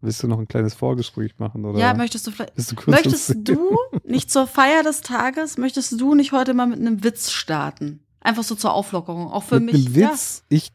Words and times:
Willst 0.00 0.22
du 0.22 0.28
noch 0.28 0.38
ein 0.38 0.46
kleines 0.46 0.74
Vorgespräch 0.74 1.34
machen? 1.38 1.64
Oder 1.64 1.78
Ja, 1.78 1.92
möchtest 1.94 2.26
du 2.26 2.30
vielleicht. 2.30 2.52
du 2.56 2.90
Möchtest 2.90 3.34
du 3.36 3.70
nicht 4.04 4.30
zur 4.30 4.46
Feier 4.46 4.82
des 4.82 5.00
Tages, 5.00 5.58
möchtest 5.58 6.00
du 6.00 6.14
nicht 6.14 6.32
heute 6.32 6.54
mal 6.54 6.66
mit 6.66 6.78
einem 6.78 7.02
Witz 7.02 7.30
starten? 7.30 8.00
Einfach 8.20 8.44
so 8.44 8.54
zur 8.54 8.72
Auflockerung. 8.74 9.28
Auch 9.30 9.42
für 9.44 9.58
mit 9.60 9.72
mich. 9.74 9.86
einem 9.86 9.94
Witz? 9.96 10.44
Ich, 10.48 10.70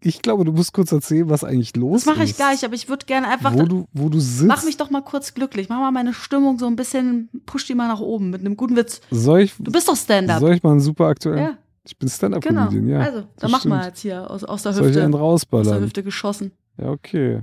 ich 0.00 0.22
glaube, 0.22 0.44
du 0.44 0.52
musst 0.52 0.72
kurz 0.72 0.90
erzählen, 0.92 1.28
was 1.28 1.44
eigentlich 1.44 1.72
Ja, 1.74 1.80
los 1.80 2.04
das 2.04 2.06
mache 2.14 2.24
ist. 2.24 2.30
ich 2.30 2.36
gleich, 2.36 2.64
aber 2.64 2.74
ich 2.74 2.88
würde 2.88 3.06
gerne 3.06 3.28
einfach. 3.28 3.52
Wo 3.54 3.62
du, 3.64 3.86
wo 3.92 4.08
du 4.08 4.18
sitzt. 4.20 4.46
Mach 4.48 4.64
mich 4.64 4.76
doch 4.76 4.90
mal 4.90 5.02
kurz 5.02 5.34
glücklich. 5.34 5.68
Mach 5.68 5.78
mal 5.78 5.90
meine 5.92 6.12
Stimmung 6.14 6.58
so 6.58 6.66
ein 6.66 6.76
bisschen, 6.76 7.28
push 7.46 7.66
die 7.66 7.74
mal 7.74 7.88
nach 7.88 8.00
oben 8.00 8.30
mit 8.30 8.40
einem 8.40 8.56
guten 8.56 8.74
Witz. 8.76 9.00
soll, 9.10 9.40
ich, 9.42 9.54
Du 9.58 9.70
bist 9.70 9.88
doch 9.88 9.96
Stand-up. 9.96 10.40
soll 10.40 10.54
ich 10.54 10.62
mal 10.62 10.70
einen 10.72 10.80
super 10.80 11.06
aktuellen? 11.06 11.38
Ja, 11.38 11.58
Ich 11.84 11.96
bin 11.96 12.08
Stand-up-Comedian, 12.08 12.70
genau. 12.86 12.98
ja. 13.00 13.00
also, 13.06 13.24
dann 13.38 13.50
mach 13.50 13.64
mal 13.64 13.78
stimmt. 13.80 13.86
jetzt 13.88 14.00
hier 14.00 14.30
aus, 14.30 14.42
aus 14.44 14.62
der 14.64 14.72
Soll 14.72 14.82
ich 14.84 14.88
Hüfte. 14.90 15.04
einen 15.04 15.14
Aus 15.14 15.18
der 15.20 15.26
rausballern? 15.26 15.82
Hüfte 15.82 16.02
geschossen. 16.02 16.52
Ja, 16.76 16.90
okay. 16.90 17.42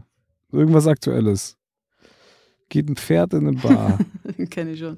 Irgendwas 0.55 0.87
Aktuelles. 0.87 1.57
Geht 2.69 2.89
ein 2.89 2.95
Pferd 2.95 3.33
in 3.33 3.47
eine 3.47 3.57
Bar, 3.57 3.99
Kenne 4.49 4.71
ich 4.71 4.79
schon. 4.79 4.97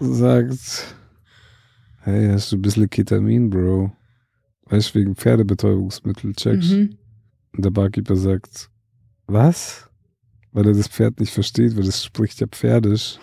sagt, 0.00 0.96
hey, 2.00 2.28
hast 2.28 2.50
du 2.50 2.56
ein 2.56 2.62
bisschen 2.62 2.88
Ketamin, 2.88 3.50
Bro? 3.50 3.92
Weißt 4.68 4.94
du, 4.94 4.98
wegen 4.98 5.14
Pferdebetäubungsmittel, 5.14 6.34
checkst. 6.34 6.72
Mhm. 6.72 6.96
Und 7.52 7.64
der 7.64 7.70
Barkeeper 7.70 8.16
sagt, 8.16 8.70
was? 9.26 9.88
Weil 10.52 10.68
er 10.68 10.72
das 10.72 10.88
Pferd 10.88 11.20
nicht 11.20 11.32
versteht, 11.32 11.76
weil 11.76 11.86
es 11.86 12.04
spricht 12.04 12.40
ja 12.40 12.46
pferdisch. 12.46 13.18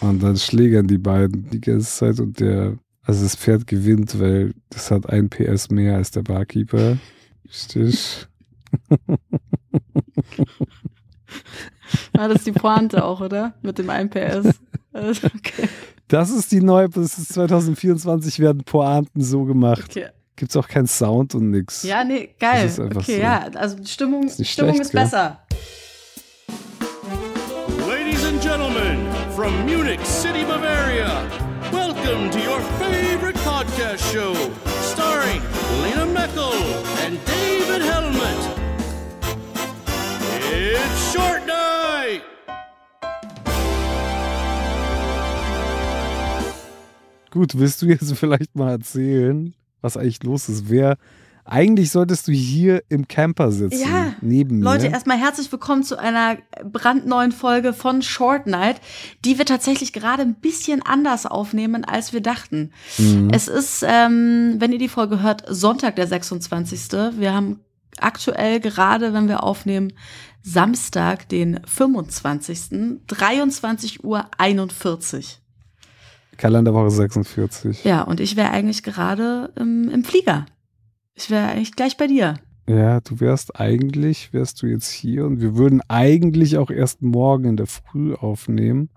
Und 0.00 0.22
dann 0.22 0.36
schlägern 0.36 0.88
die 0.88 0.98
beiden 0.98 1.48
die 1.50 1.60
ganze 1.60 1.90
Zeit 1.90 2.18
und 2.18 2.40
der, 2.40 2.76
also 3.02 3.22
das 3.22 3.36
Pferd 3.36 3.66
gewinnt, 3.66 4.18
weil 4.18 4.52
das 4.70 4.90
hat 4.90 5.08
ein 5.08 5.30
PS 5.30 5.70
mehr 5.70 5.96
als 5.96 6.10
der 6.10 6.22
Barkeeper. 6.22 6.98
Richtig. 7.44 8.26
Ah, 12.16 12.28
das 12.28 12.38
ist 12.38 12.46
die 12.46 12.52
Pointe 12.52 13.04
auch, 13.04 13.20
oder? 13.20 13.54
Mit 13.62 13.78
dem 13.78 13.90
1 13.90 14.10
PS. 14.10 14.60
Also, 14.94 15.26
okay. 15.28 15.68
Das 16.08 16.28
ist 16.28 16.52
die 16.52 16.60
neue, 16.60 16.86
das 16.90 17.16
ist 17.16 17.32
2024 17.32 18.40
werden 18.40 18.62
Pointen 18.62 19.22
so 19.22 19.44
gemacht. 19.44 19.84
okay. 19.88 20.08
Gibt's 20.36 20.54
auch 20.54 20.68
keinen 20.68 20.86
Sound 20.86 21.34
und 21.34 21.50
nix. 21.50 21.82
Ja, 21.82 22.04
nee, 22.04 22.34
geil. 22.38 22.64
Das 22.64 22.72
ist 22.72 22.80
einfach 22.80 23.00
okay, 23.00 23.16
so. 23.16 23.20
ja, 23.22 23.38
also 23.54 23.76
die 23.76 23.86
Stimmung, 23.86 24.24
Ist 24.24 24.46
Stimmung 24.46 24.74
schlecht, 24.74 24.86
ist 24.86 24.92
gell? 24.92 25.02
besser. 25.02 25.38
Ladies 27.88 28.22
and 28.26 28.42
gentlemen, 28.42 28.98
from 29.34 29.54
Munich 29.64 30.00
City, 30.04 30.44
Bavaria, 30.44 31.26
welcome 31.72 32.30
to 32.30 32.38
your 32.38 32.60
favorite 32.78 33.38
podcast 33.38 34.02
show, 34.12 34.34
starring 34.92 35.40
Lena 35.82 36.04
Meckel 36.04 36.52
and 37.06 37.18
David 37.24 37.80
Helmet. 37.80 38.61
It's 40.62 41.12
Short 41.12 41.42
Night! 41.44 42.22
Gut, 47.32 47.58
willst 47.58 47.82
du 47.82 47.86
jetzt 47.86 48.12
vielleicht 48.16 48.54
mal 48.54 48.70
erzählen, 48.70 49.56
was 49.80 49.96
eigentlich 49.96 50.22
los 50.22 50.48
ist? 50.48 50.70
Wer, 50.70 50.98
eigentlich 51.44 51.90
solltest 51.90 52.28
du 52.28 52.32
hier 52.32 52.84
im 52.88 53.08
Camper 53.08 53.50
sitzen, 53.50 53.80
Ja, 53.80 54.14
neben 54.20 54.60
mir. 54.60 54.64
Leute, 54.64 54.86
erstmal 54.86 55.18
herzlich 55.18 55.50
willkommen 55.50 55.82
zu 55.82 55.98
einer 55.98 56.36
brandneuen 56.62 57.32
Folge 57.32 57.72
von 57.72 58.00
Short 58.00 58.46
Night, 58.46 58.80
die 59.24 59.38
wir 59.38 59.46
tatsächlich 59.46 59.92
gerade 59.92 60.22
ein 60.22 60.36
bisschen 60.36 60.80
anders 60.80 61.26
aufnehmen, 61.26 61.84
als 61.84 62.12
wir 62.12 62.20
dachten. 62.20 62.70
Mhm. 62.98 63.30
Es 63.32 63.48
ist, 63.48 63.84
ähm, 63.84 64.54
wenn 64.58 64.70
ihr 64.70 64.78
die 64.78 64.86
Folge 64.86 65.24
hört, 65.24 65.42
Sonntag, 65.48 65.96
der 65.96 66.06
26. 66.06 66.92
Wir 67.18 67.34
haben 67.34 67.58
aktuell 67.98 68.60
gerade, 68.60 69.12
wenn 69.12 69.28
wir 69.28 69.42
aufnehmen, 69.42 69.92
Samstag, 70.42 71.28
den 71.28 71.60
25. 71.64 73.00
23 73.06 74.04
Uhr 74.04 74.26
41. 74.38 75.40
Kalenderwoche 76.36 76.90
46. 76.90 77.84
Ja, 77.84 78.02
und 78.02 78.20
ich 78.20 78.36
wäre 78.36 78.50
eigentlich 78.50 78.82
gerade 78.82 79.52
im, 79.56 79.88
im 79.88 80.04
Flieger. 80.04 80.46
Ich 81.14 81.30
wäre 81.30 81.48
eigentlich 81.48 81.76
gleich 81.76 81.96
bei 81.96 82.06
dir. 82.06 82.34
Ja, 82.68 83.00
du 83.00 83.20
wärst 83.20 83.58
eigentlich, 83.58 84.32
wärst 84.32 84.62
du 84.62 84.66
jetzt 84.66 84.90
hier 84.90 85.26
und 85.26 85.40
wir 85.40 85.56
würden 85.56 85.80
eigentlich 85.88 86.58
auch 86.58 86.70
erst 86.70 87.02
morgen 87.02 87.44
in 87.44 87.56
der 87.56 87.66
Früh 87.66 88.14
aufnehmen, 88.14 88.88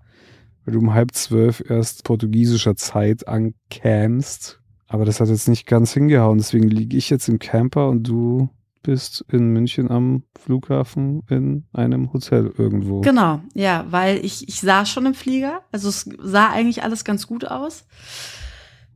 weil 0.64 0.74
du 0.74 0.80
um 0.80 0.94
halb 0.94 1.14
zwölf 1.14 1.62
erst 1.68 2.04
portugiesischer 2.04 2.76
Zeit 2.76 3.26
ankämst. 3.28 4.60
Aber 4.88 5.04
das 5.04 5.20
hat 5.20 5.28
jetzt 5.28 5.48
nicht 5.48 5.66
ganz 5.66 5.92
hingehauen, 5.92 6.38
deswegen 6.38 6.68
liege 6.68 6.96
ich 6.96 7.10
jetzt 7.10 7.28
im 7.28 7.40
Camper 7.40 7.88
und 7.88 8.04
du 8.04 8.48
bist 8.86 9.24
in 9.30 9.48
München 9.48 9.90
am 9.90 10.22
Flughafen 10.40 11.24
in 11.28 11.64
einem 11.72 12.12
Hotel 12.12 12.52
irgendwo. 12.56 13.00
Genau, 13.00 13.40
ja, 13.52 13.84
weil 13.90 14.24
ich, 14.24 14.48
ich 14.48 14.60
saß 14.60 14.88
schon 14.88 15.06
im 15.06 15.14
Flieger. 15.14 15.62
Also 15.72 15.88
es 15.88 16.08
sah 16.22 16.50
eigentlich 16.50 16.84
alles 16.84 17.04
ganz 17.04 17.26
gut 17.26 17.44
aus. 17.44 17.84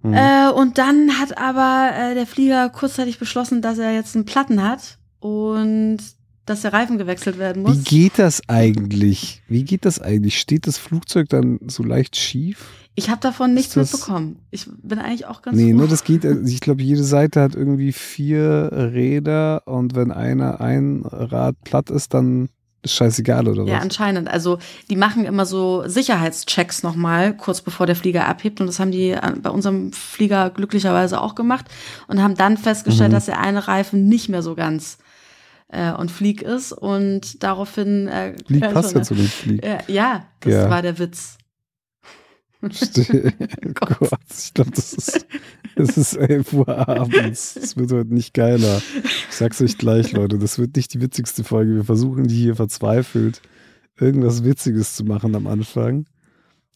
Hm. 0.03 0.15
Äh, 0.15 0.51
und 0.53 0.79
dann 0.79 1.19
hat 1.19 1.37
aber 1.37 1.91
äh, 1.93 2.15
der 2.15 2.27
Flieger 2.27 2.71
kurzzeitig 2.71 3.19
beschlossen, 3.19 3.63
dass 3.63 3.79
er 3.79 3.93
jetzt 3.93 4.15
einen 4.15 4.25
Platten 4.25 4.63
hat 4.63 4.99
und 5.19 5.99
dass 6.47 6.63
der 6.63 6.73
Reifen 6.73 6.97
gewechselt 6.97 7.39
werden 7.39 7.63
muss. 7.63 7.79
Wie 7.79 7.83
geht 7.83 8.19
das 8.19 8.49
eigentlich? 8.49 9.43
Wie 9.49 9.65
geht 9.65 9.85
das 9.85 10.01
eigentlich? 10.01 10.39
Steht 10.39 10.69
das 10.69 10.79
Flugzeug 10.79 11.29
dann 11.29 11.59
so 11.67 11.83
leicht 11.83 12.17
schief? 12.17 12.80
Ich 12.95 13.09
habe 13.09 13.21
davon 13.21 13.55
nichts 13.55 13.75
das- 13.75 13.93
mitbekommen. 13.93 14.41
Ich 14.51 14.67
bin 14.83 14.99
eigentlich 14.99 15.27
auch 15.27 15.43
ganz 15.43 15.57
Nee, 15.57 15.73
froh. 15.73 15.81
ne, 15.83 15.89
das 15.89 16.05
geht, 16.05 16.25
also 16.27 16.43
ich 16.45 16.61
glaube, 16.61 16.83
jede 16.83 17.05
Seite 17.05 17.41
hat 17.41 17.55
irgendwie 17.55 17.93
vier 17.93 18.71
Räder 18.73 19.63
und 19.67 19.95
wenn 19.95 20.11
einer 20.13 20.61
ein 20.61 21.03
Rad 21.05 21.57
platt 21.65 21.91
ist, 21.91 22.13
dann 22.15 22.49
ist 22.83 22.95
scheißegal 22.95 23.47
oder 23.47 23.65
Ja, 23.65 23.77
was? 23.77 23.83
anscheinend. 23.83 24.29
Also 24.29 24.59
die 24.89 24.97
machen 24.97 25.25
immer 25.27 25.45
so 25.47 25.83
Sicherheitschecks 25.87 26.83
nochmal, 26.83 27.37
kurz 27.37 27.61
bevor 27.61 27.85
der 27.87 27.95
Flieger 27.97 28.27
abhebt. 28.27 28.59
Und 28.61 28.67
das 28.69 28.81
haben 28.81 28.91
die 28.91 29.15
an- 29.15 29.43
bei 29.43 29.51
unserem 29.51 29.93
Flieger 29.93 30.49
glücklicherweise 30.51 31.21
auch 31.21 31.35
gemacht 31.35 31.67
und 32.09 32.23
haben 32.23 32.37
dann 32.37 32.57
festgestellt, 32.57 33.11
Mhm. 33.11 33.15
dass 33.15 33.27
der 33.27 33.39
eine 33.39 33.69
Reifen 33.69 34.09
nicht 34.09 34.29
mehr 34.31 34.43
so 34.43 34.55
ganz 34.55 34.99
äh, 35.73 35.93
und 35.93 36.11
Flieg 36.11 36.43
ist. 36.43 36.73
Und 36.73 37.45
daraufhin 37.45 38.09
äh, 38.09 38.35
Flieg 38.47 38.63
ja, 38.63 38.73
passt 38.73 38.93
ja 38.95 39.03
zu 39.03 39.15
dem 39.15 39.27
Flieg. 39.27 39.63
Äh, 39.65 39.79
ja, 39.87 40.25
das 40.41 40.53
Ja. 40.55 40.71
war 40.71 40.83
der 40.83 40.99
Witz. 40.99 41.37
Oh 43.83 43.87
Gott, 43.87 44.21
ich 44.37 44.53
glaube, 44.53 44.71
das 44.73 44.93
ist, 44.93 45.27
es 45.77 45.97
ist 45.97 46.15
11 46.17 46.53
Uhr 46.53 46.89
abends. 46.89 47.57
Es 47.57 47.77
wird 47.77 47.91
heute 47.93 48.13
nicht 48.13 48.35
geiler. 48.35 48.83
Ich 49.05 49.35
sag's 49.35 49.63
euch 49.63 49.79
gleich, 49.79 50.13
Leute, 50.13 50.39
das 50.39 50.59
wird 50.59 50.77
nicht 50.77 50.93
die 50.93 51.01
witzigste 51.01 51.45
Folge. 51.45 51.75
Wir 51.77 51.85
versuchen 51.85 52.27
die 52.27 52.37
hier 52.37 52.57
verzweifelt 52.57 53.41
irgendwas 54.01 54.45
Witziges 54.45 54.97
zu 54.97 55.05
machen 55.05 55.35
am 55.35 55.47
Anfang. 55.47 56.07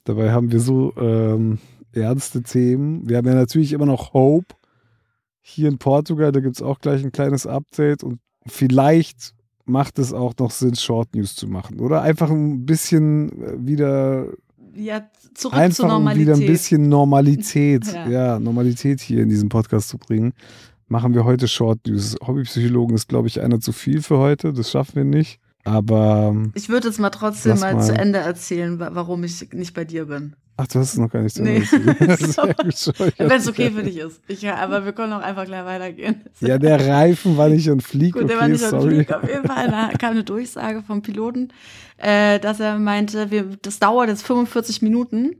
Dabei 0.05 0.33
haben 0.33 0.53
wir 0.53 0.61
so 0.61 0.93
ähm, 0.97 1.59
ernste 1.93 2.43
Themen. 2.43 3.09
Wir 3.09 3.17
haben 3.17 3.27
ja 3.27 3.35
natürlich 3.35 3.73
immer 3.73 3.87
noch 3.87 4.13
Hope. 4.13 4.55
Hier 5.41 5.69
in 5.69 5.79
Portugal, 5.79 6.33
da 6.33 6.41
gibt's 6.41 6.63
auch 6.63 6.79
gleich 6.79 7.03
ein 7.05 7.13
kleines 7.13 7.47
Update 7.47 8.03
und 8.03 8.19
vielleicht 8.47 9.35
macht 9.67 9.99
es 9.99 10.13
auch 10.13 10.35
noch 10.39 10.51
Sinn, 10.51 10.75
Short 10.75 11.15
News 11.15 11.35
zu 11.35 11.49
machen. 11.49 11.81
Oder 11.81 12.03
einfach 12.03 12.31
ein 12.31 12.67
bisschen 12.67 13.43
äh, 13.43 13.67
wieder 13.67 14.29
Ja, 14.77 15.09
zurück 15.35 15.35
zur 15.35 15.53
einfach 15.55 15.85
um 15.85 15.89
Normalität. 15.91 16.21
wieder 16.27 16.35
ein 16.37 16.47
bisschen 16.47 16.89
Normalität, 16.89 17.87
Ja. 17.93 18.09
ja. 18.09 18.39
Normalität 18.39 19.01
hier 19.01 19.23
in 19.23 19.29
diesem 19.29 19.49
Podcast 19.49 19.89
zu 19.89 19.99
bringen, 19.99 20.33
machen 20.89 21.15
wir 21.15 21.25
heute 21.25 21.49
Short 21.49 21.87
News. 21.87 22.17
Hobbypsychologen 22.27 22.95
ist, 22.95 23.09
glaube 23.09 23.29
ich, 23.29 23.41
einer 23.41 23.61
zu 23.61 23.73
viel 23.73 24.03
für 24.03 24.19
heute. 24.19 24.53
Das 24.53 24.71
schaffen 24.71 24.97
wir 24.97 25.05
nicht. 25.05 25.39
Aber, 25.65 26.37
ich 26.55 26.69
würde 26.69 26.89
jetzt 26.89 27.01
mal 27.01 27.11
trotzdem 27.11 27.59
mal, 27.59 27.75
mal. 27.75 27.83
zu 27.83 27.93
Ende 27.95 28.19
erzählen, 28.19 28.79
wa- 28.79 28.91
warum 28.93 29.25
ich 29.25 29.51
nicht 29.53 29.73
bei 29.75 29.85
dir 29.85 30.05
bin. 30.07 30.37
ach, 30.59 30.67
du 30.67 30.79
hast 30.79 30.93
es 30.93 30.99
noch 30.99 31.11
gar 31.11 31.23
nicht 31.23 31.39
Nee. 31.39 31.61
Sehr 31.65 32.55
gut, 32.55 32.77
sorry. 32.77 33.13
Wenn 33.17 33.31
es 33.33 33.49
okay 33.49 33.71
für 33.71 33.83
dich 33.83 33.97
ist. 33.97 34.21
Ich, 34.29 34.47
aber 34.49 34.85
wir 34.85 34.93
können 34.93 35.15
auch 35.15 35.23
einfach 35.23 35.47
gleich 35.47 35.65
weitergehen. 35.65 36.23
Ja, 36.41 36.59
der 36.59 36.87
Reifen 36.87 37.37
war 37.39 37.49
nicht 37.49 37.69
und 37.71 37.83
Flieg, 37.83 38.13
Gut, 38.15 38.29
der 38.29 38.37
war 38.37 38.43
okay, 38.45 38.53
nicht 38.53 38.61
sorry. 38.65 39.05
Flug. 39.05 39.23
Auf 39.23 39.29
jeden 39.29 39.47
Fall 39.47 39.69
da 39.71 39.89
kam 39.99 40.11
eine 40.11 40.23
Durchsage 40.25 40.83
vom 40.83 41.01
Piloten, 41.01 41.49
äh, 41.97 42.39
dass 42.41 42.61
er 42.61 42.79
meinte, 42.79 43.31
wir, 43.31 43.45
das 43.63 43.79
dauert 43.79 44.09
jetzt 44.11 44.27
45 44.27 44.83
Minuten, 44.83 45.35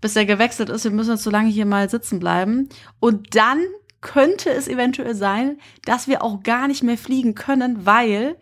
bis 0.00 0.14
er 0.14 0.26
gewechselt 0.26 0.68
ist. 0.70 0.84
Wir 0.84 0.92
müssen 0.92 1.10
jetzt 1.10 1.24
so 1.24 1.30
lange 1.30 1.48
hier 1.50 1.66
mal 1.66 1.90
sitzen 1.90 2.20
bleiben. 2.20 2.68
Und 3.00 3.34
dann 3.34 3.58
könnte 4.00 4.50
es 4.50 4.68
eventuell 4.68 5.16
sein, 5.16 5.58
dass 5.84 6.06
wir 6.06 6.22
auch 6.22 6.44
gar 6.44 6.68
nicht 6.68 6.84
mehr 6.84 6.96
fliegen 6.98 7.34
können, 7.34 7.84
weil 7.84 8.36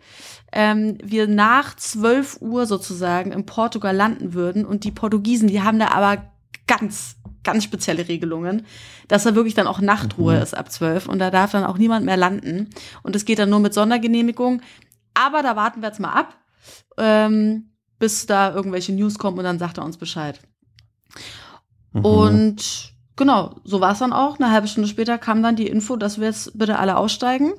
ähm, 0.55 0.97
wir 1.03 1.27
nach 1.27 1.75
12 1.75 2.37
Uhr 2.41 2.65
sozusagen 2.65 3.33
in 3.33 3.45
Portugal 3.45 3.93
landen 3.95 4.33
würden. 4.33 4.65
Und 4.65 4.85
die 4.85 4.91
Portugiesen, 4.91 5.49
die 5.49 5.61
haben 5.61 5.79
da 5.79 5.89
aber 5.89 6.31
ganz, 6.65 7.17
ganz 7.43 7.65
spezielle 7.65 8.07
Regelungen, 8.07 8.65
dass 9.09 9.23
da 9.23 9.35
wirklich 9.35 9.53
dann 9.53 9.67
auch 9.67 9.81
Nachtruhe 9.81 10.37
Mhm. 10.37 10.41
ist 10.41 10.57
ab 10.57 10.71
12 10.71 11.07
und 11.07 11.19
da 11.19 11.29
darf 11.29 11.51
dann 11.51 11.65
auch 11.65 11.77
niemand 11.77 12.05
mehr 12.05 12.17
landen. 12.17 12.69
Und 13.03 13.15
es 13.17 13.25
geht 13.25 13.37
dann 13.37 13.49
nur 13.49 13.59
mit 13.59 13.73
Sondergenehmigung. 13.73 14.61
Aber 15.13 15.43
da 15.43 15.57
warten 15.57 15.81
wir 15.81 15.89
jetzt 15.89 15.99
mal 15.99 16.13
ab, 16.13 16.35
ähm, 16.97 17.71
bis 17.99 18.25
da 18.25 18.53
irgendwelche 18.53 18.93
News 18.93 19.19
kommen 19.19 19.37
und 19.37 19.43
dann 19.43 19.59
sagt 19.59 19.77
er 19.77 19.85
uns 19.85 19.97
Bescheid. 19.97 20.39
Mhm. 21.91 22.05
Und 22.05 22.93
genau, 23.17 23.59
so 23.65 23.81
war 23.81 23.91
es 23.91 23.99
dann 23.99 24.13
auch. 24.13 24.39
Eine 24.39 24.51
halbe 24.51 24.69
Stunde 24.69 24.87
später 24.87 25.17
kam 25.17 25.43
dann 25.43 25.57
die 25.57 25.67
Info, 25.67 25.97
dass 25.97 26.17
wir 26.19 26.27
jetzt 26.27 26.57
bitte 26.57 26.79
alle 26.79 26.95
aussteigen 26.95 27.53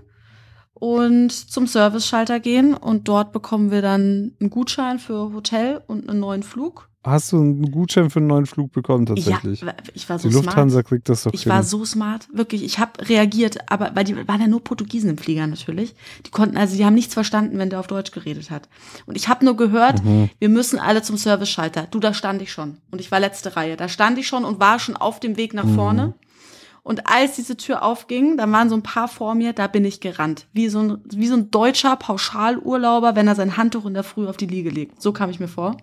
und 0.79 1.31
zum 1.33 1.67
Service-Schalter 1.67 2.39
gehen 2.41 2.75
und 2.75 3.09
dort 3.09 3.33
bekommen 3.33 3.71
wir 3.71 3.83
dann 3.83 4.33
einen 4.41 4.51
Gutschein 4.51 4.99
für 4.99 5.33
Hotel 5.33 5.81
und 5.87 6.09
einen 6.09 6.21
neuen 6.21 6.43
Flug. 6.43 6.89
Hast 7.03 7.31
du 7.31 7.37
einen 7.37 7.71
Gutschein 7.71 8.11
für 8.11 8.19
einen 8.19 8.27
neuen 8.27 8.47
Flug 8.47 8.73
bekommen 8.73 9.07
tatsächlich? 9.07 9.61
Ja, 9.61 9.75
ich 9.95 10.09
war 10.11 10.19
so 10.19 10.29
die 10.29 10.35
Lufthansa 10.35 10.75
smart. 10.81 10.87
kriegt 10.89 11.09
das 11.09 11.23
doch 11.23 11.33
Ich 11.33 11.45
hin. 11.45 11.53
war 11.53 11.63
so 11.63 11.85
smart, 11.85 12.27
wirklich. 12.33 12.65
Ich 12.65 12.81
habe 12.81 13.09
reagiert, 13.09 13.59
aber 13.71 13.93
weil 13.95 14.03
die 14.03 14.17
waren 14.27 14.41
ja 14.41 14.49
nur 14.49 14.63
Portugiesen 14.65 15.11
im 15.11 15.17
Flieger 15.17 15.47
natürlich. 15.47 15.95
Die 16.27 16.31
konnten 16.33 16.57
also, 16.57 16.77
die 16.77 16.85
haben 16.85 16.95
nichts 16.95 17.15
verstanden, 17.15 17.59
wenn 17.59 17.71
der 17.71 17.79
auf 17.79 17.87
Deutsch 17.87 18.11
geredet 18.11 18.51
hat. 18.51 18.69
Und 19.07 19.15
ich 19.17 19.29
habe 19.29 19.45
nur 19.45 19.57
gehört, 19.57 20.05
Mhm. 20.05 20.31
wir 20.41 20.49
müssen 20.49 20.81
alle 20.81 21.01
zum 21.01 21.17
Service-Schalter. 21.17 21.87
Du, 21.93 22.01
da 22.01 22.13
stand 22.13 22.43
ich 22.43 22.51
schon 22.51 22.79
und 22.91 23.01
ich 23.01 23.13
war 23.13 23.21
letzte 23.21 23.55
Reihe. 23.57 23.77
Da 23.77 23.89
stand 23.89 24.19
ich 24.19 24.27
schon 24.27 24.45
und 24.45 24.59
war 24.59 24.81
schon 24.81 24.97
auf 24.97 25.21
dem 25.21 25.37
Weg 25.37 25.55
nach 25.55 25.65
Mhm. 25.65 25.75
vorne. 25.77 26.15
Und 26.87 27.09
als 27.09 27.35
diese 27.35 27.57
Tür 27.57 27.83
aufging, 27.83 28.37
da 28.37 28.49
waren 28.53 28.69
so 28.69 28.77
ein 28.77 28.85
paar 28.85 29.09
vor 29.09 29.35
mir, 29.35 29.53
da 29.53 29.67
bin 29.67 29.85
ich 29.85 29.99
gerannt. 29.99 30.47
Wie 30.53 30.69
so 30.69 30.79
ein, 30.79 30.99
wie 31.07 31.27
so 31.27 31.35
ein 31.35 31.51
deutscher 31.51 31.97
Pauschalurlauber, 31.97 33.17
wenn 33.17 33.27
er 33.27 33.35
sein 33.35 33.57
Handtuch 33.57 33.87
in 33.87 33.95
der 33.95 34.05
Früh 34.05 34.29
auf 34.29 34.37
die 34.37 34.47
Liege 34.47 34.71
legt. 34.71 35.03
So 35.03 35.11
kam 35.11 35.29
ich 35.29 35.41
mir 35.41 35.49
vor. 35.49 35.77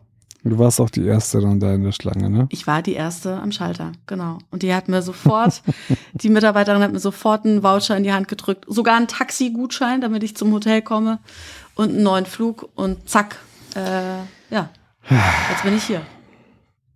Du 0.46 0.58
warst 0.58 0.80
auch 0.80 0.90
die 0.90 1.06
Erste 1.06 1.42
dann 1.42 1.60
da 1.60 1.74
in 1.74 1.84
der 1.84 1.92
Schlange, 1.92 2.30
ne? 2.30 2.48
Ich 2.52 2.68
war 2.68 2.82
die 2.82 2.94
erste 2.94 3.36
am 3.36 3.52
Schalter, 3.52 3.92
genau. 4.08 4.38
Und 4.50 4.64
die 4.64 4.74
hat 4.74 4.88
mir 4.88 5.02
sofort, 5.02 5.62
die 6.14 6.30
Mitarbeiterin 6.30 6.82
hat 6.82 6.94
mir 6.94 7.00
sofort 7.00 7.46
einen 7.46 7.64
Voucher 7.64 7.98
in 7.98 8.04
die 8.04 8.14
Hand 8.14 8.30
gedrückt, 8.30 8.64
sogar 8.70 8.96
einen 8.96 9.10
Taxigutschein, 9.10 10.00
damit 10.00 10.24
ich 10.24 10.38
zum 10.38 10.54
Hotel 10.54 10.82
komme 10.82 11.20
und 11.76 11.90
einen 11.90 12.04
neuen 12.04 12.26
Flug 12.26 12.70
und 12.76 13.10
zack, 13.10 13.40
äh, 13.76 14.20
ja, 14.50 14.70
jetzt 15.50 15.64
bin 15.66 15.76
ich 15.76 15.84
hier. 15.84 16.02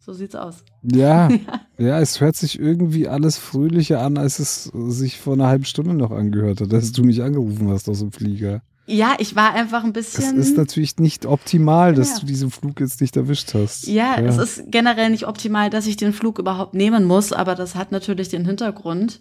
So 0.08 0.14
sieht's 0.14 0.36
aus. 0.36 0.64
Ja, 0.84 1.28
ja, 1.78 2.00
es 2.00 2.22
hört 2.22 2.38
sich 2.38 2.58
irgendwie 2.60 3.10
alles 3.10 3.38
fröhlicher 3.38 4.02
an, 4.02 4.18
als 4.18 4.40
es 4.40 4.64
sich 4.74 5.20
vor 5.20 5.34
einer 5.34 5.48
halben 5.48 5.66
Stunde 5.66 5.94
noch 5.94 6.12
angehört 6.12 6.62
hat, 6.62 6.74
als 6.74 6.94
du 6.94 7.04
mich 7.04 7.22
angerufen 7.22 7.68
hast 7.70 7.90
aus 7.90 8.00
dem 8.00 8.14
Flieger. 8.14 8.62
Ja, 8.86 9.16
ich 9.20 9.36
war 9.36 9.54
einfach 9.54 9.84
ein 9.84 9.90
Es 9.90 10.14
bisschen. 10.14 10.38
ist 10.38 10.56
natürlich 10.56 10.96
nicht 10.98 11.26
optimal, 11.26 11.94
dass 11.94 12.12
Ja. 12.14 12.20
du 12.22 12.26
diesen 12.26 12.52
Flug 12.52 12.80
jetzt 12.80 13.02
nicht 13.02 13.18
erwischt 13.18 13.54
hast. 13.54 13.86
Ja, 13.88 14.16
es 14.16 14.38
ist 14.38 14.64
generell 14.72 15.10
nicht 15.10 15.28
optimal, 15.28 15.70
dass 15.70 15.86
ich 15.88 15.98
den 15.98 16.14
Flug 16.14 16.40
überhaupt 16.40 16.74
nehmen 16.74 17.04
muss, 17.04 17.34
aber 17.34 17.54
das 17.56 17.76
hat 17.76 17.92
natürlich 17.92 18.30
den 18.30 18.46
Hintergrund, 18.46 19.20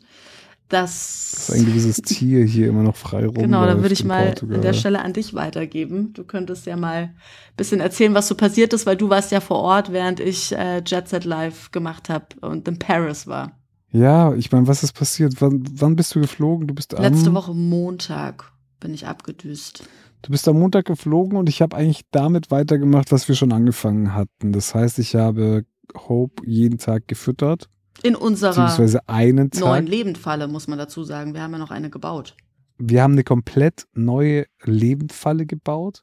dass. 0.69 1.47
dass 1.49 1.53
ein 1.53 1.67
gewisses 1.67 1.97
Tier 2.03 2.45
hier 2.45 2.69
immer 2.69 2.83
noch 2.83 2.97
frei 2.97 3.27
rumläuft. 3.27 3.45
Genau, 3.45 3.67
dann 3.67 3.83
würde 3.83 3.95
ich 3.95 4.05
mal 4.05 4.27
Portugal. 4.27 4.57
an 4.57 4.63
der 4.63 4.73
Stelle 4.73 5.03
an 5.03 5.13
dich 5.13 5.35
weitergeben. 5.35 6.13
Du 6.13 6.25
könntest 6.25 6.67
ja 6.67 6.77
mal 6.77 7.03
ein 7.03 7.15
bisschen 7.57 7.81
erzählen, 7.81 8.15
was 8.15 8.29
so 8.29 8.35
passiert 8.35 8.73
ist, 8.73 8.87
weil 8.87 8.97
du 8.97 9.09
warst 9.09 9.31
ja 9.33 9.41
vor 9.41 9.59
Ort, 9.59 9.93
während 9.93 10.21
ich 10.21 10.53
äh, 10.53 10.83
Jet 10.85 11.09
Set 11.09 11.25
Live 11.25 11.71
gemacht 11.71 12.09
habe 12.09 12.27
und 12.41 12.67
in 12.69 12.79
Paris 12.79 13.27
war. 13.27 13.53
Ja, 13.93 14.35
ich 14.35 14.53
meine, 14.53 14.67
was 14.67 14.83
ist 14.83 14.93
passiert? 14.93 15.41
Wann, 15.41 15.65
wann 15.73 15.97
bist 15.97 16.15
du 16.15 16.21
geflogen? 16.21 16.67
Du 16.67 16.75
bist 16.75 16.95
am, 16.95 17.03
Letzte 17.03 17.33
Woche 17.33 17.55
Montag 17.55 18.53
bin 18.81 18.93
ich 18.93 19.07
abgedüst. 19.07 19.85
Du 20.23 20.33
bist 20.33 20.49
am 20.49 20.59
Montag 20.59 20.87
geflogen 20.87 21.39
und 21.39 21.49
ich 21.49 21.63
habe 21.63 21.77
eigentlich 21.77 22.03
damit 22.11 22.51
weitergemacht, 22.51 23.13
was 23.13 23.29
wir 23.29 23.35
schon 23.35 23.53
angefangen 23.53 24.15
hatten. 24.15 24.53
Das 24.53 24.75
heißt, 24.75 24.99
ich 24.99 25.15
habe 25.15 25.65
Hope 25.95 26.43
jeden 26.47 26.79
Tag 26.79 27.07
gefüttert, 27.07 27.69
In 28.03 28.15
unserer 28.15 28.51
beziehungsweise 28.51 29.09
einen 29.09 29.51
Tag. 29.51 29.61
neuen 29.61 29.87
Lebendfalle, 29.87 30.49
muss 30.49 30.69
man 30.69 30.79
dazu 30.79 31.05
sagen. 31.05 31.35
Wir 31.35 31.43
haben 31.43 31.53
ja 31.53 31.59
noch 31.59 31.71
eine 31.71 31.91
gebaut. 31.91 32.37
Wir 32.79 33.03
haben 33.03 33.13
eine 33.13 33.25
komplett 33.25 33.87
neue 33.95 34.47
Lebendfalle 34.65 35.47
gebaut. 35.47 36.03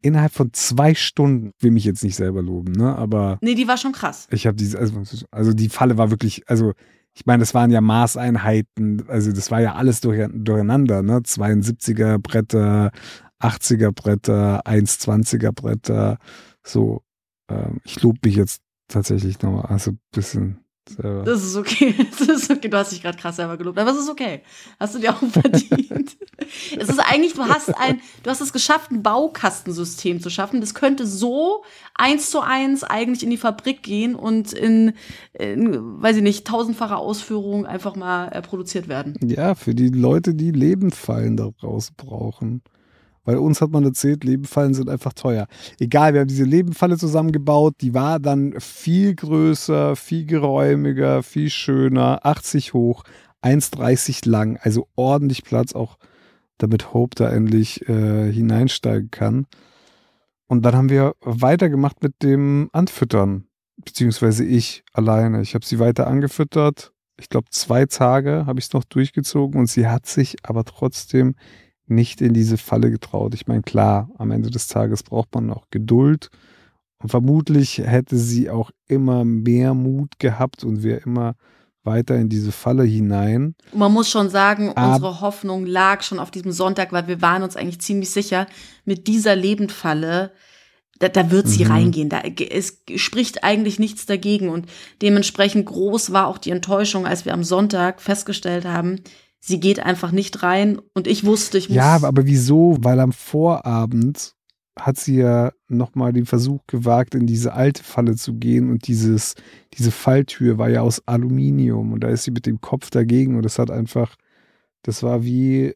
Innerhalb 0.00 0.32
von 0.32 0.52
zwei 0.52 0.94
Stunden. 0.94 1.50
Will 1.58 1.72
mich 1.72 1.84
jetzt 1.84 2.04
nicht 2.04 2.14
selber 2.14 2.40
loben, 2.40 2.72
ne? 2.72 2.94
Aber 2.96 3.38
Nee, 3.40 3.54
die 3.56 3.66
war 3.66 3.76
schon 3.76 3.92
krass. 3.92 4.28
ich 4.30 4.46
habe 4.46 4.56
diese, 4.56 4.78
also, 4.78 5.02
also 5.32 5.52
die 5.52 5.68
Falle 5.68 5.98
war 5.98 6.10
wirklich, 6.10 6.48
also 6.48 6.72
ich 7.14 7.26
meine, 7.26 7.40
das 7.40 7.52
waren 7.52 7.72
ja 7.72 7.80
Maßeinheiten, 7.80 9.08
also 9.08 9.32
das 9.32 9.50
war 9.50 9.60
ja 9.60 9.74
alles 9.74 10.00
durch, 10.00 10.28
durcheinander, 10.32 11.02
ne? 11.02 11.18
72er 11.18 12.18
Bretter, 12.18 12.92
80er 13.40 13.90
Bretter, 13.90 14.62
120er 14.64 15.50
Bretter, 15.52 16.18
so. 16.62 17.02
Ähm, 17.48 17.80
ich 17.82 18.00
lobe 18.02 18.20
mich 18.24 18.36
jetzt 18.36 18.62
tatsächlich 18.86 19.42
nochmal, 19.42 19.66
also 19.66 19.92
ein 19.92 20.00
bisschen 20.12 20.60
selber. 20.90 21.22
Das 21.24 21.42
ist 21.44 21.56
okay. 21.56 21.94
Das 22.18 22.28
ist 22.28 22.50
okay. 22.50 22.68
Du 22.68 22.76
hast 22.76 22.92
dich 22.92 23.02
gerade 23.02 23.18
krass 23.18 23.36
selber 23.36 23.56
gelobt, 23.56 23.78
aber 23.78 23.90
es 23.90 23.98
ist 23.98 24.10
okay. 24.10 24.42
Hast 24.78 24.94
du 24.94 24.98
dir 24.98 25.12
auch 25.12 25.22
verdient. 25.30 26.16
es 26.78 26.88
ist 26.88 26.98
eigentlich, 26.98 27.34
du 27.34 27.44
hast 27.44 27.70
ein, 27.78 28.00
du 28.22 28.30
hast 28.30 28.40
es 28.40 28.52
geschafft, 28.52 28.90
ein 28.90 29.02
Baukastensystem 29.02 30.20
zu 30.20 30.30
schaffen. 30.30 30.60
Das 30.60 30.74
könnte 30.74 31.06
so 31.06 31.62
eins 31.94 32.30
zu 32.30 32.40
eins 32.40 32.84
eigentlich 32.84 33.22
in 33.22 33.30
die 33.30 33.36
Fabrik 33.36 33.82
gehen 33.82 34.14
und 34.14 34.52
in, 34.52 34.94
in 35.34 36.02
weiß 36.02 36.16
ich 36.16 36.22
nicht, 36.22 36.46
tausendfacher 36.46 36.98
Ausführung 36.98 37.66
einfach 37.66 37.96
mal 37.96 38.28
äh, 38.28 38.42
produziert 38.42 38.88
werden. 38.88 39.14
Ja, 39.22 39.54
für 39.54 39.74
die 39.74 39.88
Leute, 39.88 40.34
die 40.34 40.50
Lebendfallen 40.50 41.36
daraus 41.36 41.90
brauchen. 41.90 42.62
Weil 43.28 43.36
uns 43.36 43.60
hat 43.60 43.72
man 43.72 43.84
erzählt, 43.84 44.24
Lebendfallen 44.24 44.72
sind 44.72 44.88
einfach 44.88 45.12
teuer. 45.12 45.48
Egal, 45.78 46.14
wir 46.14 46.22
haben 46.22 46.28
diese 46.28 46.44
Lebendfalle 46.44 46.96
zusammengebaut, 46.96 47.74
die 47.82 47.92
war 47.92 48.20
dann 48.20 48.58
viel 48.58 49.14
größer, 49.14 49.96
viel 49.96 50.24
geräumiger, 50.24 51.22
viel 51.22 51.50
schöner, 51.50 52.20
80 52.24 52.72
hoch, 52.72 53.04
1,30 53.42 54.26
lang, 54.26 54.58
also 54.62 54.88
ordentlich 54.96 55.44
Platz, 55.44 55.74
auch 55.74 55.98
damit 56.56 56.94
Hope 56.94 57.16
da 57.16 57.28
endlich 57.28 57.86
äh, 57.86 58.32
hineinsteigen 58.32 59.10
kann. 59.10 59.46
Und 60.46 60.64
dann 60.64 60.74
haben 60.74 60.88
wir 60.88 61.12
weitergemacht 61.20 62.02
mit 62.02 62.22
dem 62.22 62.70
Anfüttern, 62.72 63.44
beziehungsweise 63.76 64.42
ich 64.42 64.84
alleine. 64.94 65.42
Ich 65.42 65.54
habe 65.54 65.66
sie 65.66 65.78
weiter 65.78 66.06
angefüttert. 66.06 66.94
Ich 67.20 67.28
glaube, 67.28 67.48
zwei 67.50 67.84
Tage 67.84 68.46
habe 68.46 68.58
ich 68.58 68.64
es 68.64 68.72
noch 68.72 68.84
durchgezogen 68.84 69.60
und 69.60 69.66
sie 69.66 69.86
hat 69.86 70.06
sich 70.06 70.36
aber 70.44 70.64
trotzdem 70.64 71.34
nicht 71.90 72.20
in 72.20 72.34
diese 72.34 72.56
Falle 72.58 72.90
getraut. 72.90 73.34
Ich 73.34 73.46
meine, 73.46 73.62
klar, 73.62 74.08
am 74.18 74.30
Ende 74.30 74.50
des 74.50 74.66
Tages 74.66 75.02
braucht 75.02 75.34
man 75.34 75.50
auch 75.50 75.66
Geduld. 75.70 76.30
Und 77.00 77.10
vermutlich 77.10 77.78
hätte 77.78 78.16
sie 78.16 78.50
auch 78.50 78.70
immer 78.88 79.24
mehr 79.24 79.74
Mut 79.74 80.18
gehabt 80.18 80.64
und 80.64 80.82
wäre 80.82 81.00
immer 81.00 81.34
weiter 81.84 82.16
in 82.16 82.28
diese 82.28 82.52
Falle 82.52 82.82
hinein. 82.84 83.54
Man 83.72 83.92
muss 83.92 84.10
schon 84.10 84.28
sagen, 84.30 84.70
Ab- 84.70 84.94
unsere 84.94 85.20
Hoffnung 85.20 85.64
lag 85.64 86.02
schon 86.02 86.18
auf 86.18 86.30
diesem 86.30 86.52
Sonntag, 86.52 86.92
weil 86.92 87.06
wir 87.06 87.22
waren 87.22 87.42
uns 87.42 87.56
eigentlich 87.56 87.80
ziemlich 87.80 88.10
sicher, 88.10 88.46
mit 88.84 89.06
dieser 89.06 89.36
Lebendfalle, 89.36 90.32
da, 90.98 91.08
da 91.08 91.30
wird 91.30 91.46
sie 91.46 91.64
Mhm. 91.64 91.70
reingehen. 91.70 92.08
Da, 92.08 92.22
es 92.50 92.82
spricht 92.96 93.44
eigentlich 93.44 93.78
nichts 93.78 94.04
dagegen. 94.04 94.48
Und 94.48 94.66
dementsprechend 95.00 95.66
groß 95.66 96.12
war 96.12 96.26
auch 96.26 96.38
die 96.38 96.50
Enttäuschung, 96.50 97.06
als 97.06 97.24
wir 97.24 97.32
am 97.32 97.44
Sonntag 97.44 98.02
festgestellt 98.02 98.64
haben, 98.64 98.96
sie 99.40 99.60
geht 99.60 99.80
einfach 99.80 100.12
nicht 100.12 100.42
rein. 100.42 100.80
Und 100.94 101.06
ich 101.06 101.24
wusste, 101.24 101.58
ich 101.58 101.68
muss. 101.68 101.76
Ja, 101.76 102.00
aber 102.02 102.26
wieso? 102.26 102.76
Weil 102.80 103.00
am 103.00 103.12
Vorabend 103.12 104.34
hat 104.78 104.96
sie 104.96 105.16
ja 105.16 105.52
nochmal 105.68 106.12
den 106.12 106.26
Versuch 106.26 106.60
gewagt, 106.66 107.14
in 107.14 107.26
diese 107.26 107.52
alte 107.52 107.82
Falle 107.82 108.16
zu 108.16 108.34
gehen 108.34 108.70
und 108.70 108.86
dieses, 108.86 109.34
diese 109.74 109.90
Falltür 109.90 110.58
war 110.58 110.68
ja 110.68 110.82
aus 110.82 111.02
Aluminium 111.06 111.92
und 111.92 112.00
da 112.00 112.08
ist 112.08 112.24
sie 112.24 112.30
mit 112.30 112.46
dem 112.46 112.60
Kopf 112.60 112.90
dagegen 112.90 113.36
und 113.36 113.42
das 113.42 113.58
hat 113.58 113.70
einfach, 113.70 114.16
das 114.82 115.02
war 115.02 115.24
wie 115.24 115.74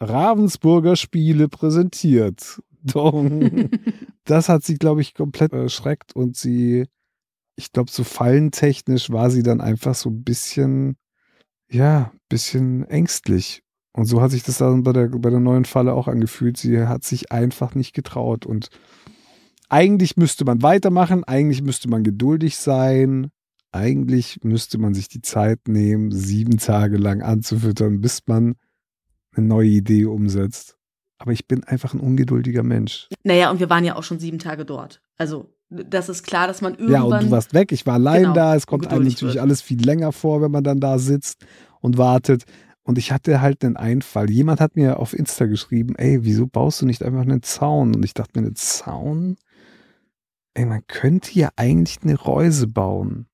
Ravensburger 0.00 0.96
Spiele 0.96 1.48
präsentiert. 1.48 2.62
Das 4.24 4.48
hat 4.48 4.62
sie, 4.64 4.76
glaube 4.76 5.00
ich, 5.00 5.14
komplett 5.14 5.52
erschreckt 5.52 6.14
und 6.14 6.36
sie, 6.36 6.86
ich 7.56 7.72
glaube, 7.72 7.90
so 7.90 8.04
fallentechnisch 8.04 9.10
war 9.10 9.30
sie 9.30 9.42
dann 9.42 9.60
einfach 9.60 9.96
so 9.96 10.10
ein 10.10 10.22
bisschen, 10.22 10.96
ja, 11.68 12.12
bisschen 12.32 12.84
ängstlich. 12.88 13.62
Und 13.94 14.06
so 14.06 14.22
hat 14.22 14.30
sich 14.30 14.42
das 14.42 14.58
dann 14.58 14.82
bei 14.82 14.92
der, 14.92 15.08
bei 15.08 15.28
der 15.30 15.40
neuen 15.40 15.66
Falle 15.66 15.92
auch 15.92 16.08
angefühlt. 16.08 16.56
Sie 16.56 16.80
hat 16.80 17.04
sich 17.04 17.30
einfach 17.30 17.74
nicht 17.74 17.92
getraut. 17.94 18.46
Und 18.46 18.68
eigentlich 19.68 20.16
müsste 20.16 20.44
man 20.44 20.62
weitermachen, 20.62 21.24
eigentlich 21.24 21.62
müsste 21.62 21.88
man 21.88 22.02
geduldig 22.02 22.56
sein, 22.56 23.30
eigentlich 23.70 24.40
müsste 24.42 24.78
man 24.78 24.94
sich 24.94 25.08
die 25.08 25.22
Zeit 25.22 25.60
nehmen, 25.68 26.10
sieben 26.10 26.58
Tage 26.58 26.96
lang 26.96 27.22
anzufüttern, 27.22 28.00
bis 28.00 28.20
man 28.26 28.54
eine 29.34 29.46
neue 29.46 29.68
Idee 29.68 30.06
umsetzt. 30.06 30.76
Aber 31.18 31.32
ich 31.32 31.46
bin 31.46 31.62
einfach 31.64 31.94
ein 31.94 32.00
ungeduldiger 32.00 32.62
Mensch. 32.62 33.08
Naja, 33.24 33.50
und 33.50 33.60
wir 33.60 33.70
waren 33.70 33.84
ja 33.84 33.96
auch 33.96 34.02
schon 34.02 34.18
sieben 34.18 34.38
Tage 34.38 34.64
dort. 34.64 35.00
Also, 35.16 35.54
das 35.70 36.08
ist 36.08 36.22
klar, 36.24 36.46
dass 36.48 36.60
man 36.60 36.74
Ja, 36.74 36.80
irgendwann. 36.80 37.20
und 37.20 37.26
du 37.26 37.30
warst 37.30 37.54
weg, 37.54 37.72
ich 37.72 37.86
war 37.86 37.94
allein 37.94 38.22
Genau, 38.22 38.34
da. 38.34 38.56
Es 38.56 38.66
kommt 38.66 38.86
einem 38.88 39.04
natürlich 39.04 39.34
wird. 39.34 39.42
alles 39.42 39.62
viel 39.62 39.82
länger 39.82 40.12
vor, 40.12 40.42
wenn 40.42 40.50
man 40.50 40.64
dann 40.64 40.80
da 40.80 40.98
sitzt 40.98 41.46
und 41.82 41.98
wartet. 41.98 42.44
Und 42.82 42.96
ich 42.96 43.12
hatte 43.12 43.42
halt 43.42 43.62
einen 43.64 43.76
Einfall. 43.76 44.30
Jemand 44.30 44.60
hat 44.60 44.74
mir 44.74 44.98
auf 44.98 45.12
Insta 45.12 45.44
geschrieben, 45.44 45.94
ey, 45.96 46.24
wieso 46.24 46.46
baust 46.46 46.80
du 46.80 46.86
nicht 46.86 47.02
einfach 47.02 47.20
einen 47.20 47.42
Zaun? 47.42 47.94
Und 47.94 48.04
ich 48.04 48.14
dachte 48.14 48.40
mir, 48.40 48.46
einen 48.46 48.56
Zaun? 48.56 49.36
Ey, 50.54 50.64
man 50.64 50.82
könnte 50.86 51.38
ja 51.38 51.50
eigentlich 51.56 51.98
eine 52.02 52.18
Reuse 52.18 52.66
bauen. 52.66 53.26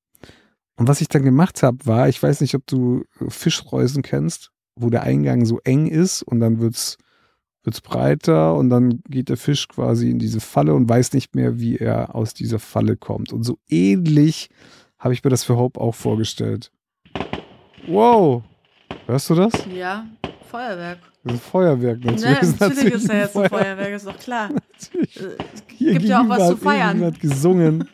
Und 0.75 0.87
was 0.87 1.01
ich 1.01 1.07
dann 1.07 1.23
gemacht 1.23 1.63
habe, 1.63 1.85
war, 1.85 2.09
ich 2.09 2.21
weiß 2.21 2.41
nicht, 2.41 2.55
ob 2.55 2.65
du 2.67 3.03
Fischreusen 3.27 4.03
kennst, 4.03 4.51
wo 4.75 4.89
der 4.89 5.03
Eingang 5.03 5.45
so 5.45 5.59
eng 5.63 5.87
ist 5.87 6.21
und 6.21 6.39
dann 6.39 6.59
wird's 6.59 6.97
wird's 7.63 7.81
breiter 7.81 8.55
und 8.55 8.69
dann 8.69 9.01
geht 9.09 9.29
der 9.29 9.37
Fisch 9.37 9.67
quasi 9.67 10.09
in 10.09 10.19
diese 10.19 10.39
Falle 10.39 10.73
und 10.73 10.87
weiß 10.87 11.13
nicht 11.13 11.35
mehr, 11.35 11.59
wie 11.59 11.77
er 11.77 12.15
aus 12.15 12.33
dieser 12.33 12.59
Falle 12.59 12.95
kommt. 12.95 13.33
Und 13.33 13.43
so 13.43 13.59
ähnlich 13.67 14.49
habe 14.97 15.13
ich 15.13 15.23
mir 15.23 15.29
das 15.29 15.43
für 15.43 15.57
Hope 15.57 15.79
auch 15.79 15.95
vorgestellt. 15.95 16.71
Wow. 17.89 18.43
Hörst 19.07 19.29
du 19.31 19.35
das? 19.35 19.51
Ja, 19.73 20.05
Feuerwerk. 20.49 20.99
Das 21.23 21.33
ist 21.33 21.39
ein 21.39 21.51
Feuerwerk 21.51 21.99
Ne, 22.05 22.11
natürlich. 22.11 22.59
Natürlich 22.59 22.93
ist 22.93 23.07
ja 23.07 23.13
ein 23.13 23.19
jetzt 23.21 23.37
ein 23.37 23.49
Feuerwerk, 23.49 23.93
ist 23.93 24.05
doch 24.07 24.17
klar. 24.19 24.49
Natürlich. 24.49 25.19
Äh, 25.19 25.29
Hier 25.75 25.93
Gibt 25.93 26.05
ja 26.05 26.21
auch 26.21 26.29
was 26.29 26.37
zu 26.37 26.53
hat 26.53 26.59
feiern. 26.59 27.01
irgendjemand 27.01 27.19
gesungen. 27.19 27.89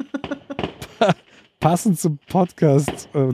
Pa- 1.00 1.16
passend 1.60 2.00
zum 2.00 2.20
Podcast, 2.28 3.10
äh, 3.14 3.32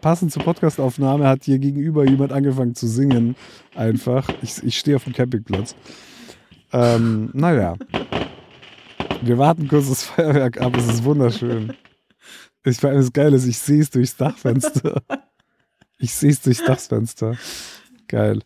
passend 0.00 0.32
zur 0.32 0.42
Podcastaufnahme 0.42 1.26
hat 1.26 1.44
hier 1.44 1.58
gegenüber 1.58 2.04
jemand 2.04 2.32
angefangen 2.32 2.74
zu 2.74 2.86
singen. 2.86 3.34
Einfach. 3.74 4.28
Ich, 4.42 4.62
ich 4.62 4.78
stehe 4.78 4.96
auf 4.96 5.04
dem 5.04 5.14
Campingplatz. 5.14 5.74
Ähm, 6.72 7.30
naja. 7.32 7.76
Wir 9.22 9.38
warten 9.38 9.66
kurz 9.68 9.88
das 9.88 10.04
Feuerwerk 10.04 10.60
ab. 10.60 10.76
Es 10.76 10.86
ist 10.86 11.02
wunderschön. 11.04 11.72
Ich 12.64 12.78
das 12.78 13.12
Geile 13.12 13.36
ist, 13.36 13.46
ich 13.46 13.58
sehe 13.58 13.80
es 13.80 13.88
durchs 13.90 14.16
Dachfenster. 14.16 15.02
Ich 15.98 16.14
sehe 16.14 16.30
es 16.30 16.40
durchs 16.40 16.64
Dachfenster. 16.64 17.36
Geil. 18.06 18.40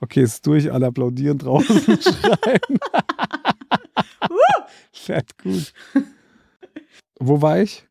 Okay, 0.00 0.22
es 0.22 0.34
ist 0.34 0.46
durch, 0.46 0.72
alle 0.72 0.86
applaudieren 0.86 1.38
draußen 1.38 1.80
schreien. 2.00 2.78
Fett 4.92 5.36
gut. 5.42 5.72
Wo 7.18 7.40
war 7.40 7.60
ich? 7.60 7.86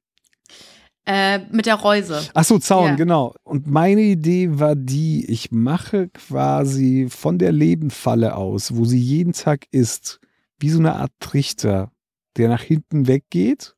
Äh, 1.05 1.39
mit 1.51 1.65
der 1.65 1.75
Reuse. 1.75 2.21
Ach 2.33 2.43
so, 2.45 2.59
Zaun, 2.59 2.89
Ja. 2.89 2.95
genau. 2.95 3.35
Und 3.43 3.67
meine 3.67 4.01
Idee 4.01 4.57
war 4.59 4.75
die, 4.75 5.25
ich 5.29 5.51
mache 5.51 6.07
quasi 6.09 7.07
von 7.09 7.37
der 7.37 7.51
Lebenfalle 7.51 8.35
aus, 8.35 8.75
wo 8.75 8.85
sie 8.85 8.99
jeden 8.99 9.33
Tag 9.33 9.65
ist, 9.71 10.19
wie 10.59 10.69
so 10.69 10.79
eine 10.79 10.95
Art 10.95 11.11
Trichter, 11.19 11.91
der 12.37 12.47
nach 12.47 12.61
hinten 12.61 13.07
weggeht 13.07 13.75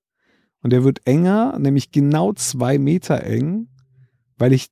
und 0.62 0.72
der 0.72 0.84
wird 0.84 1.06
enger, 1.08 1.58
nämlich 1.58 1.92
genau 1.92 2.34
zwei 2.34 2.78
Meter 2.78 3.24
eng, 3.24 3.70
weil 4.38 4.54
ich 4.54 4.68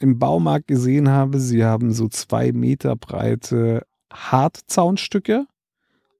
im 0.00 0.18
Baumarkt 0.18 0.66
gesehen 0.66 1.08
habe, 1.08 1.38
sie 1.38 1.64
haben 1.64 1.92
so 1.92 2.08
zwei 2.08 2.52
Meter 2.52 2.96
breite 2.96 3.86
Hartzaunstücke 4.12 5.46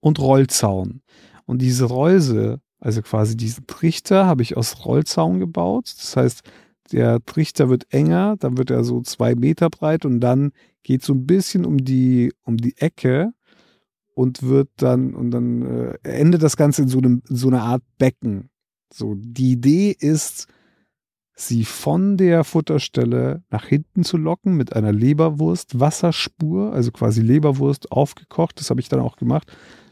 und 0.00 0.18
Rollzaun. 0.18 1.02
Und 1.46 1.60
diese 1.62 1.87
Reuse, 1.87 2.60
also 2.78 3.02
quasi 3.02 3.37
diesen 3.37 3.66
Trichter, 3.66 4.26
habe 4.26 4.42
ich 4.42 4.56
aus 4.56 4.84
Rollzaun 4.84 5.40
gebaut. 5.40 5.92
Das 5.99 6.16
heißt, 6.16 6.42
der 6.92 7.25
Trichter 7.25 7.68
wird 7.68 7.92
enger, 7.92 8.37
dann 8.38 8.56
wird 8.56 8.70
er 8.70 8.84
so 8.84 9.00
zwei 9.00 9.34
Meter 9.34 9.70
breit 9.70 10.04
und 10.04 10.20
dann 10.20 10.52
geht 10.82 11.02
so 11.02 11.12
ein 11.12 11.26
bisschen 11.26 11.64
um 11.64 11.78
die, 11.78 12.32
um 12.42 12.56
die 12.56 12.76
Ecke 12.78 13.32
und 14.14 14.42
wird 14.42 14.68
dann, 14.76 15.14
und 15.14 15.30
dann 15.30 15.62
äh, 15.62 15.99
endet 16.02 16.42
das 16.42 16.56
Ganze 16.56 16.82
in 16.82 16.88
so, 16.88 16.99
einem, 16.99 17.22
in 17.28 17.37
so 17.37 17.49
einer 17.49 17.62
Art 17.62 17.82
Becken. 17.99 18.50
So, 18.92 19.14
die 19.16 19.52
Idee 19.52 19.96
ist, 19.99 20.46
sie 21.40 21.64
von 21.64 22.16
der 22.16 22.44
Futterstelle 22.44 23.42
nach 23.50 23.64
hinten 23.66 24.04
zu 24.04 24.16
locken 24.16 24.56
mit 24.56 24.75
einer 24.75 24.92
Leberwurst-Wasserspur, 24.92 26.73
also 26.73 26.92
quasi 26.92 27.20
Leberwurst 27.23 27.92
aufgekocht, 27.92 28.61
das 28.61 28.70
habe 28.70 28.80
ich 28.80 28.88
dann 28.88 29.00
auch 29.00 29.16
gemacht. 29.16 29.50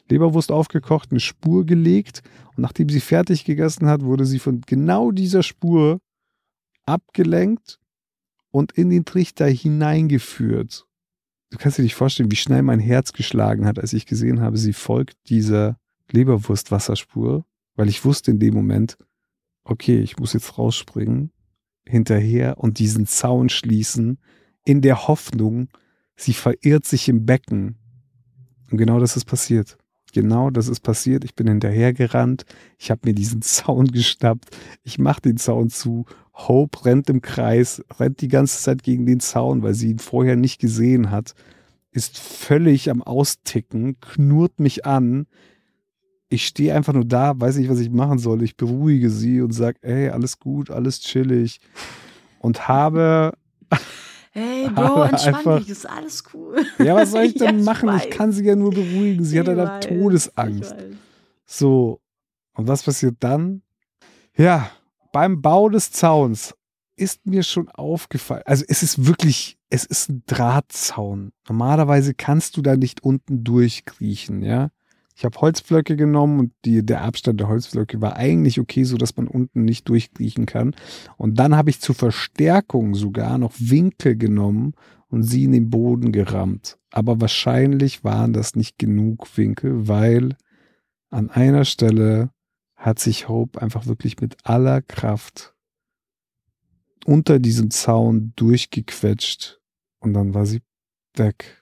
Leberwurst 0.08 0.50
aufgekocht, 0.52 1.10
eine 1.10 1.20
Spur 1.20 1.66
gelegt 1.66 2.22
und 2.56 2.62
nachdem 2.62 2.88
sie 2.88 3.00
fertig 3.00 3.44
gegessen 3.44 3.86
hat, 3.86 4.02
wurde 4.02 4.24
sie 4.24 4.38
von 4.38 4.62
genau 4.62 5.10
dieser 5.10 5.42
Spur 5.42 6.00
abgelenkt 6.86 7.78
und 8.50 8.72
in 8.72 8.90
den 8.90 9.04
Trichter 9.04 9.46
hineingeführt. 9.46 10.86
Du 11.50 11.58
kannst 11.58 11.78
dir 11.78 11.82
nicht 11.82 11.94
vorstellen, 11.94 12.30
wie 12.30 12.36
schnell 12.36 12.62
mein 12.62 12.80
Herz 12.80 13.12
geschlagen 13.12 13.66
hat, 13.66 13.78
als 13.78 13.92
ich 13.92 14.06
gesehen 14.06 14.40
habe, 14.40 14.56
sie 14.58 14.72
folgt 14.72 15.16
dieser 15.28 15.78
Leberwurst-Wasserspur, 16.10 17.44
weil 17.74 17.88
ich 17.88 18.04
wusste 18.04 18.30
in 18.30 18.38
dem 18.38 18.54
Moment, 18.54 18.96
okay, 19.64 20.00
ich 20.00 20.18
muss 20.18 20.32
jetzt 20.32 20.58
rausspringen, 20.58 21.30
hinterher 21.88 22.58
und 22.58 22.78
diesen 22.78 23.06
Zaun 23.06 23.48
schließen, 23.48 24.18
in 24.64 24.82
der 24.82 25.08
Hoffnung, 25.08 25.68
sie 26.14 26.34
verirrt 26.34 26.84
sich 26.84 27.08
im 27.08 27.24
Becken. 27.24 27.76
Und 28.70 28.78
genau 28.78 29.00
das 29.00 29.16
ist 29.16 29.24
passiert. 29.24 29.78
Genau 30.12 30.50
das 30.50 30.68
ist 30.68 30.80
passiert. 30.80 31.24
Ich 31.24 31.34
bin 31.34 31.48
hinterhergerannt. 31.48 32.44
Ich 32.78 32.90
habe 32.90 33.02
mir 33.04 33.14
diesen 33.14 33.42
Zaun 33.42 33.86
geschnappt. 33.92 34.56
Ich 34.82 34.98
mache 34.98 35.22
den 35.22 35.36
Zaun 35.36 35.70
zu. 35.70 36.06
Hope 36.34 36.84
rennt 36.84 37.10
im 37.10 37.20
Kreis, 37.20 37.82
rennt 37.98 38.20
die 38.20 38.28
ganze 38.28 38.62
Zeit 38.62 38.82
gegen 38.82 39.06
den 39.06 39.20
Zaun, 39.20 39.62
weil 39.62 39.74
sie 39.74 39.90
ihn 39.90 39.98
vorher 39.98 40.36
nicht 40.36 40.60
gesehen 40.60 41.10
hat. 41.10 41.34
Ist 41.90 42.18
völlig 42.18 42.90
am 42.90 43.02
Austicken, 43.02 43.98
knurrt 44.00 44.60
mich 44.60 44.86
an. 44.86 45.26
Ich 46.28 46.46
stehe 46.46 46.74
einfach 46.74 46.92
nur 46.92 47.04
da, 47.06 47.38
weiß 47.40 47.56
nicht, 47.56 47.70
was 47.70 47.78
ich 47.80 47.90
machen 47.90 48.18
soll. 48.18 48.42
Ich 48.42 48.56
beruhige 48.56 49.08
sie 49.10 49.40
und 49.40 49.52
sage, 49.52 49.78
ey, 49.82 50.10
alles 50.10 50.38
gut, 50.38 50.70
alles 50.70 51.00
chillig. 51.00 51.60
Und 52.40 52.68
habe 52.68 53.32
Hey, 54.32 54.68
Bro, 54.68 55.02
entspann 55.04 55.34
einfach- 55.34 55.58
dich, 55.58 55.70
ist 55.70 55.88
alles 55.88 56.22
cool. 56.34 56.64
Ja, 56.78 56.94
was 56.94 57.10
soll 57.12 57.22
ich 57.24 57.34
Ja, 57.36 57.46
denn 57.46 57.60
ich 57.60 57.64
machen? 57.64 57.88
Ich 57.96 58.04
weiß. 58.04 58.10
kann 58.10 58.30
sie 58.32 58.44
ja 58.44 58.54
nur 58.56 58.70
beruhigen. 58.70 59.24
Sie 59.24 59.38
hat 59.38 59.48
Ich 59.48 59.56
ja 59.56 59.64
weiß, 59.66 59.86
Todesangst. 59.86 60.74
ich. 60.78 60.96
So. 61.46 62.00
Und 62.54 62.68
was 62.68 62.82
passiert 62.82 63.16
dann? 63.20 63.62
Ja, 64.36 64.70
beim 65.12 65.40
Bau 65.40 65.68
des 65.70 65.90
Zauns 65.92 66.54
ist 66.94 67.24
mir 67.26 67.42
schon 67.42 67.68
aufgefallen. 67.70 68.42
Also 68.44 68.64
es 68.68 68.82
ist 68.82 69.06
wirklich, 69.06 69.56
es 69.70 69.84
ist 69.84 70.08
ein 70.10 70.22
Drahtzaun. 70.26 71.32
Normalerweise 71.48 72.12
kannst 72.14 72.56
du 72.56 72.62
da 72.62 72.76
nicht 72.76 73.02
unten 73.02 73.44
durchkriechen, 73.44 74.42
ja. 74.42 74.70
Ich 75.18 75.24
habe 75.24 75.40
Holzpflöcke 75.40 75.96
genommen 75.96 76.38
und 76.38 76.52
die, 76.64 76.86
der 76.86 77.02
Abstand 77.02 77.40
der 77.40 77.48
Holzpflöcke 77.48 78.00
war 78.00 78.14
eigentlich 78.14 78.60
okay, 78.60 78.84
so 78.84 78.96
dass 78.96 79.16
man 79.16 79.26
unten 79.26 79.64
nicht 79.64 79.88
durchkriechen 79.88 80.46
kann. 80.46 80.76
Und 81.16 81.40
dann 81.40 81.56
habe 81.56 81.70
ich 81.70 81.80
zur 81.80 81.96
Verstärkung 81.96 82.94
sogar 82.94 83.36
noch 83.36 83.52
Winkel 83.58 84.16
genommen 84.16 84.74
und 85.08 85.24
sie 85.24 85.42
in 85.42 85.50
den 85.50 85.70
Boden 85.70 86.12
gerammt. 86.12 86.78
Aber 86.92 87.20
wahrscheinlich 87.20 88.04
waren 88.04 88.32
das 88.32 88.54
nicht 88.54 88.78
genug 88.78 89.36
Winkel, 89.36 89.88
weil 89.88 90.36
an 91.10 91.30
einer 91.30 91.64
Stelle 91.64 92.30
hat 92.76 93.00
sich 93.00 93.28
Hope 93.28 93.60
einfach 93.60 93.86
wirklich 93.86 94.20
mit 94.20 94.36
aller 94.44 94.82
Kraft 94.82 95.52
unter 97.06 97.40
diesem 97.40 97.72
Zaun 97.72 98.34
durchgequetscht 98.36 99.58
und 99.98 100.14
dann 100.14 100.32
war 100.32 100.46
sie 100.46 100.62
weg. 101.16 101.57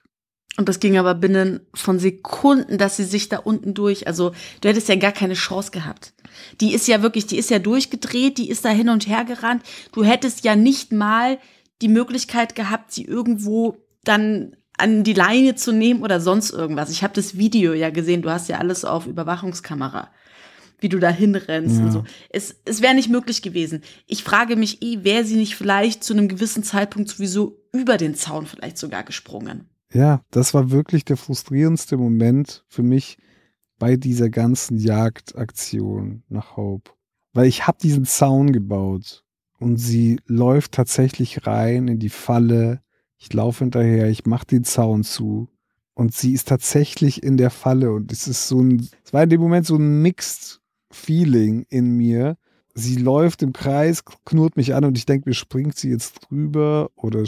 Und 0.57 0.67
das 0.67 0.79
ging 0.79 0.97
aber 0.97 1.13
binnen 1.13 1.59
von 1.75 1.99
Sekunden, 1.99 2.79
dass 2.79 2.97
sie 2.97 3.03
sich 3.03 3.29
da 3.29 3.37
unten 3.37 3.75
durch, 3.75 4.07
also 4.07 4.31
du 4.61 4.69
hättest 4.69 4.89
ja 4.89 4.95
gar 4.95 5.11
keine 5.11 5.35
Chance 5.35 5.69
gehabt. 5.69 6.13
Die 6.61 6.73
ist 6.73 6.87
ja 6.87 7.03
wirklich, 7.03 7.27
die 7.27 7.37
ist 7.37 7.51
ja 7.51 7.59
durchgedreht, 7.59 8.39
die 8.39 8.49
ist 8.49 8.65
da 8.65 8.69
hin 8.69 8.89
und 8.89 9.07
her 9.07 9.23
gerannt. 9.23 9.63
Du 9.91 10.03
hättest 10.03 10.43
ja 10.43 10.55
nicht 10.55 10.91
mal 10.91 11.37
die 11.83 11.87
Möglichkeit 11.87 12.55
gehabt, 12.55 12.91
sie 12.91 13.05
irgendwo 13.05 13.77
dann 14.03 14.55
an 14.79 15.03
die 15.03 15.13
Leine 15.13 15.55
zu 15.55 15.71
nehmen 15.71 16.01
oder 16.01 16.19
sonst 16.19 16.51
irgendwas. 16.51 16.89
Ich 16.89 17.03
habe 17.03 17.13
das 17.13 17.37
Video 17.37 17.73
ja 17.73 17.91
gesehen, 17.91 18.23
du 18.23 18.29
hast 18.31 18.49
ja 18.49 18.57
alles 18.57 18.83
auf 18.83 19.05
Überwachungskamera, 19.05 20.09
wie 20.79 20.89
du 20.89 20.97
da 20.99 21.09
hinrennst 21.09 21.77
Ja. 21.77 21.85
und 21.85 21.91
so. 21.91 22.03
Es, 22.29 22.55
es 22.65 22.81
wäre 22.81 22.95
nicht 22.95 23.09
möglich 23.09 23.43
gewesen. 23.43 23.83
Ich 24.07 24.23
frage 24.23 24.55
mich 24.55 24.81
eh, 24.81 25.03
wäre 25.03 25.23
sie 25.23 25.35
nicht 25.35 25.55
vielleicht 25.55 26.03
zu 26.03 26.13
einem 26.13 26.27
gewissen 26.27 26.63
Zeitpunkt 26.63 27.09
sowieso 27.09 27.59
über 27.71 27.97
den 27.97 28.15
Zaun 28.15 28.47
vielleicht 28.47 28.77
sogar 28.79 29.03
gesprungen. 29.03 29.69
Ja, 29.93 30.21
das 30.31 30.53
war 30.53 30.71
wirklich 30.71 31.05
der 31.05 31.17
frustrierendste 31.17 31.97
Moment 31.97 32.65
für 32.67 32.83
mich 32.83 33.17
bei 33.79 33.95
dieser 33.95 34.29
ganzen 34.29 34.77
Jagdaktion 34.77 36.23
nach 36.29 36.57
Hope. 36.57 36.91
Weil 37.33 37.47
ich 37.47 37.67
habe 37.67 37.77
diesen 37.81 38.05
Zaun 38.05 38.51
gebaut 38.51 39.23
und 39.59 39.77
sie 39.77 40.19
läuft 40.25 40.73
tatsächlich 40.73 41.45
rein 41.47 41.87
in 41.87 41.99
die 41.99 42.09
Falle. 42.09 42.81
Ich 43.17 43.31
laufe 43.33 43.63
hinterher, 43.63 44.09
ich 44.09 44.25
mache 44.25 44.45
den 44.45 44.63
Zaun 44.63 45.03
zu 45.03 45.49
und 45.93 46.13
sie 46.13 46.33
ist 46.33 46.47
tatsächlich 46.47 47.23
in 47.23 47.37
der 47.37 47.49
Falle 47.49 47.91
und 47.91 48.11
es 48.11 48.27
ist 48.27 48.47
so 48.47 48.61
ein, 48.61 48.87
es 49.03 49.13
war 49.13 49.23
in 49.23 49.29
dem 49.29 49.41
Moment 49.41 49.65
so 49.65 49.77
ein 49.77 50.01
Mixed 50.01 50.61
Feeling 50.91 51.65
in 51.69 51.91
mir. 51.91 52.37
Sie 52.73 52.97
läuft 52.97 53.41
im 53.41 53.53
Kreis, 53.53 54.03
knurrt 54.05 54.57
mich 54.57 54.75
an 54.75 54.85
und 54.85 54.97
ich 54.97 55.05
denke 55.05 55.29
mir, 55.29 55.33
springt 55.33 55.77
sie 55.77 55.89
jetzt 55.89 56.27
drüber 56.29 56.91
oder 56.95 57.23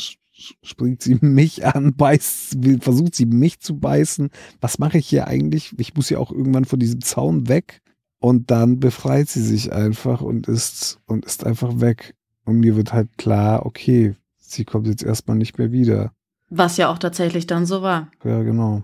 springt 0.64 1.02
sie 1.02 1.16
mich 1.22 1.66
an, 1.66 1.96
beißt, 1.96 2.64
will- 2.64 2.82
versucht 2.82 3.16
sie 3.16 3.26
mich 3.26 3.60
zu 3.60 3.78
beißen. 3.78 4.30
Was 4.62 4.80
mache 4.80 4.98
ich 4.98 5.08
hier 5.08 5.28
eigentlich? 5.28 5.74
Ich 5.78 5.96
muss 5.96 6.10
ja 6.10 6.18
auch 6.20 6.32
irgendwann 6.32 6.66
von 6.66 6.80
diesem 6.80 7.02
Zaun 7.02 7.48
weg. 7.48 7.82
Und 8.22 8.52
dann 8.52 8.80
befreit 8.82 9.30
sie 9.30 9.42
sich 9.42 9.72
einfach 9.72 10.22
und 10.22 10.48
ist, 10.48 11.00
und 11.06 11.26
ist 11.26 11.46
einfach 11.46 11.80
weg. 11.80 12.16
Und 12.44 12.60
mir 12.60 12.76
wird 12.76 12.92
halt 12.92 13.18
klar, 13.18 13.66
okay, 13.66 14.14
sie 14.38 14.66
kommt 14.66 14.88
jetzt 14.88 15.04
erstmal 15.04 15.38
nicht 15.38 15.58
mehr 15.58 15.72
wieder. 15.72 16.12
Was 16.50 16.76
ja 16.78 16.90
auch 16.92 16.98
tatsächlich 16.98 17.48
dann 17.48 17.66
so 17.66 17.82
war. 17.82 18.12
Ja, 18.26 18.42
genau. 18.44 18.84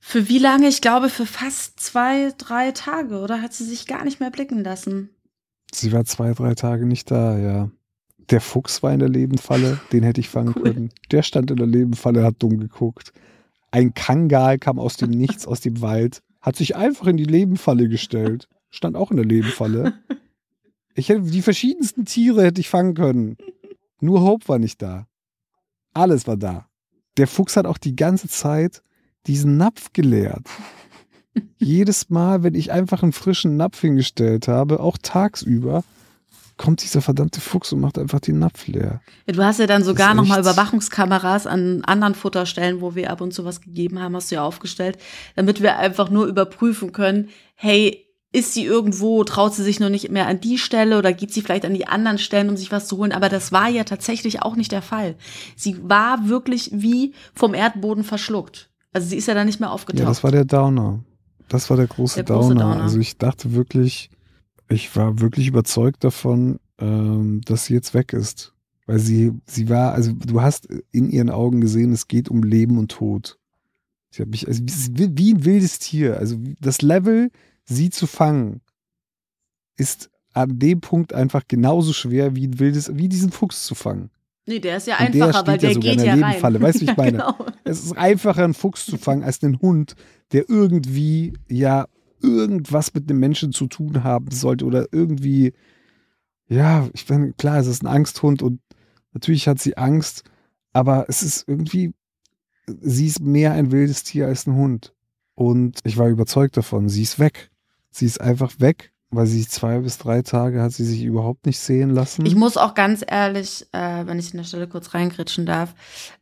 Für 0.00 0.28
wie 0.28 0.38
lange? 0.38 0.66
Ich 0.66 0.80
glaube, 0.80 1.08
für 1.08 1.26
fast 1.26 1.78
zwei, 1.78 2.32
drei 2.36 2.72
Tage, 2.72 3.20
oder? 3.20 3.40
Hat 3.42 3.52
sie 3.52 3.64
sich 3.64 3.86
gar 3.86 4.04
nicht 4.04 4.18
mehr 4.18 4.30
blicken 4.30 4.64
lassen. 4.64 5.10
Sie 5.72 5.92
war 5.92 6.04
zwei, 6.04 6.32
drei 6.32 6.54
Tage 6.54 6.84
nicht 6.86 7.10
da, 7.12 7.38
ja. 7.38 7.70
Der 8.30 8.40
Fuchs 8.40 8.82
war 8.82 8.92
in 8.92 9.00
der 9.00 9.08
Lebenfalle, 9.08 9.80
den 9.92 10.02
hätte 10.02 10.20
ich 10.20 10.28
fangen 10.28 10.54
Cool. 10.56 10.62
können. 10.62 10.90
Der 11.10 11.22
stand 11.22 11.50
in 11.50 11.56
der 11.58 11.66
Lebenfalle, 11.66 12.24
hat 12.24 12.36
dumm 12.38 12.58
geguckt. 12.58 13.12
Ein 13.70 13.94
Kangal 13.94 14.58
kam 14.58 14.78
aus 14.78 14.96
dem 14.96 15.10
Nichts, 15.10 15.46
aus 15.46 15.60
dem 15.60 15.80
Wald, 15.80 16.22
hat 16.40 16.56
sich 16.56 16.76
einfach 16.76 17.06
in 17.06 17.16
die 17.16 17.24
Lebenfalle 17.24 17.88
gestellt. 17.88 18.48
Stand 18.70 18.96
auch 18.96 19.10
in 19.10 19.16
der 19.16 19.26
Lebenfalle. 19.26 19.94
Ich 20.94 21.08
hätte 21.08 21.22
die 21.22 21.42
verschiedensten 21.42 22.04
Tiere 22.04 22.42
hätte 22.44 22.60
ich 22.60 22.68
fangen 22.68 22.94
können. 22.94 23.36
Nur 24.00 24.20
Hope 24.22 24.48
war 24.48 24.58
nicht 24.58 24.82
da. 24.82 25.06
Alles 25.94 26.26
war 26.26 26.36
da. 26.36 26.66
der 27.16 27.26
Fuchs 27.26 27.56
hat 27.56 27.66
auch 27.66 27.78
die 27.78 27.96
ganze 27.96 28.28
Zeit 28.28 28.82
diesen 29.26 29.56
Napf 29.56 29.92
geleert. 29.92 30.46
Jedes 31.58 32.10
Mal, 32.10 32.42
wenn 32.42 32.54
ich 32.54 32.72
einfach 32.72 33.02
einen 33.02 33.12
frischen 33.12 33.56
Napf 33.56 33.80
hingestellt 33.80 34.48
habe, 34.48 34.80
auch 34.80 34.98
tagsüber, 35.00 35.84
kommt 36.56 36.82
dieser 36.82 37.00
verdammte 37.00 37.40
Fuchs 37.40 37.72
und 37.72 37.80
macht 37.80 37.98
einfach 37.98 38.20
den 38.20 38.38
Napf 38.38 38.66
leer. 38.66 39.00
Ja, 39.26 39.32
du 39.32 39.44
hast 39.44 39.58
ja 39.58 39.66
dann 39.66 39.84
sogar 39.84 40.14
nochmal 40.14 40.40
Überwachungskameras 40.40 41.46
an 41.46 41.82
anderen 41.84 42.14
Futterstellen, 42.14 42.80
wo 42.80 42.94
wir 42.94 43.10
ab 43.10 43.20
und 43.20 43.32
zu 43.32 43.44
was 43.44 43.60
gegeben 43.60 44.00
haben, 44.00 44.14
hast 44.14 44.30
du 44.30 44.36
ja 44.36 44.44
aufgestellt, 44.44 44.98
damit 45.34 45.62
wir 45.62 45.78
einfach 45.78 46.10
nur 46.10 46.26
überprüfen 46.26 46.92
können, 46.92 47.30
hey, 47.54 48.06
ist 48.32 48.54
sie 48.54 48.64
irgendwo, 48.64 49.24
traut 49.24 49.54
sie 49.54 49.62
sich 49.62 49.78
noch 49.78 49.90
nicht 49.90 50.10
mehr 50.10 50.26
an 50.26 50.40
die 50.40 50.56
Stelle 50.56 50.98
oder 50.98 51.12
geht 51.12 51.32
sie 51.32 51.42
vielleicht 51.42 51.66
an 51.66 51.74
die 51.74 51.86
anderen 51.86 52.18
Stellen, 52.18 52.48
um 52.48 52.56
sich 52.56 52.72
was 52.72 52.88
zu 52.88 52.96
holen. 52.96 53.12
Aber 53.12 53.28
das 53.28 53.52
war 53.52 53.68
ja 53.68 53.84
tatsächlich 53.84 54.40
auch 54.42 54.56
nicht 54.56 54.72
der 54.72 54.80
Fall. 54.80 55.16
Sie 55.54 55.76
war 55.82 56.28
wirklich 56.28 56.70
wie 56.72 57.12
vom 57.34 57.52
Erdboden 57.52 58.04
verschluckt. 58.04 58.70
Also 58.94 59.08
sie 59.08 59.16
ist 59.16 59.28
ja 59.28 59.34
dann 59.34 59.46
nicht 59.46 59.60
mehr 59.60 59.70
aufgetaucht. 59.70 60.00
Ja, 60.00 60.06
das 60.06 60.24
war 60.24 60.30
der 60.30 60.46
Downer. 60.46 61.04
Das 61.48 61.68
war 61.68 61.76
der 61.76 61.86
große, 61.86 62.24
Der 62.24 62.24
große 62.24 62.54
Downer. 62.54 62.72
Downer. 62.72 62.82
Also 62.82 62.98
ich 62.98 63.18
dachte 63.18 63.52
wirklich, 63.52 64.10
ich 64.72 64.94
war 64.96 65.20
wirklich 65.20 65.46
überzeugt 65.48 66.04
davon, 66.04 66.58
ähm, 66.78 67.40
dass 67.44 67.66
sie 67.66 67.74
jetzt 67.74 67.94
weg 67.94 68.12
ist. 68.12 68.52
Weil 68.86 68.98
sie, 68.98 69.32
sie 69.46 69.68
war, 69.68 69.92
also 69.92 70.12
du 70.12 70.42
hast 70.42 70.66
in 70.90 71.08
ihren 71.10 71.30
Augen 71.30 71.60
gesehen, 71.60 71.92
es 71.92 72.08
geht 72.08 72.28
um 72.28 72.42
Leben 72.42 72.78
und 72.78 72.90
Tod. 72.90 73.38
Sie 74.10 74.22
hat 74.22 74.28
mich, 74.28 74.46
also 74.48 74.62
wie, 74.64 75.10
wie 75.16 75.34
ein 75.34 75.44
wildes 75.44 75.78
Tier. 75.78 76.18
Also 76.18 76.36
das 76.60 76.82
Level, 76.82 77.30
sie 77.64 77.90
zu 77.90 78.06
fangen, 78.06 78.60
ist 79.76 80.10
an 80.32 80.58
dem 80.58 80.80
Punkt 80.80 81.12
einfach 81.12 81.42
genauso 81.46 81.92
schwer 81.92 82.34
wie 82.34 82.48
ein 82.48 82.58
wildes, 82.58 82.90
wie 82.96 83.08
diesen 83.08 83.30
Fuchs 83.30 83.64
zu 83.64 83.74
fangen. 83.74 84.10
nee, 84.46 84.58
der 84.58 84.78
ist 84.78 84.86
ja 84.88 84.98
Und 84.98 85.14
der 85.14 85.26
einfacher, 85.26 85.46
weil 85.46 85.58
steht 85.60 85.62
ja 85.62 85.68
der 85.68 85.74
sogar 85.74 85.92
in 85.92 85.98
geht 85.98 86.06
der 86.06 86.06
ja 86.06 86.12
rein. 86.14 86.30
Nebenfalle. 86.30 86.60
Weißt 86.60 86.80
du, 86.82 86.86
wie 86.86 86.90
ich 86.90 86.96
meine? 86.96 87.12
genau. 87.12 87.34
Es 87.64 87.84
ist 87.84 87.96
einfacher, 87.96 88.44
einen 88.44 88.54
Fuchs 88.54 88.84
zu 88.86 88.98
fangen, 88.98 89.22
als 89.22 89.42
einen 89.42 89.60
Hund, 89.60 89.94
der 90.32 90.48
irgendwie 90.48 91.34
ja 91.48 91.86
irgendwas 92.22 92.94
mit 92.94 93.08
einem 93.08 93.20
Menschen 93.20 93.52
zu 93.52 93.66
tun 93.66 94.04
haben 94.04 94.30
sollte 94.30 94.64
oder 94.64 94.86
irgendwie, 94.92 95.52
ja, 96.48 96.88
ich 96.92 97.06
bin 97.06 97.36
klar, 97.36 97.58
es 97.58 97.66
ist 97.66 97.82
ein 97.82 97.88
Angsthund 97.88 98.42
und 98.42 98.60
natürlich 99.12 99.48
hat 99.48 99.58
sie 99.58 99.76
Angst, 99.76 100.24
aber 100.72 101.06
es 101.08 101.22
ist 101.22 101.48
irgendwie, 101.48 101.94
sie 102.66 103.06
ist 103.06 103.20
mehr 103.20 103.52
ein 103.52 103.72
wildes 103.72 104.04
Tier 104.04 104.26
als 104.26 104.46
ein 104.46 104.54
Hund. 104.54 104.94
Und 105.34 105.80
ich 105.84 105.96
war 105.96 106.08
überzeugt 106.08 106.56
davon, 106.56 106.88
sie 106.88 107.02
ist 107.02 107.18
weg. 107.18 107.50
Sie 107.90 108.06
ist 108.06 108.20
einfach 108.20 108.58
weg, 108.58 108.91
weil 109.12 109.26
sie 109.26 109.46
zwei 109.46 109.78
bis 109.78 109.98
drei 109.98 110.22
Tage 110.22 110.62
hat 110.62 110.72
sie 110.72 110.84
sich 110.84 111.02
überhaupt 111.02 111.46
nicht 111.46 111.58
sehen 111.58 111.90
lassen. 111.90 112.24
Ich 112.24 112.34
muss 112.34 112.56
auch 112.56 112.74
ganz 112.74 113.04
ehrlich, 113.06 113.66
äh, 113.72 114.06
wenn 114.06 114.18
ich 114.18 114.32
an 114.32 114.38
der 114.38 114.44
Stelle 114.44 114.66
kurz 114.66 114.94
reingritschen 114.94 115.46
darf, 115.46 115.74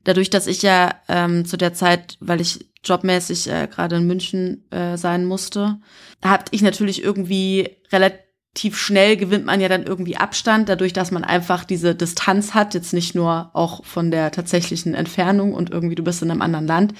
dadurch, 0.05 0.29
dass 0.29 0.49
ich 0.49 0.63
ja 0.63 0.91
ähm, 1.09 1.45
zu 1.47 1.57
der 1.57 1.73
Zeit, 1.73 2.19
weil 2.21 2.41
ich 2.41 2.69
jobmäßig 2.85 3.49
äh, 3.49 3.69
gerade 3.69 3.97
in 3.97 4.07
München 4.07 4.69
äh, 4.71 4.97
sein 4.97 5.25
musste, 5.25 5.79
habe 6.23 6.45
ich 6.51 6.63
natürlich 6.63 7.03
irgendwie 7.03 7.77
relativ 7.93 8.77
schnell 8.77 9.17
gewinnt 9.17 9.47
man 9.47 9.61
ja 9.61 9.69
dann 9.69 9.85
irgendwie 9.85 10.17
Abstand, 10.17 10.69
dadurch, 10.69 10.93
dass 10.93 11.13
man 11.13 11.23
einfach 11.23 11.65
diese 11.65 11.95
Distanz 11.95 12.55
hat, 12.55 12.75
jetzt 12.75 12.93
nicht 12.93 13.15
nur 13.15 13.51
auch 13.53 13.85
von 13.85 14.11
der 14.11 14.33
tatsächlichen 14.33 14.95
Entfernung 14.95 15.55
und 15.55 15.71
irgendwie 15.71 15.95
du 15.95 16.03
bist 16.03 16.23
in 16.23 16.31
einem 16.31 16.43
anderen 16.43 16.67
Land. 16.67 16.95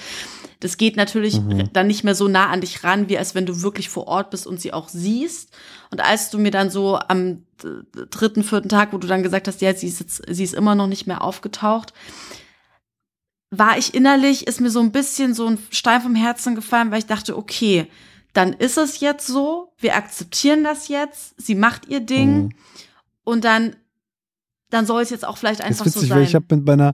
Das 0.61 0.77
geht 0.77 0.95
natürlich 0.95 1.41
Mhm. 1.41 1.73
dann 1.73 1.87
nicht 1.87 2.03
mehr 2.05 2.15
so 2.15 2.27
nah 2.29 2.47
an 2.49 2.61
dich 2.61 2.83
ran, 2.85 3.09
wie 3.09 3.17
als 3.17 3.35
wenn 3.35 3.45
du 3.45 3.61
wirklich 3.61 3.89
vor 3.89 4.07
Ort 4.07 4.29
bist 4.29 4.47
und 4.47 4.61
sie 4.61 4.71
auch 4.73 4.87
siehst. 4.89 5.49
Und 5.91 5.99
als 6.01 6.29
du 6.29 6.37
mir 6.39 6.51
dann 6.51 6.69
so 6.69 6.97
am 6.97 7.43
dritten, 8.11 8.43
vierten 8.43 8.69
Tag, 8.69 8.93
wo 8.93 8.97
du 8.97 9.07
dann 9.07 9.23
gesagt 9.23 9.47
hast, 9.47 9.59
ja, 9.61 9.73
sie 9.75 9.87
ist 9.87 9.99
jetzt, 9.99 10.21
sie 10.29 10.43
ist 10.43 10.53
immer 10.53 10.75
noch 10.75 10.87
nicht 10.87 11.05
mehr 11.07 11.21
aufgetaucht, 11.23 11.93
war 13.49 13.77
ich 13.77 13.93
innerlich, 13.93 14.47
ist 14.47 14.61
mir 14.61 14.69
so 14.69 14.79
ein 14.79 14.91
bisschen 14.91 15.33
so 15.33 15.45
ein 15.47 15.57
Stein 15.71 16.01
vom 16.01 16.15
Herzen 16.15 16.55
gefallen, 16.55 16.89
weil 16.91 16.99
ich 16.99 17.05
dachte, 17.05 17.37
okay, 17.37 17.87
dann 18.33 18.53
ist 18.53 18.77
es 18.77 19.01
jetzt 19.01 19.27
so, 19.27 19.73
wir 19.79 19.95
akzeptieren 19.95 20.63
das 20.63 20.87
jetzt, 20.87 21.33
sie 21.41 21.55
macht 21.55 21.87
ihr 21.89 21.99
Ding 21.99 22.43
Mhm. 22.43 22.49
und 23.25 23.43
dann, 23.43 23.75
dann 24.69 24.85
soll 24.85 25.01
es 25.01 25.09
jetzt 25.09 25.25
auch 25.25 25.37
vielleicht 25.37 25.59
einfach 25.61 25.85
ist 25.85 25.93
so 25.95 25.99
witzig, 25.99 26.09
sein. 26.13 26.23
ich 26.23 26.35
habe 26.35 26.55
mit 26.55 26.65
meiner, 26.65 26.93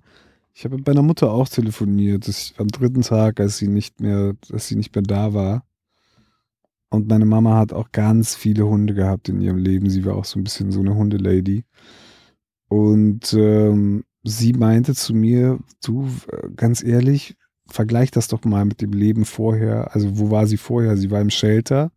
ich 0.57 0.65
habe 0.65 0.77
mit 0.77 0.87
meiner 0.87 1.03
Mutter 1.03 1.31
auch 1.31 1.47
telefoniert, 1.47 2.27
das, 2.27 2.55
am 2.57 2.67
dritten 2.67 3.03
Tag, 3.03 3.39
als 3.39 3.59
sie 3.59 3.67
nicht 3.67 4.01
mehr, 4.01 4.33
als 4.51 4.67
sie 4.67 4.75
nicht 4.75 4.95
mehr 4.95 5.03
da 5.03 5.35
war. 5.35 5.67
Und 6.89 7.07
meine 7.07 7.25
Mama 7.25 7.57
hat 7.57 7.73
auch 7.73 7.91
ganz 7.91 8.33
viele 8.33 8.65
Hunde 8.65 8.95
gehabt 8.95 9.29
in 9.29 9.39
ihrem 9.39 9.57
Leben. 9.57 9.87
Sie 9.87 10.03
war 10.03 10.15
auch 10.15 10.25
so 10.25 10.39
ein 10.39 10.43
bisschen 10.43 10.71
so 10.71 10.79
eine 10.79 10.95
Hundelady. 10.95 11.63
Und 12.69 13.33
ähm, 13.33 14.03
sie 14.23 14.53
meinte 14.53 14.95
zu 14.95 15.13
mir, 15.13 15.59
du, 15.85 16.09
äh, 16.31 16.49
ganz 16.55 16.83
ehrlich, 16.83 17.35
vergleich 17.67 18.09
das 18.09 18.27
doch 18.27 18.43
mal 18.43 18.65
mit 18.65 18.81
dem 18.81 18.93
Leben 18.93 19.25
vorher. 19.25 19.93
Also 19.93 20.17
wo 20.17 20.31
war 20.31 20.47
sie 20.47 20.57
vorher? 20.57 20.97
Sie 20.97 21.11
war 21.11 21.21
im 21.21 21.29
Shelter. 21.29 21.91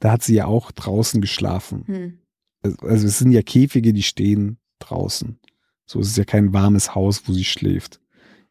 Da 0.00 0.12
hat 0.12 0.22
sie 0.22 0.34
ja 0.34 0.44
auch 0.44 0.70
draußen 0.70 1.22
geschlafen 1.22 1.84
hm. 1.86 2.76
also 2.82 3.06
es 3.06 3.18
sind 3.18 3.32
ja 3.32 3.40
Käfige, 3.40 3.94
die 3.94 4.02
stehen 4.02 4.58
draußen. 4.80 5.38
So 5.86 6.00
es 6.00 6.08
ist 6.08 6.18
ja 6.18 6.24
kein 6.24 6.52
warmes 6.52 6.94
Haus, 6.94 7.26
wo 7.26 7.32
sie 7.32 7.44
schläft. 7.44 8.01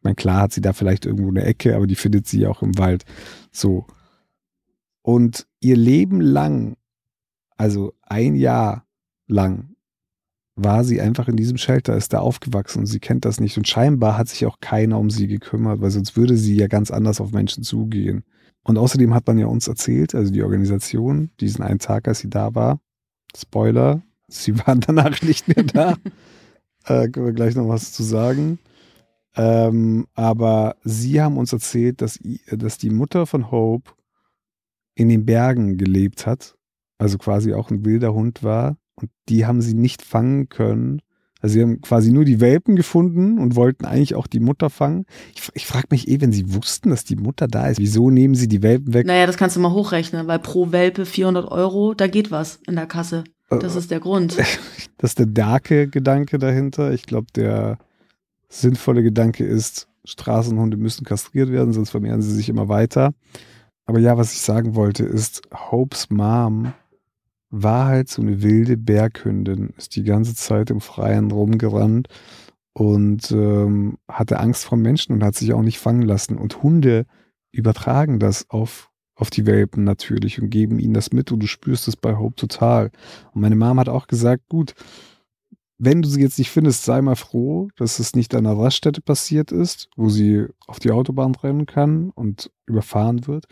Ich 0.02 0.04
meine, 0.04 0.16
klar 0.16 0.40
hat 0.40 0.52
sie 0.52 0.60
da 0.60 0.72
vielleicht 0.72 1.06
irgendwo 1.06 1.28
eine 1.28 1.44
Ecke, 1.44 1.76
aber 1.76 1.86
die 1.86 1.94
findet 1.94 2.26
sie 2.26 2.44
auch 2.48 2.60
im 2.60 2.76
Wald. 2.76 3.04
So. 3.52 3.86
Und 5.00 5.46
ihr 5.60 5.76
Leben 5.76 6.20
lang, 6.20 6.76
also 7.56 7.94
ein 8.02 8.34
Jahr 8.34 8.84
lang, 9.28 9.76
war 10.56 10.82
sie 10.82 11.00
einfach 11.00 11.28
in 11.28 11.36
diesem 11.36 11.56
Shelter, 11.56 11.96
ist 11.96 12.12
da 12.12 12.18
aufgewachsen 12.18 12.80
und 12.80 12.86
sie 12.86 12.98
kennt 12.98 13.24
das 13.24 13.38
nicht. 13.38 13.56
Und 13.56 13.68
scheinbar 13.68 14.18
hat 14.18 14.26
sich 14.26 14.44
auch 14.44 14.58
keiner 14.58 14.98
um 14.98 15.08
sie 15.08 15.28
gekümmert, 15.28 15.80
weil 15.80 15.92
sonst 15.92 16.16
würde 16.16 16.36
sie 16.36 16.56
ja 16.56 16.66
ganz 16.66 16.90
anders 16.90 17.20
auf 17.20 17.30
Menschen 17.30 17.62
zugehen. 17.62 18.24
Und 18.64 18.78
außerdem 18.78 19.14
hat 19.14 19.28
man 19.28 19.38
ja 19.38 19.46
uns 19.46 19.68
erzählt, 19.68 20.16
also 20.16 20.32
die 20.32 20.42
Organisation, 20.42 21.30
diesen 21.38 21.62
einen 21.62 21.78
Tag, 21.78 22.08
als 22.08 22.18
sie 22.18 22.28
da 22.28 22.56
war, 22.56 22.80
Spoiler, 23.36 24.02
sie 24.26 24.58
waren 24.66 24.80
danach 24.80 25.22
nicht 25.22 25.46
mehr 25.46 25.62
da. 25.62 25.96
äh, 26.86 27.08
können 27.08 27.26
wir 27.26 27.32
gleich 27.34 27.54
noch 27.54 27.68
was 27.68 27.92
zu 27.92 28.02
sagen. 28.02 28.58
Ähm, 29.36 30.06
aber 30.14 30.76
sie 30.84 31.20
haben 31.20 31.38
uns 31.38 31.52
erzählt, 31.52 32.02
dass, 32.02 32.18
dass 32.50 32.78
die 32.78 32.90
Mutter 32.90 33.26
von 33.26 33.50
Hope 33.50 33.92
in 34.94 35.08
den 35.08 35.24
Bergen 35.24 35.78
gelebt 35.78 36.26
hat, 36.26 36.56
also 36.98 37.18
quasi 37.18 37.54
auch 37.54 37.70
ein 37.70 37.84
wilder 37.84 38.12
Hund 38.12 38.42
war. 38.42 38.76
Und 38.94 39.10
die 39.28 39.46
haben 39.46 39.62
sie 39.62 39.74
nicht 39.74 40.02
fangen 40.02 40.48
können. 40.48 41.00
Also 41.40 41.54
sie 41.54 41.62
haben 41.62 41.80
quasi 41.80 42.12
nur 42.12 42.24
die 42.24 42.40
Welpen 42.40 42.76
gefunden 42.76 43.38
und 43.38 43.56
wollten 43.56 43.84
eigentlich 43.84 44.14
auch 44.14 44.28
die 44.28 44.38
Mutter 44.38 44.70
fangen. 44.70 45.06
Ich, 45.34 45.48
ich 45.54 45.66
frage 45.66 45.88
mich 45.90 46.06
eh, 46.08 46.20
wenn 46.20 46.32
sie 46.32 46.54
wussten, 46.54 46.90
dass 46.90 47.04
die 47.04 47.16
Mutter 47.16 47.48
da 47.48 47.66
ist, 47.66 47.78
wieso 47.80 48.10
nehmen 48.10 48.36
sie 48.36 48.46
die 48.46 48.62
Welpen 48.62 48.94
weg? 48.94 49.06
Naja, 49.06 49.26
das 49.26 49.38
kannst 49.38 49.56
du 49.56 49.60
mal 49.60 49.72
hochrechnen, 49.72 50.28
weil 50.28 50.38
pro 50.38 50.70
Welpe 50.70 51.04
400 51.04 51.50
Euro, 51.50 51.94
da 51.94 52.06
geht 52.06 52.30
was 52.30 52.60
in 52.66 52.76
der 52.76 52.86
Kasse. 52.86 53.24
Das 53.48 53.76
ist 53.76 53.90
der 53.90 54.00
Grund. 54.00 54.36
Das 54.98 55.10
ist 55.10 55.18
der 55.18 55.26
darke 55.26 55.88
Gedanke 55.88 56.38
dahinter. 56.38 56.92
Ich 56.92 57.06
glaube, 57.06 57.26
der 57.34 57.78
sinnvolle 58.52 59.02
Gedanke 59.02 59.44
ist, 59.44 59.88
Straßenhunde 60.04 60.76
müssen 60.76 61.04
kastriert 61.04 61.50
werden, 61.50 61.72
sonst 61.72 61.90
vermehren 61.90 62.22
sie 62.22 62.32
sich 62.34 62.48
immer 62.48 62.68
weiter. 62.68 63.14
Aber 63.84 63.98
ja, 63.98 64.16
was 64.16 64.32
ich 64.32 64.40
sagen 64.40 64.74
wollte, 64.74 65.04
ist, 65.04 65.42
Hopes 65.52 66.10
Mom 66.10 66.72
war 67.50 67.86
halt 67.86 68.08
so 68.08 68.22
eine 68.22 68.42
wilde 68.42 68.76
Berghündin, 68.76 69.74
ist 69.76 69.96
die 69.96 70.04
ganze 70.04 70.34
Zeit 70.34 70.70
im 70.70 70.80
Freien 70.80 71.30
rumgerannt 71.30 72.08
und 72.72 73.30
ähm, 73.30 73.98
hatte 74.08 74.40
Angst 74.40 74.64
vor 74.64 74.78
Menschen 74.78 75.12
und 75.12 75.24
hat 75.24 75.34
sich 75.34 75.52
auch 75.52 75.62
nicht 75.62 75.78
fangen 75.78 76.02
lassen. 76.02 76.38
Und 76.38 76.62
Hunde 76.62 77.06
übertragen 77.52 78.18
das 78.18 78.48
auf, 78.48 78.90
auf 79.14 79.30
die 79.30 79.46
Welpen 79.46 79.84
natürlich 79.84 80.40
und 80.40 80.50
geben 80.50 80.78
ihnen 80.78 80.94
das 80.94 81.12
mit 81.12 81.30
und 81.32 81.40
du 81.40 81.46
spürst 81.46 81.88
es 81.88 81.96
bei 81.96 82.16
Hope 82.16 82.36
total. 82.36 82.90
Und 83.32 83.42
meine 83.42 83.56
Mom 83.56 83.78
hat 83.78 83.88
auch 83.88 84.06
gesagt, 84.06 84.48
gut, 84.48 84.74
wenn 85.84 86.00
du 86.00 86.08
sie 86.08 86.20
jetzt 86.20 86.38
nicht 86.38 86.50
findest, 86.50 86.84
sei 86.84 87.02
mal 87.02 87.16
froh, 87.16 87.68
dass 87.74 87.98
es 87.98 88.14
nicht 88.14 88.36
an 88.36 88.46
einer 88.46 88.56
Raststätte 88.56 89.00
passiert 89.00 89.50
ist, 89.50 89.88
wo 89.96 90.10
sie 90.10 90.46
auf 90.68 90.78
die 90.78 90.92
Autobahn 90.92 91.34
rennen 91.34 91.66
kann 91.66 92.10
und 92.10 92.52
überfahren 92.66 93.26
wird. 93.26 93.46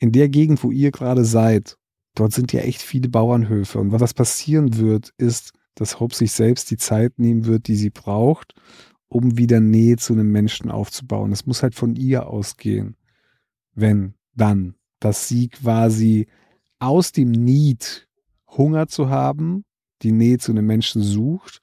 In 0.00 0.10
der 0.10 0.28
Gegend, 0.28 0.64
wo 0.64 0.72
ihr 0.72 0.90
gerade 0.90 1.24
seid, 1.24 1.76
dort 2.16 2.32
sind 2.32 2.52
ja 2.52 2.62
echt 2.62 2.82
viele 2.82 3.08
Bauernhöfe. 3.08 3.78
Und 3.78 3.92
was 3.92 4.12
passieren 4.12 4.76
wird, 4.76 5.12
ist, 5.18 5.52
dass 5.76 6.00
Hope 6.00 6.16
sich 6.16 6.32
selbst 6.32 6.68
die 6.72 6.78
Zeit 6.78 7.20
nehmen 7.20 7.44
wird, 7.46 7.68
die 7.68 7.76
sie 7.76 7.90
braucht, 7.90 8.56
um 9.06 9.38
wieder 9.38 9.60
Nähe 9.60 9.98
zu 9.98 10.14
einem 10.14 10.32
Menschen 10.32 10.72
aufzubauen. 10.72 11.30
Es 11.30 11.46
muss 11.46 11.62
halt 11.62 11.76
von 11.76 11.94
ihr 11.94 12.26
ausgehen. 12.26 12.96
Wenn, 13.76 14.14
dann, 14.34 14.74
dass 14.98 15.28
sie 15.28 15.48
quasi 15.48 16.26
aus 16.80 17.12
dem 17.12 17.30
Need, 17.30 18.08
Hunger 18.48 18.88
zu 18.88 19.10
haben, 19.10 19.64
die 20.02 20.10
Nähe 20.10 20.38
zu 20.38 20.50
einem 20.50 20.66
Menschen 20.66 21.02
sucht. 21.02 21.62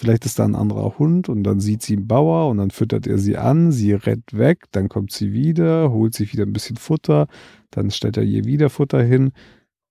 Vielleicht 0.00 0.24
ist 0.26 0.38
da 0.38 0.44
ein 0.44 0.54
anderer 0.54 0.96
Hund 1.00 1.28
und 1.28 1.42
dann 1.42 1.58
sieht 1.58 1.82
sie 1.82 1.96
einen 1.96 2.06
Bauer 2.06 2.50
und 2.50 2.58
dann 2.58 2.70
füttert 2.70 3.08
er 3.08 3.18
sie 3.18 3.36
an, 3.36 3.72
sie 3.72 3.94
rennt 3.94 4.32
weg, 4.32 4.66
dann 4.70 4.88
kommt 4.88 5.10
sie 5.10 5.32
wieder, 5.32 5.90
holt 5.90 6.14
sich 6.14 6.32
wieder 6.32 6.44
ein 6.44 6.52
bisschen 6.52 6.76
Futter, 6.76 7.26
dann 7.72 7.90
stellt 7.90 8.16
er 8.16 8.22
ihr 8.22 8.44
wieder 8.44 8.70
Futter 8.70 9.02
hin. 9.02 9.32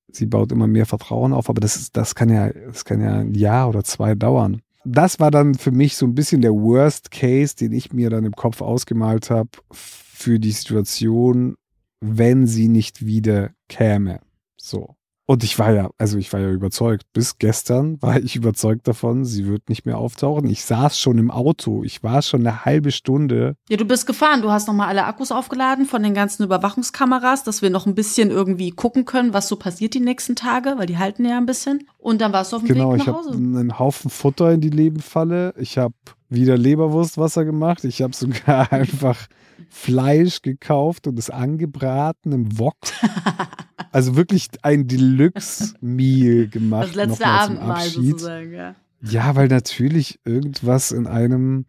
Sie 0.09 0.25
baut 0.25 0.53
immer 0.53 0.65
mehr 0.65 0.85
Vertrauen 0.85 1.33
auf, 1.33 1.49
aber 1.49 1.59
das 1.59 1.75
ist, 1.75 1.97
das 1.97 2.15
kann 2.15 2.29
ja, 2.29 2.49
das 2.53 2.85
kann 2.85 3.01
ja 3.01 3.17
ein 3.17 3.33
Jahr 3.33 3.67
oder 3.67 3.83
zwei 3.83 4.15
dauern. 4.15 4.61
das 4.85 5.19
war 5.19 5.29
dann 5.29 5.55
für 5.55 5.71
mich 5.71 5.97
so 5.97 6.05
ein 6.05 6.15
bisschen 6.15 6.39
der 6.41 6.53
Worst 6.53 7.11
Case, 7.11 7.53
den 7.53 7.73
ich 7.73 7.91
mir 7.91 8.09
dann 8.09 8.23
im 8.23 8.31
Kopf 8.33 8.61
ausgemalt 8.61 9.29
habe 9.29 9.49
für 9.73 10.39
die 10.39 10.51
Situation, 10.51 11.57
wenn 11.99 12.47
sie 12.47 12.69
nicht 12.69 13.05
wieder 13.05 13.51
käme. 13.67 14.21
So. 14.55 14.95
Und 15.29 15.43
ich 15.43 15.59
war 15.59 15.73
ja, 15.73 15.89
also 15.97 16.17
ich 16.17 16.31
war 16.31 16.39
ja 16.39 16.49
überzeugt. 16.49 17.03
Bis 17.11 17.37
gestern 17.37 18.01
war 18.01 18.17
ich 18.17 18.37
überzeugt 18.37 18.87
davon, 18.87 19.25
sie 19.25 19.45
wird 19.45 19.67
nicht 19.67 19.85
mehr 19.85 19.97
auftauchen. 19.97 20.49
Ich 20.49 20.63
saß 20.63 20.97
schon 20.97 21.17
im 21.17 21.31
Auto. 21.31 21.83
Ich 21.83 22.01
war 22.01 22.21
schon 22.21 22.47
eine 22.47 22.63
halbe 22.63 22.91
Stunde. 22.91 23.55
Ja, 23.69 23.75
du 23.75 23.83
bist 23.83 24.07
gefahren. 24.07 24.41
Du 24.41 24.51
hast 24.51 24.67
nochmal 24.69 24.87
alle 24.87 25.03
Akkus 25.03 25.33
aufgeladen 25.33 25.85
von 25.85 26.01
den 26.01 26.13
ganzen 26.13 26.43
Überwachungskameras, 26.45 27.43
dass 27.43 27.61
wir 27.61 27.69
noch 27.69 27.85
ein 27.85 27.93
bisschen 27.93 28.31
irgendwie 28.31 28.71
gucken 28.71 29.03
können, 29.03 29.33
was 29.33 29.49
so 29.49 29.57
passiert 29.57 29.93
die 29.95 29.99
nächsten 29.99 30.37
Tage, 30.37 30.75
weil 30.77 30.85
die 30.87 30.97
halten 30.97 31.25
ja 31.25 31.37
ein 31.37 31.45
bisschen. 31.45 31.85
Und 31.97 32.21
dann 32.21 32.31
warst 32.31 32.53
du 32.53 32.55
auf 32.55 32.63
dem 32.63 32.69
Genau, 32.69 32.93
Weg 32.93 33.01
ich 33.01 33.05
nach 33.07 33.13
habe 33.15 33.27
Hause. 33.27 33.33
einen 33.37 33.77
Haufen 33.79 34.09
Futter 34.09 34.53
in 34.53 34.61
die 34.61 34.69
Lebenfalle. 34.69 35.53
Ich 35.57 35.77
habe 35.77 35.93
wieder 36.29 36.57
Leberwurstwasser 36.57 37.43
gemacht. 37.43 37.83
Ich 37.83 38.01
habe 38.01 38.15
sogar 38.15 38.71
einfach 38.71 39.27
Fleisch 39.69 40.41
gekauft 40.41 41.05
und 41.05 41.19
es 41.19 41.29
angebraten 41.29 42.31
im 42.31 42.57
Wok. 42.57 42.75
Also 43.97 44.15
wirklich 44.15 44.49
ein 44.61 44.87
Deluxe-Meal 44.87 46.47
gemacht. 46.51 46.89
Das 46.89 46.93
letzte 46.93 47.25
Abendmahl 47.25 47.89
sozusagen, 47.89 48.53
ja. 48.53 48.75
Ja, 49.01 49.35
weil 49.35 49.47
natürlich 49.47 50.19
irgendwas 50.23 50.91
in 50.91 51.07
einem 51.07 51.65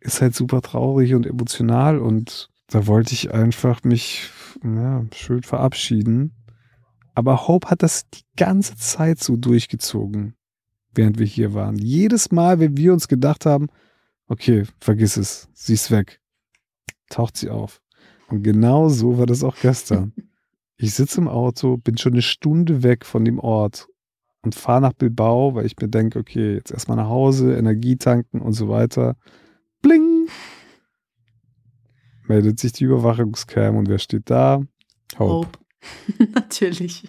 ist 0.00 0.22
halt 0.22 0.34
super 0.34 0.62
traurig 0.62 1.12
und 1.12 1.26
emotional 1.26 1.98
und 1.98 2.48
da 2.68 2.86
wollte 2.86 3.12
ich 3.12 3.34
einfach 3.34 3.84
mich 3.84 4.30
ja, 4.64 5.04
schön 5.14 5.42
verabschieden. 5.42 6.32
Aber 7.14 7.46
Hope 7.46 7.68
hat 7.68 7.82
das 7.82 8.08
die 8.08 8.24
ganze 8.38 8.76
Zeit 8.76 9.22
so 9.22 9.36
durchgezogen, 9.36 10.36
während 10.94 11.18
wir 11.18 11.26
hier 11.26 11.52
waren. 11.52 11.76
Jedes 11.76 12.32
Mal, 12.32 12.58
wenn 12.58 12.78
wir 12.78 12.94
uns 12.94 13.06
gedacht 13.06 13.44
haben, 13.44 13.66
okay, 14.28 14.64
vergiss 14.80 15.18
es, 15.18 15.50
sie 15.52 15.74
ist 15.74 15.90
weg, 15.90 16.22
taucht 17.10 17.36
sie 17.36 17.50
auf. 17.50 17.82
Und 18.28 18.44
genau 18.44 18.88
so 18.88 19.18
war 19.18 19.26
das 19.26 19.44
auch 19.44 19.56
gestern. 19.60 20.14
Ich 20.82 20.94
sitze 20.94 21.20
im 21.20 21.28
Auto, 21.28 21.76
bin 21.76 21.98
schon 21.98 22.14
eine 22.14 22.22
Stunde 22.22 22.82
weg 22.82 23.04
von 23.04 23.22
dem 23.22 23.38
Ort 23.38 23.86
und 24.40 24.54
fahre 24.54 24.80
nach 24.80 24.94
Bilbao, 24.94 25.54
weil 25.54 25.66
ich 25.66 25.76
mir 25.78 25.88
denke, 25.88 26.18
okay, 26.18 26.54
jetzt 26.54 26.70
erstmal 26.70 26.96
nach 26.96 27.10
Hause, 27.10 27.54
Energie 27.54 27.96
tanken 27.96 28.40
und 28.40 28.54
so 28.54 28.70
weiter. 28.70 29.14
Bling! 29.82 30.28
Meldet 32.26 32.60
sich 32.60 32.72
die 32.72 32.84
Überwachungscam 32.84 33.76
und 33.76 33.90
wer 33.90 33.98
steht 33.98 34.30
da? 34.30 34.62
Hope. 35.18 35.48
Hope. 35.48 35.58
Natürlich. 36.34 37.06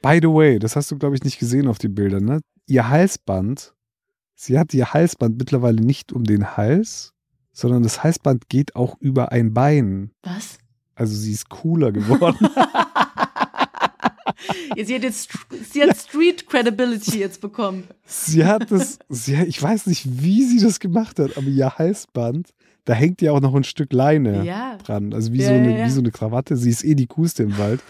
By 0.00 0.20
the 0.22 0.28
way, 0.28 0.60
das 0.60 0.76
hast 0.76 0.92
du, 0.92 0.98
glaube 0.98 1.16
ich, 1.16 1.24
nicht 1.24 1.40
gesehen 1.40 1.66
auf 1.66 1.78
die 1.78 1.88
Bilder, 1.88 2.20
ne? 2.20 2.42
Ihr 2.68 2.88
Halsband, 2.88 3.74
sie 4.36 4.56
hat 4.56 4.72
ihr 4.72 4.92
Halsband 4.92 5.36
mittlerweile 5.36 5.82
nicht 5.82 6.12
um 6.12 6.22
den 6.22 6.56
Hals, 6.56 7.12
sondern 7.50 7.82
das 7.82 8.04
Halsband 8.04 8.48
geht 8.48 8.76
auch 8.76 8.96
über 9.00 9.32
ein 9.32 9.52
Bein. 9.52 10.12
Was? 10.22 10.58
Also 10.98 11.14
sie 11.14 11.32
ist 11.32 11.48
cooler 11.48 11.92
geworden. 11.92 12.48
Sie 14.76 14.94
hat 14.94 15.02
jetzt 15.02 15.30
sie 15.72 15.82
hat 15.82 15.96
Street 15.96 16.46
Credibility 16.46 17.18
jetzt 17.18 17.40
bekommen. 17.40 17.84
sie 18.06 18.44
hat 18.44 18.70
das, 18.70 18.98
sie, 19.08 19.34
ich 19.42 19.60
weiß 19.60 19.86
nicht, 19.86 20.06
wie 20.22 20.44
sie 20.44 20.60
das 20.60 20.78
gemacht 20.78 21.18
hat, 21.18 21.36
aber 21.36 21.46
ihr 21.48 21.76
Halsband, 21.76 22.50
da 22.84 22.92
hängt 22.94 23.20
ja 23.20 23.32
auch 23.32 23.40
noch 23.40 23.54
ein 23.54 23.64
Stück 23.64 23.92
Leine 23.92 24.44
Ja. 24.44 24.76
dran. 24.76 25.12
Also 25.12 25.32
wie, 25.32 25.38
Ja, 25.40 25.48
so 25.48 25.54
eine, 25.54 25.78
ja. 25.80 25.86
wie 25.86 25.90
so 25.90 26.00
eine 26.00 26.10
Krawatte. 26.12 26.56
Sie 26.56 26.70
ist 26.70 26.84
eh 26.84 26.94
die 26.94 27.06
coolste 27.06 27.42
im 27.42 27.58
Wald. 27.58 27.80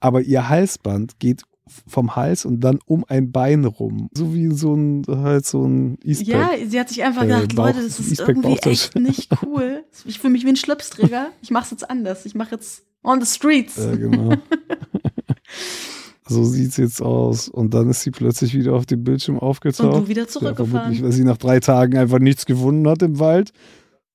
Aber 0.00 0.20
ihr 0.20 0.48
Halsband 0.48 1.18
geht 1.18 1.42
vom 1.86 2.14
Hals 2.14 2.44
und 2.44 2.60
dann 2.60 2.78
um 2.84 3.04
ein 3.08 3.32
Bein 3.32 3.64
rum. 3.64 4.10
So 4.14 4.34
wie 4.34 4.50
so 4.54 4.74
ein, 4.74 5.02
halt 5.08 5.46
so 5.46 5.64
ein 5.66 5.98
Eastpack. 6.04 6.28
Ja, 6.28 6.50
sie 6.68 6.78
hat 6.78 6.88
sich 6.90 7.02
einfach 7.02 7.22
Äh, 7.22 7.26
gedacht, 7.26 7.54
Bauch- 7.56 7.66
Leute, 7.68 7.82
das 7.82 7.98
ist 8.00 8.20
irgendwie 8.20 8.58
echt 8.68 8.94
nicht 8.96 9.30
cool. 9.42 9.82
Ich 10.04 10.18
fühle 10.18 10.32
mich 10.34 10.44
wie 10.44 10.50
ein 10.50 10.56
Schlipsträger. 10.56 11.28
Ich 11.42 11.50
mache 11.50 11.64
es 11.64 11.70
jetzt 11.70 11.88
anders. 11.88 12.26
Ich 12.26 12.34
mache 12.34 12.54
jetzt 12.56 12.82
on 13.02 13.20
the 13.20 13.26
streets. 13.26 13.76
Ja, 13.76 13.94
genau. 13.96 14.34
so 16.28 16.44
sieht's 16.44 16.76
jetzt 16.76 17.00
aus. 17.02 17.48
Und 17.48 17.74
dann 17.74 17.90
ist 17.90 18.02
sie 18.02 18.10
plötzlich 18.10 18.54
wieder 18.54 18.74
auf 18.74 18.86
dem 18.86 19.04
Bildschirm 19.04 19.38
aufgetaucht. 19.38 19.94
Und 19.94 20.04
du 20.04 20.08
wieder 20.08 20.22
Ja, 20.22 20.28
zurückgefahren. 20.28 20.70
vermutlich, 20.70 21.02
weil 21.02 21.12
sie 21.12 21.24
nach 21.24 21.36
drei 21.38 21.60
Tagen 21.60 21.96
einfach 21.98 22.18
nichts 22.18 22.46
gefunden 22.46 22.88
hat 22.88 23.02
im 23.02 23.18
Wald. 23.18 23.52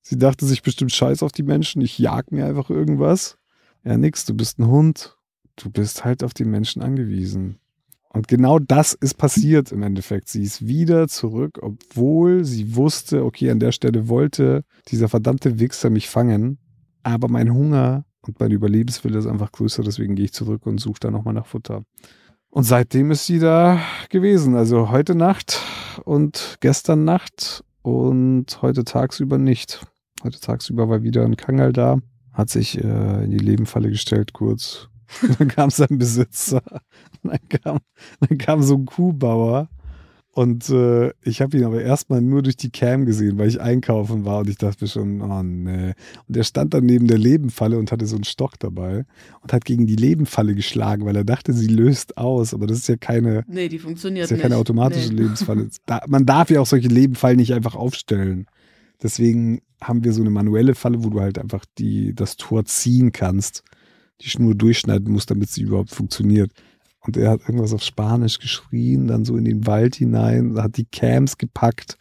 Sie 0.01 0.17
dachte 0.17 0.45
sich 0.45 0.63
bestimmt 0.63 0.91
scheiß 0.91 1.21
auf 1.23 1.31
die 1.31 1.43
Menschen, 1.43 1.81
ich 1.81 1.99
jag 1.99 2.31
mir 2.31 2.45
einfach 2.45 2.69
irgendwas. 2.69 3.37
Ja, 3.83 3.95
nix, 3.97 4.25
du 4.25 4.33
bist 4.33 4.59
ein 4.59 4.67
Hund. 4.67 5.15
Du 5.59 5.69
bist 5.69 6.05
halt 6.05 6.23
auf 6.23 6.33
die 6.33 6.45
Menschen 6.45 6.81
angewiesen. 6.81 7.59
Und 8.11 8.27
genau 8.27 8.59
das 8.59 8.93
ist 8.93 9.15
passiert 9.15 9.71
im 9.71 9.83
Endeffekt. 9.83 10.29
Sie 10.29 10.41
ist 10.41 10.65
wieder 10.65 11.07
zurück, 11.07 11.59
obwohl 11.61 12.43
sie 12.43 12.75
wusste, 12.75 13.23
okay, 13.23 13.51
an 13.51 13.59
der 13.59 13.71
Stelle 13.71 14.07
wollte 14.07 14.63
dieser 14.87 15.09
verdammte 15.09 15.59
Wichser 15.59 15.89
mich 15.89 16.09
fangen. 16.09 16.57
Aber 17.03 17.27
mein 17.27 17.53
Hunger 17.53 18.05
und 18.21 18.39
mein 18.39 18.51
Überlebenswille 18.51 19.19
ist 19.19 19.27
einfach 19.27 19.51
größer, 19.51 19.83
deswegen 19.83 20.15
gehe 20.15 20.25
ich 20.25 20.33
zurück 20.33 20.65
und 20.65 20.79
suche 20.79 20.99
da 21.01 21.11
nochmal 21.11 21.33
nach 21.33 21.45
Futter. 21.45 21.83
Und 22.49 22.63
seitdem 22.63 23.11
ist 23.11 23.25
sie 23.25 23.39
da 23.39 23.79
gewesen. 24.09 24.55
Also 24.55 24.89
heute 24.89 25.13
Nacht 25.13 25.61
und 26.03 26.57
gestern 26.61 27.03
Nacht 27.03 27.63
und 27.81 28.61
heute 28.61 28.85
tagsüber 28.85 29.37
nicht. 29.37 29.85
Heute 30.23 30.39
tagsüber 30.39 30.89
war 30.89 31.03
wieder 31.03 31.23
ein 31.23 31.37
Kangal 31.37 31.73
da, 31.73 31.99
hat 32.33 32.49
sich 32.49 32.83
äh, 32.83 33.23
in 33.23 33.31
die 33.31 33.37
Lebenfalle 33.37 33.89
gestellt 33.89 34.33
kurz. 34.33 34.89
Und 35.21 35.39
dann 35.39 35.47
kam 35.47 35.69
sein 35.69 35.97
Besitzer. 35.97 36.61
Und 37.23 37.31
dann 37.31 37.61
kam, 37.61 37.79
dann 38.19 38.37
kam 38.37 38.63
so 38.63 38.75
ein 38.75 38.85
Kuhbauer. 38.85 39.69
Und 40.31 40.69
äh, 40.69 41.11
ich 41.23 41.41
habe 41.41 41.57
ihn 41.57 41.65
aber 41.65 41.81
erstmal 41.81 42.21
nur 42.21 42.43
durch 42.43 42.55
die 42.55 42.69
Cam 42.69 43.05
gesehen, 43.05 43.37
weil 43.37 43.49
ich 43.49 43.59
einkaufen 43.59 44.25
war 44.25 44.39
und 44.39 44.49
ich 44.49 44.57
dachte 44.57 44.85
mir 44.85 44.87
schon, 44.87 45.21
oh 45.21 45.43
nee. 45.43 45.93
Und 46.27 46.37
er 46.37 46.43
stand 46.43 46.73
dann 46.73 46.85
neben 46.85 47.07
der 47.07 47.17
Lebenfalle 47.17 47.77
und 47.77 47.91
hatte 47.91 48.05
so 48.05 48.15
einen 48.15 48.23
Stock 48.23 48.57
dabei 48.59 49.05
und 49.41 49.51
hat 49.51 49.65
gegen 49.65 49.87
die 49.87 49.95
Lebenfalle 49.95 50.53
geschlagen, 50.53 51.03
weil 51.05 51.15
er 51.15 51.25
dachte, 51.25 51.51
sie 51.51 51.67
löst 51.67 52.17
aus. 52.17 52.53
Aber 52.53 52.67
das 52.67 52.77
ist 52.77 52.87
ja 52.87 52.95
keine, 52.95 53.43
Nee, 53.47 53.69
die 53.69 53.79
funktioniert 53.79 54.25
das 54.25 54.31
ist 54.31 54.31
ja 54.31 54.35
nicht. 54.37 54.43
keine 54.43 54.57
automatische 54.57 55.09
nee. 55.09 55.23
Lebensfalle. 55.23 55.67
Da, 55.85 56.01
man 56.07 56.25
darf 56.25 56.51
ja 56.51 56.61
auch 56.61 56.67
solche 56.67 56.87
Lebenfallen 56.87 57.37
nicht 57.37 57.53
einfach 57.53 57.75
aufstellen. 57.75 58.45
Deswegen 59.01 59.61
haben 59.81 60.03
wir 60.03 60.13
so 60.13 60.21
eine 60.21 60.29
manuelle 60.29 60.75
Falle, 60.75 61.03
wo 61.03 61.09
du 61.09 61.21
halt 61.21 61.39
einfach 61.39 61.65
die, 61.77 62.13
das 62.13 62.37
Tor 62.37 62.65
ziehen 62.65 63.11
kannst, 63.11 63.63
die 64.21 64.29
Schnur 64.29 64.55
durchschneiden 64.55 65.11
musst, 65.11 65.31
damit 65.31 65.49
sie 65.49 65.61
überhaupt 65.63 65.91
funktioniert. 65.91 66.51
Und 67.01 67.15
er 67.17 67.31
hat 67.31 67.41
irgendwas 67.41 67.73
auf 67.73 67.83
Spanisch 67.83 68.39
geschrien, 68.39 69.07
dann 69.07 69.23
so 69.25 69.37
in 69.37 69.45
den 69.45 69.65
Wald 69.65 69.95
hinein, 69.95 70.61
hat 70.61 70.77
die 70.77 70.85
Cams 70.85 71.37
gepackt, 71.37 71.97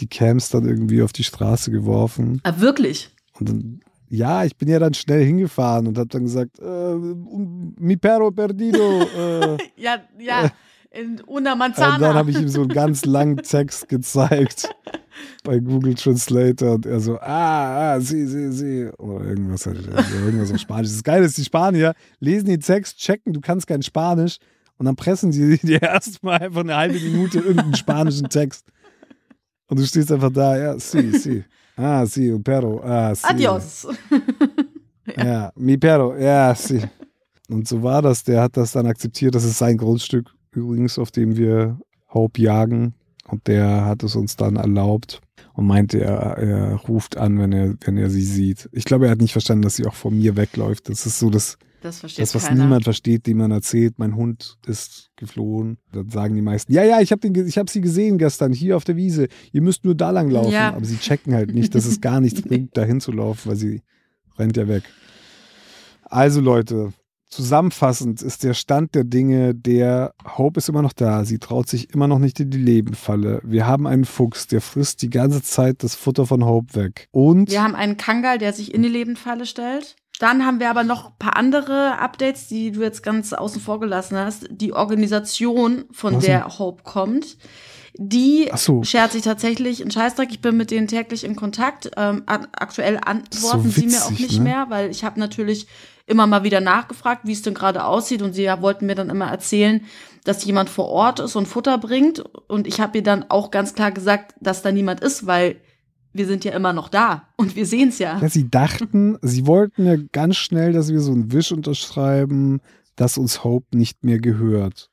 die 0.00 0.06
Cams 0.06 0.48
dann 0.48 0.66
irgendwie 0.66 1.02
auf 1.02 1.12
die 1.12 1.24
Straße 1.24 1.70
geworfen. 1.70 2.40
Ah, 2.42 2.54
wirklich? 2.58 3.10
Und 3.38 3.48
dann, 3.48 3.80
ja, 4.08 4.44
ich 4.44 4.56
bin 4.56 4.68
ja 4.68 4.78
dann 4.78 4.94
schnell 4.94 5.24
hingefahren 5.24 5.86
und 5.86 5.98
habe 5.98 6.08
dann 6.08 6.24
gesagt, 6.24 6.58
äh, 6.58 6.94
mi 6.94 7.96
perro 7.96 8.30
perdido. 8.30 9.02
Äh, 9.02 9.58
Ja, 9.76 9.98
ja. 10.18 10.50
In 10.94 11.20
una 11.26 11.54
und 11.54 11.58
manzana. 11.58 11.98
dann 11.98 12.14
habe 12.14 12.30
ich 12.30 12.38
ihm 12.38 12.48
so 12.48 12.60
einen 12.60 12.68
ganz 12.68 13.04
langen 13.04 13.38
Text 13.38 13.88
gezeigt 13.88 14.68
bei 15.44 15.58
Google 15.58 15.94
Translator 15.94 16.74
und 16.74 16.86
er 16.86 17.00
so, 17.00 17.18
ah, 17.18 17.94
ah, 17.94 18.00
sie, 18.00 18.26
sie, 18.26 18.52
sie. 18.52 18.90
Oder 18.98 19.24
irgendwas, 19.24 19.66
also 19.66 19.80
irgendwas 20.24 20.52
auf 20.52 20.60
Spanisch. 20.60 20.90
Das 20.90 21.02
Geile 21.02 21.26
ist, 21.26 21.36
die 21.36 21.44
Spanier 21.44 21.94
lesen 22.20 22.46
den 22.46 22.60
Text, 22.60 22.98
checken, 22.98 23.32
du 23.32 23.40
kannst 23.40 23.66
kein 23.66 23.82
Spanisch 23.82 24.38
und 24.78 24.86
dann 24.86 24.94
pressen 24.94 25.32
sie 25.32 25.58
dir 25.62 25.82
erstmal 25.82 26.40
einfach 26.40 26.60
eine 26.60 26.76
halbe 26.76 27.00
Minute 27.00 27.38
irgendeinen 27.38 27.74
spanischen 27.74 28.28
Text. 28.28 28.66
Und 29.66 29.80
du 29.80 29.86
stehst 29.86 30.12
einfach 30.12 30.30
da, 30.30 30.56
ja, 30.56 30.78
sí, 30.78 31.10
sí. 31.18 31.44
Ah, 31.76 32.06
sí, 32.06 32.30
un 32.30 32.44
perro. 32.44 32.80
Ah, 32.84 33.14
sí. 33.14 33.26
Adios. 33.26 33.86
Ja, 35.18 35.52
mi 35.54 35.76
perro, 35.76 36.16
ja, 36.16 36.54
sí. 36.54 36.80
Und 37.50 37.68
so 37.68 37.82
war 37.82 38.00
das. 38.00 38.24
Der 38.24 38.40
hat 38.40 38.56
das 38.56 38.72
dann 38.72 38.86
akzeptiert. 38.86 39.34
Das 39.34 39.44
ist 39.44 39.58
sein 39.58 39.76
Grundstück 39.76 40.33
übrigens, 40.54 40.98
auf 40.98 41.10
dem 41.10 41.36
wir 41.36 41.78
Hope 42.12 42.40
jagen. 42.40 42.94
Und 43.26 43.46
der 43.46 43.86
hat 43.86 44.02
es 44.02 44.16
uns 44.16 44.36
dann 44.36 44.56
erlaubt 44.56 45.20
und 45.54 45.66
meinte, 45.66 46.00
er, 46.00 46.36
er 46.36 46.74
ruft 46.74 47.16
an, 47.16 47.38
wenn 47.38 47.52
er, 47.52 47.74
wenn 47.80 47.96
er 47.96 48.10
sie 48.10 48.22
sieht. 48.22 48.68
Ich 48.72 48.84
glaube, 48.84 49.06
er 49.06 49.12
hat 49.12 49.20
nicht 49.20 49.32
verstanden, 49.32 49.62
dass 49.62 49.76
sie 49.76 49.86
auch 49.86 49.94
vor 49.94 50.10
mir 50.10 50.36
wegläuft. 50.36 50.90
Das 50.90 51.06
ist 51.06 51.18
so 51.18 51.30
das, 51.30 51.56
Das 51.80 52.00
das 52.02 52.34
was 52.34 52.46
keiner. 52.48 52.64
niemand 52.64 52.84
versteht, 52.84 53.26
dem 53.26 53.38
man 53.38 53.50
erzählt, 53.50 53.98
mein 53.98 54.14
Hund 54.14 54.58
ist 54.66 55.10
geflohen. 55.16 55.78
Dann 55.92 56.10
sagen 56.10 56.34
die 56.34 56.42
meisten, 56.42 56.72
ja, 56.72 56.84
ja, 56.84 57.00
ich 57.00 57.12
habe 57.12 57.26
hab 57.28 57.70
sie 57.70 57.80
gesehen 57.80 58.18
gestern 58.18 58.52
hier 58.52 58.76
auf 58.76 58.84
der 58.84 58.96
Wiese. 58.96 59.28
Ihr 59.52 59.62
müsst 59.62 59.84
nur 59.86 59.94
da 59.94 60.10
lang 60.10 60.28
laufen. 60.28 60.52
Ja. 60.52 60.74
Aber 60.74 60.84
sie 60.84 60.98
checken 60.98 61.32
halt 61.34 61.54
nicht, 61.54 61.74
dass 61.74 61.86
es 61.86 62.02
gar 62.02 62.20
nichts 62.20 62.42
bringt, 62.46 62.76
dahin 62.76 63.00
zu 63.00 63.10
laufen, 63.12 63.48
weil 63.48 63.56
sie 63.56 63.80
rennt 64.38 64.56
ja 64.58 64.68
weg. 64.68 64.82
Also 66.02 66.40
Leute, 66.42 66.92
zusammenfassend 67.34 68.22
ist 68.22 68.44
der 68.44 68.54
Stand 68.54 68.94
der 68.94 69.04
Dinge, 69.04 69.54
der 69.54 70.14
Hope 70.36 70.58
ist 70.58 70.68
immer 70.68 70.82
noch 70.82 70.92
da. 70.92 71.24
Sie 71.24 71.38
traut 71.38 71.68
sich 71.68 71.92
immer 71.92 72.06
noch 72.06 72.18
nicht 72.18 72.38
in 72.40 72.50
die 72.50 72.58
Lebenfalle. 72.58 73.40
Wir 73.42 73.66
haben 73.66 73.86
einen 73.86 74.04
Fuchs, 74.04 74.46
der 74.46 74.60
frisst 74.60 75.02
die 75.02 75.10
ganze 75.10 75.42
Zeit 75.42 75.82
das 75.82 75.94
Futter 75.94 76.26
von 76.26 76.44
Hope 76.44 76.74
weg. 76.74 77.08
Und 77.10 77.50
Wir 77.50 77.62
haben 77.62 77.74
einen 77.74 77.96
Kangal, 77.96 78.38
der 78.38 78.52
sich 78.52 78.72
in 78.72 78.82
die 78.82 78.88
Lebendfalle 78.88 79.46
stellt. 79.46 79.96
Dann 80.20 80.46
haben 80.46 80.60
wir 80.60 80.70
aber 80.70 80.84
noch 80.84 81.06
ein 81.06 81.18
paar 81.18 81.36
andere 81.36 81.98
Updates, 81.98 82.46
die 82.46 82.70
du 82.70 82.82
jetzt 82.82 83.02
ganz 83.02 83.32
außen 83.32 83.60
vor 83.60 83.80
gelassen 83.80 84.16
hast. 84.16 84.46
Die 84.48 84.72
Organisation, 84.72 85.86
von 85.90 86.16
Was 86.16 86.24
der 86.24 86.58
Hope 86.58 86.84
kommt, 86.84 87.36
Die 87.96 88.50
so. 88.56 88.82
schert 88.82 89.12
sich 89.12 89.22
tatsächlich 89.22 89.80
einen 89.80 89.90
Scheißdreck. 89.90 90.30
Ich 90.32 90.40
bin 90.40 90.56
mit 90.56 90.70
denen 90.70 90.88
täglich 90.88 91.22
in 91.22 91.36
Kontakt. 91.36 91.90
Ähm, 91.96 92.22
aktuell 92.26 92.98
antworten 93.04 93.70
So 93.70 93.80
sie 93.80 93.86
mir 93.86 94.02
auch 94.04 94.10
witzig, 94.10 94.26
nicht 94.26 94.38
ne? 94.38 94.44
mehr, 94.44 94.66
weil 94.68 94.90
ich 94.90 95.04
habe 95.04 95.20
natürlich 95.20 95.68
immer 96.06 96.26
mal 96.26 96.42
wieder 96.42 96.60
nachgefragt, 96.60 97.22
wie 97.24 97.32
es 97.32 97.42
denn 97.42 97.54
gerade 97.54 97.84
aussieht. 97.84 98.20
Und 98.20 98.32
sie 98.32 98.46
wollten 98.46 98.86
mir 98.86 98.96
dann 98.96 99.10
immer 99.10 99.30
erzählen, 99.30 99.82
dass 100.24 100.44
jemand 100.44 100.70
vor 100.70 100.88
Ort 100.88 101.20
ist 101.20 101.36
und 101.36 101.46
Futter 101.46 101.78
bringt. 101.78 102.18
Und 102.48 102.66
ich 102.66 102.80
habe 102.80 102.98
ihr 102.98 103.04
dann 103.04 103.30
auch 103.30 103.50
ganz 103.50 103.74
klar 103.74 103.92
gesagt, 103.92 104.34
dass 104.40 104.62
da 104.62 104.72
niemand 104.72 105.00
ist, 105.00 105.26
weil 105.26 105.60
wir 106.12 106.26
sind 106.26 106.44
ja 106.44 106.52
immer 106.52 106.72
noch 106.72 106.88
da 106.88 107.28
und 107.36 107.56
wir 107.56 107.66
sehen 107.66 107.88
es 107.88 107.98
ja. 107.98 108.18
Ja, 108.20 108.28
sie 108.28 108.48
dachten, 108.48 109.18
sie 109.20 109.46
wollten 109.46 109.84
ja 109.84 109.96
ganz 110.12 110.36
schnell, 110.36 110.72
dass 110.72 110.90
wir 110.90 111.00
so 111.00 111.12
einen 111.12 111.32
Wisch 111.32 111.52
unterschreiben, 111.52 112.60
dass 112.96 113.18
uns 113.18 113.42
Hope 113.44 113.76
nicht 113.76 114.04
mehr 114.04 114.20
gehört. 114.20 114.90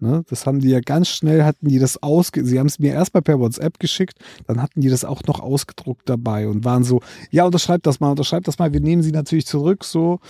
Ne? 0.00 0.24
Das 0.28 0.46
haben 0.46 0.60
die 0.60 0.68
ja 0.68 0.80
ganz 0.80 1.08
schnell, 1.08 1.44
hatten 1.44 1.68
die 1.68 1.78
das 1.78 2.02
ausge... 2.02 2.44
Sie 2.44 2.58
haben 2.58 2.66
es 2.66 2.78
mir 2.78 2.92
erstmal 2.92 3.22
per 3.22 3.40
WhatsApp 3.40 3.78
geschickt, 3.78 4.18
dann 4.46 4.62
hatten 4.62 4.80
die 4.80 4.88
das 4.88 5.04
auch 5.04 5.22
noch 5.24 5.40
ausgedruckt 5.40 6.08
dabei 6.08 6.48
und 6.48 6.64
waren 6.64 6.84
so, 6.84 7.00
ja, 7.30 7.44
unterschreibt 7.44 7.86
das 7.86 8.00
mal, 8.00 8.10
unterschreibt 8.10 8.46
das 8.46 8.58
mal, 8.58 8.72
wir 8.72 8.80
nehmen 8.80 9.02
sie 9.02 9.12
natürlich 9.12 9.46
zurück, 9.46 9.84
so. 9.84 10.20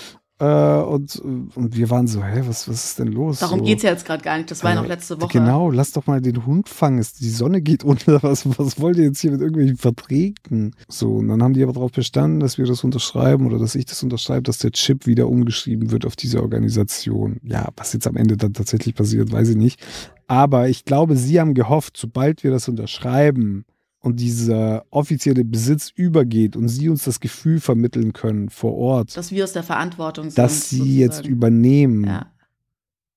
Äh, 0.40 0.44
und, 0.44 1.16
und 1.16 1.77
wir 1.77 1.90
waren 1.90 2.07
so, 2.07 2.22
hä, 2.22 2.42
was, 2.46 2.68
was 2.68 2.85
ist 2.85 2.98
denn 3.01 3.09
los? 3.09 3.40
Darum 3.40 3.59
so. 3.59 3.64
geht's 3.64 3.83
ja 3.83 3.90
jetzt 3.90 4.07
gerade 4.07 4.22
gar 4.22 4.37
nicht. 4.37 4.51
Das 4.51 4.62
war 4.62 4.70
ja 4.70 4.77
noch 4.77 4.85
Äh, 4.85 4.88
letzte 4.88 5.20
Woche. 5.20 5.33
Genau, 5.33 5.70
lass 5.70 5.92
doch 5.92 6.07
mal 6.07 6.20
den 6.20 6.46
Hund 6.46 6.68
fangen. 6.68 7.05
Die 7.20 7.31
Sonne 7.31 7.61
geht 7.61 7.85
unter. 7.85 8.22
Was, 8.29 8.46
was 8.59 8.81
wollt 8.81 8.96
ihr 8.98 9.05
jetzt 9.05 9.20
hier 9.20 9.31
mit 9.31 9.40
irgendwelchen 9.40 9.77
Verträgen? 9.77 10.74
So, 10.88 11.16
und 11.16 11.29
dann 11.29 11.42
haben 11.42 11.55
die 11.55 11.62
aber 11.62 11.72
darauf 11.72 11.92
bestanden, 11.92 12.40
dass 12.40 12.59
wir 12.59 12.66
das 12.66 12.85
unterschreiben 12.85 13.46
oder 13.46 13.59
dass 13.59 13.74
ich 13.74 13.87
das 13.87 14.03
unterschreibe, 14.03 14.42
dass 14.42 14.59
der 14.59 14.72
Chip 14.72 15.07
wieder 15.07 15.29
umgeschrieben 15.29 15.90
wird 15.90 16.05
auf 16.05 16.16
diese 16.16 16.42
Organisation. 16.42 17.38
Ja, 17.42 17.68
was 17.77 17.92
jetzt 17.92 18.07
am 18.07 18.16
Ende 18.16 18.37
dann 18.37 18.55
tatsächlich 18.55 18.94
passiert, 18.94 19.31
weiß 19.31 19.51
ich 19.51 19.57
nicht. 19.57 19.81
Aber 20.27 20.68
ich 20.68 20.85
glaube, 20.85 21.16
sie 21.16 21.40
haben 21.40 21.55
gehofft, 21.55 21.96
sobald 21.96 22.44
wir 22.44 22.51
das 22.51 22.68
unterschreiben 22.68 23.64
und 24.09 24.21
dieser 24.21 24.85
offizielle 24.90 25.44
Besitz 25.44 25.90
übergeht 25.94 26.57
und 26.57 26.68
sie 26.68 26.88
uns 26.88 27.05
das 27.05 27.21
Gefühl 27.21 27.61
vermitteln 27.61 28.12
können 28.12 28.49
vor 28.51 28.75
Ort, 28.77 29.16
dass 29.16 29.31
wir 29.31 29.44
aus 29.44 29.53
der 29.53 29.62
Verantwortung 29.62 30.25
sind. 30.27 30.38
dass 30.38 30.68
sie 30.71 30.99
jetzt 30.99 31.16
sozusagen. 31.16 31.35
übernehmen 31.37 32.05
Ja. 32.05 32.27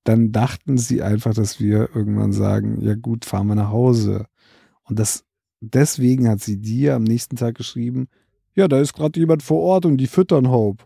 dann 0.03 0.31
dachten 0.31 0.77
sie 0.77 1.01
einfach, 1.01 1.33
dass 1.33 1.59
wir 1.59 1.89
irgendwann 1.95 2.33
sagen, 2.33 2.81
ja 2.81 2.95
gut, 2.95 3.25
fahren 3.25 3.47
wir 3.47 3.55
nach 3.55 3.69
Hause. 3.71 4.25
Und 4.83 4.99
das, 4.99 5.23
deswegen 5.61 6.27
hat 6.27 6.41
sie 6.41 6.57
dir 6.57 6.95
am 6.95 7.03
nächsten 7.03 7.35
Tag 7.35 7.55
geschrieben, 7.55 8.07
ja, 8.55 8.67
da 8.67 8.79
ist 8.81 8.93
gerade 8.93 9.19
jemand 9.19 9.43
vor 9.43 9.59
Ort 9.61 9.85
und 9.85 9.97
die 9.97 10.07
füttern 10.07 10.49
Hope. 10.49 10.83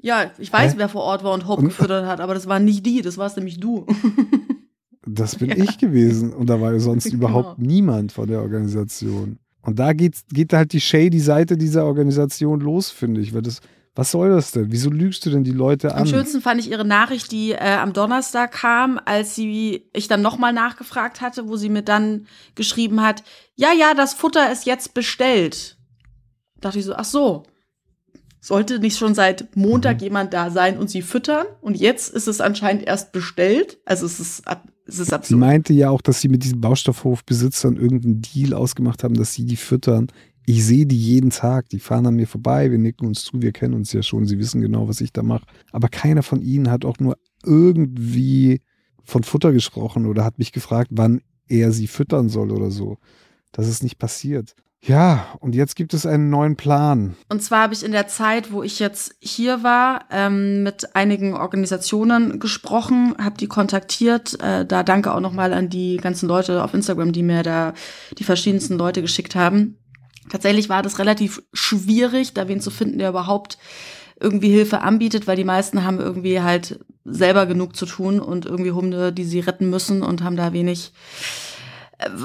ja, 0.00 0.30
ich 0.38 0.52
weiß, 0.52 0.72
Hä? 0.72 0.78
wer 0.78 0.88
vor 0.88 1.02
Ort 1.02 1.22
war 1.24 1.32
und 1.32 1.46
Hope 1.46 1.62
Und- 1.62 1.68
gefüttert 1.68 2.06
hat, 2.06 2.20
aber 2.20 2.34
das 2.34 2.46
waren 2.48 2.64
nicht 2.64 2.84
die, 2.84 3.02
das 3.02 3.16
warst 3.18 3.36
nämlich 3.36 3.60
du. 3.60 3.86
Das 5.06 5.36
bin 5.36 5.50
Ja. 5.56 5.56
ich 5.62 5.78
gewesen. 5.78 6.32
Und 6.32 6.48
da 6.48 6.60
war 6.60 6.72
ja 6.72 6.78
sonst 6.80 7.04
Genau. 7.10 7.16
überhaupt 7.16 7.58
niemand 7.58 8.12
von 8.12 8.26
der 8.26 8.40
Organisation. 8.40 9.38
Und 9.64 9.78
da 9.78 9.92
geht's, 9.92 10.24
geht 10.32 10.52
halt 10.52 10.72
die 10.72 10.80
shady 10.80 11.20
Seite 11.20 11.56
dieser 11.56 11.84
Organisation 11.86 12.60
los, 12.60 12.90
finde 12.90 13.20
ich. 13.20 13.32
Weil 13.34 13.42
das, 13.42 13.60
was 13.94 14.10
soll 14.10 14.28
das 14.30 14.50
denn? 14.52 14.70
Wieso 14.70 14.90
lügst 14.90 15.24
du 15.24 15.30
denn 15.30 15.42
die 15.44 15.52
Leute 15.52 15.92
Am 15.94 16.02
an? 16.02 16.06
schönsten 16.06 16.40
fand 16.42 16.60
ich 16.60 16.70
ihre 16.70 16.84
Nachricht, 16.84 17.32
die 17.32 17.52
äh, 17.52 17.76
am 17.76 17.92
Donnerstag 17.92 18.52
kam, 18.52 19.00
als 19.04 19.34
sie 19.34 19.84
ich 19.92 20.06
dann 20.08 20.20
nochmal 20.20 20.52
nachgefragt 20.52 21.20
hatte, 21.20 21.48
wo 21.48 21.56
sie 21.56 21.70
mir 21.70 21.82
dann 21.82 22.26
geschrieben 22.54 23.00
hat, 23.02 23.22
ja, 23.54 23.72
ja, 23.72 23.94
das 23.94 24.12
Futter 24.14 24.52
ist 24.52 24.66
jetzt 24.66 24.94
bestellt. 24.94 25.78
Dachte 26.60 26.78
ich 26.78 26.84
so, 26.84 26.94
ach 26.94 27.04
so. 27.04 27.44
Sollte 28.40 28.78
nicht 28.78 28.98
schon 28.98 29.14
seit 29.14 29.56
Montag 29.56 29.98
Mhm. 29.98 30.02
jemand 30.04 30.34
da 30.34 30.50
sein 30.50 30.76
und 30.76 30.90
sie 30.90 31.00
füttern? 31.00 31.46
Und 31.62 31.78
jetzt 31.78 32.12
ist 32.12 32.28
es 32.28 32.42
anscheinend 32.42 32.82
erst 32.86 33.12
bestellt. 33.12 33.78
Also 33.86 34.04
es 34.04 34.20
ist, 34.20 34.46
ab, 34.46 34.68
es 34.86 34.98
ist 34.98 35.08
Sie 35.08 35.14
absurd. 35.14 35.40
meinte 35.40 35.72
ja 35.72 35.90
auch, 35.90 36.02
dass 36.02 36.20
sie 36.20 36.28
mit 36.28 36.44
diesen 36.44 36.60
Baustoffhofbesitzern 36.60 37.76
irgendeinen 37.76 38.22
Deal 38.22 38.54
ausgemacht 38.54 39.04
haben, 39.04 39.14
dass 39.14 39.32
sie 39.32 39.44
die 39.44 39.56
füttern. 39.56 40.08
Ich 40.46 40.64
sehe 40.64 40.86
die 40.86 40.98
jeden 40.98 41.30
Tag, 41.30 41.70
die 41.70 41.78
fahren 41.78 42.06
an 42.06 42.16
mir 42.16 42.26
vorbei, 42.26 42.70
wir 42.70 42.78
nicken 42.78 43.06
uns 43.06 43.24
zu, 43.24 43.40
wir 43.40 43.52
kennen 43.52 43.74
uns 43.74 43.92
ja 43.92 44.02
schon, 44.02 44.26
sie 44.26 44.38
wissen 44.38 44.60
genau, 44.60 44.88
was 44.88 45.00
ich 45.00 45.12
da 45.12 45.22
mache. 45.22 45.46
Aber 45.72 45.88
keiner 45.88 46.22
von 46.22 46.42
ihnen 46.42 46.70
hat 46.70 46.84
auch 46.84 46.98
nur 46.98 47.16
irgendwie 47.44 48.60
von 49.04 49.22
Futter 49.22 49.52
gesprochen 49.52 50.06
oder 50.06 50.24
hat 50.24 50.38
mich 50.38 50.52
gefragt, 50.52 50.90
wann 50.92 51.22
er 51.48 51.72
sie 51.72 51.86
füttern 51.86 52.28
soll 52.28 52.50
oder 52.50 52.70
so. 52.70 52.98
Das 53.52 53.68
ist 53.68 53.82
nicht 53.82 53.98
passiert. 53.98 54.54
Ja, 54.86 55.28
und 55.40 55.54
jetzt 55.54 55.76
gibt 55.76 55.94
es 55.94 56.04
einen 56.04 56.28
neuen 56.28 56.56
Plan. 56.56 57.16
Und 57.30 57.42
zwar 57.42 57.62
habe 57.62 57.74
ich 57.74 57.82
in 57.82 57.92
der 57.92 58.06
Zeit, 58.06 58.52
wo 58.52 58.62
ich 58.62 58.78
jetzt 58.78 59.14
hier 59.20 59.62
war, 59.62 60.04
ähm, 60.10 60.62
mit 60.62 60.94
einigen 60.94 61.34
Organisationen 61.34 62.38
gesprochen, 62.38 63.14
habe 63.18 63.38
die 63.38 63.46
kontaktiert. 63.46 64.38
Äh, 64.42 64.66
da 64.66 64.82
danke 64.82 65.14
auch 65.14 65.20
nochmal 65.20 65.54
an 65.54 65.70
die 65.70 65.96
ganzen 65.96 66.28
Leute 66.28 66.62
auf 66.62 66.74
Instagram, 66.74 67.12
die 67.12 67.22
mir 67.22 67.42
da 67.42 67.72
die 68.18 68.24
verschiedensten 68.24 68.76
Leute 68.76 69.00
geschickt 69.00 69.34
haben. 69.34 69.78
Tatsächlich 70.30 70.68
war 70.68 70.82
das 70.82 70.98
relativ 70.98 71.42
schwierig, 71.54 72.34
da 72.34 72.48
wen 72.48 72.60
zu 72.60 72.70
finden, 72.70 72.98
der 72.98 73.10
überhaupt 73.10 73.58
irgendwie 74.20 74.50
Hilfe 74.50 74.82
anbietet, 74.82 75.26
weil 75.26 75.36
die 75.36 75.44
meisten 75.44 75.84
haben 75.84 75.98
irgendwie 75.98 76.40
halt 76.40 76.80
selber 77.04 77.46
genug 77.46 77.74
zu 77.74 77.86
tun 77.86 78.20
und 78.20 78.46
irgendwie 78.46 78.72
Hunde, 78.72 79.12
die 79.12 79.24
sie 79.24 79.40
retten 79.40 79.68
müssen 79.70 80.02
und 80.02 80.22
haben 80.22 80.36
da 80.36 80.52
wenig 80.52 80.92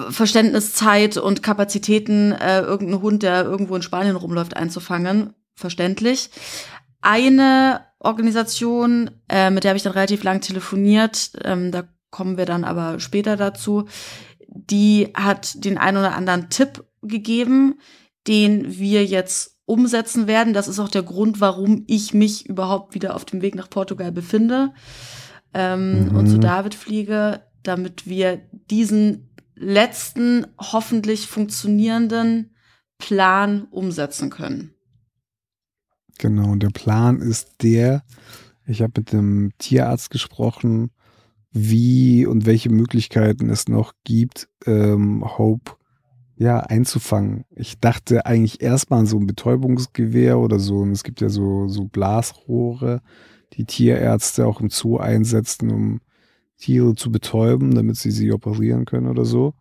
Verständnis, 0.10 0.74
Zeit 0.74 1.18
und 1.18 1.44
Kapazitäten, 1.44 2.32
äh, 2.32 2.62
irgendeinen 2.62 3.02
Hund, 3.02 3.24
der 3.24 3.44
irgendwo 3.44 3.76
in 3.76 3.82
Spanien 3.82 4.16
rumläuft, 4.16 4.56
einzufangen. 4.56 5.34
Verständlich. 5.56 6.30
Eine 7.02 7.82
Organisation, 8.00 9.12
äh, 9.30 9.50
mit 9.50 9.64
der 9.64 9.70
habe 9.70 9.78
ich 9.78 9.84
dann 9.84 9.94
relativ 9.94 10.24
lang 10.24 10.42
telefoniert, 10.42 11.32
ähm, 11.44 11.72
da 11.72 11.84
kommen 12.12 12.38
wir 12.38 12.46
dann 12.46 12.64
aber 12.64 13.00
später 13.00 13.36
dazu, 13.38 13.86
die 14.48 15.10
hat 15.14 15.64
den 15.64 15.78
einen 15.78 15.98
oder 15.98 16.16
anderen 16.16 16.50
Tipp 16.50 16.84
gegeben, 17.02 17.76
den 18.28 18.78
wir 18.80 19.06
jetzt 19.06 19.58
umsetzen 19.66 20.26
werden. 20.28 20.54
Das 20.54 20.68
ist 20.68 20.80
auch 20.80 20.90
der 20.90 21.04
Grund, 21.04 21.40
warum 21.40 21.84
ich 21.88 22.14
mich 22.14 22.48
überhaupt 22.48 22.96
wieder 22.96 23.16
auf 23.16 23.26
dem 23.26 23.42
Weg 23.42 23.56
nach 23.56 23.70
Portugal 23.70 24.12
befinde 24.12 24.74
ähm, 25.54 26.06
Mhm. 26.10 26.16
und 26.16 26.28
zu 26.28 26.40
David 26.40 26.74
fliege, 26.74 27.42
damit 27.64 28.08
wir 28.08 28.42
diesen 28.72 29.29
letzten, 29.60 30.48
hoffentlich 30.58 31.28
funktionierenden 31.28 32.56
Plan 32.98 33.68
umsetzen 33.70 34.30
können. 34.30 34.74
Genau, 36.18 36.52
und 36.52 36.64
der 36.64 36.70
Plan 36.70 37.22
ist 37.22 37.62
der, 37.62 38.04
ich 38.66 38.82
habe 38.82 38.94
mit 38.98 39.14
dem 39.14 39.52
Tierarzt 39.58 40.10
gesprochen, 40.10 40.92
wie 41.52 42.26
und 42.26 42.46
welche 42.46 42.70
Möglichkeiten 42.70 43.50
es 43.50 43.68
noch 43.68 43.94
gibt, 44.04 44.50
ähm, 44.66 45.24
Hope 45.38 45.74
ja 46.36 46.60
einzufangen. 46.60 47.46
Ich 47.56 47.80
dachte 47.80 48.26
eigentlich 48.26 48.62
erstmal 48.62 49.02
an 49.02 49.06
so 49.06 49.18
ein 49.18 49.28
Betäubungsgewehr 49.28 50.40
oder 50.40 50.58
so. 50.58 50.78
Und 50.78 50.92
es 50.92 51.04
gibt 51.04 51.20
ja 51.22 51.30
so, 51.30 51.68
so 51.68 51.86
Blasrohre, 51.86 53.02
die 53.54 53.66
Tierärzte 53.66 54.46
auch 54.46 54.62
im 54.62 54.70
Zoo 54.70 54.98
einsetzen, 54.98 55.70
um 55.70 56.02
Tiere 56.60 56.96
zu 56.96 57.12
betäuben, 57.12 57.74
damit 57.74 57.98
sie 57.98 58.12
sie 58.12 58.32
operieren 58.32 58.86
können 58.86 59.08
oder 59.08 59.26
so. 59.26 59.54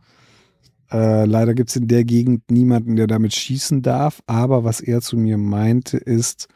Äh, 0.90 1.26
leider 1.26 1.54
gibt 1.54 1.70
es 1.70 1.76
in 1.76 1.88
der 1.88 2.04
Gegend 2.04 2.50
niemanden, 2.50 2.96
der 2.96 3.06
damit 3.06 3.34
schießen 3.34 3.82
darf. 3.82 4.22
Aber 4.26 4.64
was 4.64 4.80
er 4.80 5.00
zu 5.00 5.16
mir 5.16 5.38
meinte, 5.38 5.98
ist, 5.98 6.48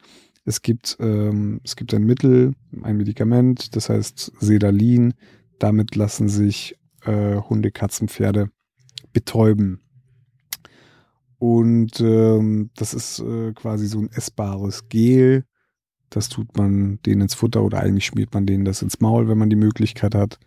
es 0.45 0.61
gibt, 0.61 0.97
ähm, 0.99 1.61
es 1.63 1.75
gibt 1.75 1.93
ein 1.93 2.03
Mittel, 2.03 2.53
ein 2.81 2.97
Medikament, 2.97 3.75
das 3.75 3.89
heißt 3.89 4.33
Sedalin. 4.39 5.13
Damit 5.59 5.95
lassen 5.95 6.27
sich 6.27 6.75
äh, 7.05 7.35
Hunde, 7.37 7.71
Katzen, 7.71 8.09
Pferde 8.09 8.49
betäuben. 9.13 9.79
Und 11.37 11.99
ähm, 11.99 12.71
das 12.75 12.93
ist 12.93 13.19
äh, 13.19 13.53
quasi 13.53 13.87
so 13.87 13.99
ein 13.99 14.09
essbares 14.11 14.89
Gel. 14.89 15.45
Das 16.15 16.29
tut 16.29 16.57
man 16.57 16.99
denen 17.05 17.21
ins 17.21 17.33
Futter 17.33 17.63
oder 17.63 17.79
eigentlich 17.79 18.05
schmiert 18.05 18.33
man 18.33 18.45
denen 18.45 18.65
das 18.65 18.81
ins 18.81 18.99
Maul, 18.99 19.27
wenn 19.27 19.37
man 19.37 19.49
die 19.49 19.55
Möglichkeit 19.55 20.15
hat. 20.15 20.39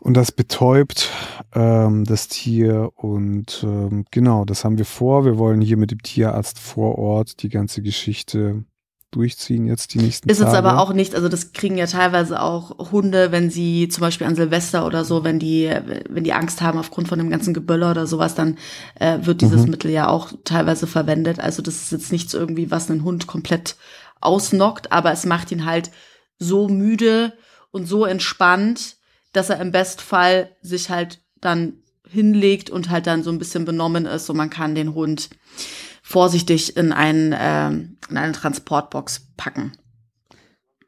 Und 0.00 0.14
das 0.16 0.30
betäubt 0.30 1.10
ähm, 1.54 2.04
das 2.04 2.28
Tier. 2.28 2.90
Und 2.96 3.62
ähm, 3.64 4.04
genau, 4.10 4.44
das 4.44 4.64
haben 4.64 4.78
wir 4.78 4.84
vor. 4.84 5.24
Wir 5.24 5.38
wollen 5.38 5.60
hier 5.60 5.76
mit 5.76 5.90
dem 5.90 6.02
Tierarzt 6.02 6.58
vor 6.58 6.98
Ort 6.98 7.42
die 7.42 7.48
ganze 7.48 7.82
Geschichte 7.82 8.64
durchziehen 9.12 9.66
jetzt 9.66 9.94
die 9.94 9.98
nächsten 9.98 10.28
Ist 10.28 10.38
Tage. 10.38 10.50
jetzt 10.50 10.58
aber 10.58 10.78
auch 10.78 10.92
nicht, 10.92 11.14
also 11.14 11.28
das 11.28 11.52
kriegen 11.52 11.78
ja 11.78 11.86
teilweise 11.86 12.42
auch 12.42 12.90
Hunde, 12.92 13.32
wenn 13.32 13.48
sie 13.50 13.88
zum 13.88 14.02
Beispiel 14.02 14.26
an 14.26 14.34
Silvester 14.36 14.84
oder 14.84 15.04
so, 15.04 15.24
wenn 15.24 15.38
die, 15.38 15.70
wenn 16.10 16.24
die 16.24 16.34
Angst 16.34 16.60
haben 16.60 16.78
aufgrund 16.78 17.08
von 17.08 17.18
dem 17.18 17.30
ganzen 17.30 17.54
Geböller 17.54 17.92
oder 17.92 18.06
sowas, 18.06 18.34
dann 18.34 18.58
äh, 18.96 19.20
wird 19.22 19.40
dieses 19.40 19.64
Mhm. 19.64 19.70
Mittel 19.70 19.90
ja 19.90 20.08
auch 20.08 20.32
teilweise 20.44 20.86
verwendet. 20.86 21.40
Also 21.40 21.62
das 21.62 21.76
ist 21.76 21.92
jetzt 21.92 22.12
nichts 22.12 22.34
irgendwie, 22.34 22.70
was 22.70 22.90
einen 22.90 23.04
Hund 23.04 23.26
komplett 23.26 23.76
ausnockt, 24.20 24.92
aber 24.92 25.12
es 25.12 25.26
macht 25.26 25.52
ihn 25.52 25.64
halt 25.64 25.90
so 26.38 26.68
müde 26.68 27.32
und 27.70 27.86
so 27.86 28.04
entspannt, 28.04 28.96
dass 29.32 29.50
er 29.50 29.60
im 29.60 29.72
Bestfall 29.72 30.56
sich 30.62 30.90
halt 30.90 31.20
dann 31.40 31.74
hinlegt 32.08 32.70
und 32.70 32.90
halt 32.90 33.06
dann 33.06 33.22
so 33.22 33.30
ein 33.30 33.38
bisschen 33.38 33.64
benommen 33.64 34.06
ist 34.06 34.30
und 34.30 34.36
man 34.36 34.50
kann 34.50 34.74
den 34.74 34.94
Hund 34.94 35.30
vorsichtig 36.02 36.76
in, 36.76 36.92
einen, 36.92 37.34
ähm, 37.36 37.98
in 38.08 38.16
eine 38.16 38.32
Transportbox 38.32 39.32
packen. 39.36 39.72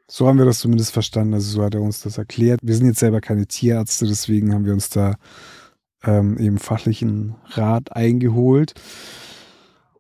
So 0.07 0.27
haben 0.27 0.39
wir 0.39 0.47
das 0.47 0.61
zumindest 0.61 0.93
verstanden. 0.93 1.35
Also 1.35 1.51
so 1.51 1.63
hat 1.63 1.75
er 1.75 1.83
uns 1.83 2.01
das 2.01 2.17
erklärt. 2.17 2.61
Wir 2.63 2.75
sind 2.75 2.87
jetzt 2.87 3.01
selber 3.01 3.21
keine 3.21 3.47
Tierärzte, 3.47 4.07
deswegen 4.07 4.55
haben 4.55 4.65
wir 4.65 4.73
uns 4.73 4.89
da 4.89 5.17
ähm, 6.05 6.39
eben 6.39 6.59
fachlichen 6.59 7.35
Rat 7.45 7.93
eingeholt. 7.93 8.75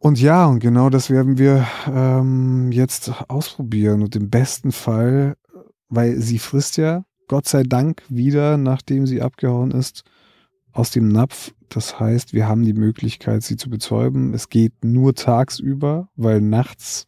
Und 0.00 0.20
ja, 0.20 0.46
und 0.46 0.60
genau 0.60 0.90
das 0.90 1.10
werden 1.10 1.38
wir 1.38 1.66
ähm, 1.92 2.70
jetzt 2.70 3.12
ausprobieren. 3.28 4.02
Und 4.02 4.14
im 4.14 4.30
besten 4.30 4.70
Fall, 4.70 5.36
weil 5.88 6.16
sie 6.20 6.38
frisst 6.38 6.76
ja, 6.76 7.04
Gott 7.26 7.48
sei 7.48 7.64
Dank, 7.64 8.02
wieder, 8.08 8.56
nachdem 8.56 9.06
sie 9.06 9.20
abgehauen 9.20 9.72
ist, 9.72 10.04
aus 10.72 10.90
dem 10.90 11.08
Napf. 11.08 11.52
Das 11.68 11.98
heißt, 11.98 12.32
wir 12.32 12.46
haben 12.48 12.64
die 12.64 12.74
Möglichkeit, 12.74 13.42
sie 13.42 13.56
zu 13.56 13.68
betäuben. 13.68 14.32
Es 14.34 14.48
geht 14.48 14.72
nur 14.84 15.14
tagsüber, 15.14 16.08
weil 16.16 16.40
nachts 16.40 17.06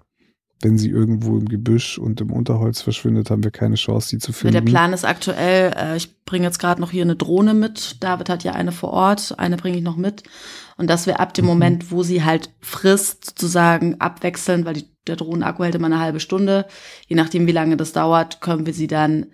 wenn 0.63 0.77
sie 0.77 0.91
irgendwo 0.91 1.39
im 1.39 1.49
Gebüsch 1.49 1.99
und 1.99 2.21
im 2.21 2.31
Unterholz 2.31 2.83
verschwindet, 2.83 3.31
haben 3.31 3.43
wir 3.43 3.51
keine 3.51 3.77
Chance, 3.77 4.09
sie 4.09 4.19
zu 4.19 4.33
finden. 4.33 4.53
Der 4.53 4.61
Plan 4.61 4.93
ist 4.93 5.07
aktuell, 5.07 5.73
äh, 5.75 5.97
ich 5.97 6.23
bringe 6.25 6.47
jetzt 6.47 6.59
gerade 6.59 6.81
noch 6.81 6.91
hier 6.91 7.03
eine 7.03 7.17
Drohne 7.17 7.55
mit. 7.55 8.03
David 8.03 8.29
hat 8.29 8.45
ja 8.45 8.53
eine 8.53 8.71
vor 8.71 8.91
Ort, 8.91 9.39
eine 9.39 9.57
bringe 9.57 9.79
ich 9.79 9.83
noch 9.83 9.97
mit. 9.97 10.23
Und 10.77 10.89
dass 10.91 11.07
wir 11.07 11.19
ab 11.19 11.33
dem 11.33 11.47
mhm. 11.47 11.51
Moment, 11.51 11.91
wo 11.91 12.03
sie 12.03 12.25
halt 12.25 12.51
frisst, 12.61 13.25
sozusagen 13.25 14.01
abwechseln, 14.01 14.67
weil 14.67 14.75
die, 14.75 14.85
der 15.07 15.17
Drohnenakku 15.17 15.65
hält 15.65 15.75
immer 15.75 15.87
eine 15.87 16.01
halbe 16.01 16.21
Stunde. 16.21 16.67
Je 17.07 17.17
nachdem, 17.17 17.47
wie 17.47 17.53
lange 17.53 17.79
das 17.79 17.93
dauert, 17.93 18.43
können 18.43 18.67
wir 18.67 18.75
sie 18.75 18.87
dann 18.87 19.27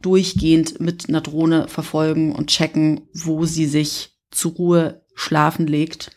durchgehend 0.00 0.80
mit 0.80 1.08
einer 1.08 1.20
Drohne 1.20 1.68
verfolgen 1.68 2.34
und 2.34 2.48
checken, 2.48 3.02
wo 3.14 3.44
sie 3.44 3.66
sich 3.66 4.18
zur 4.32 4.52
Ruhe 4.52 5.02
schlafen 5.14 5.68
legt 5.68 6.10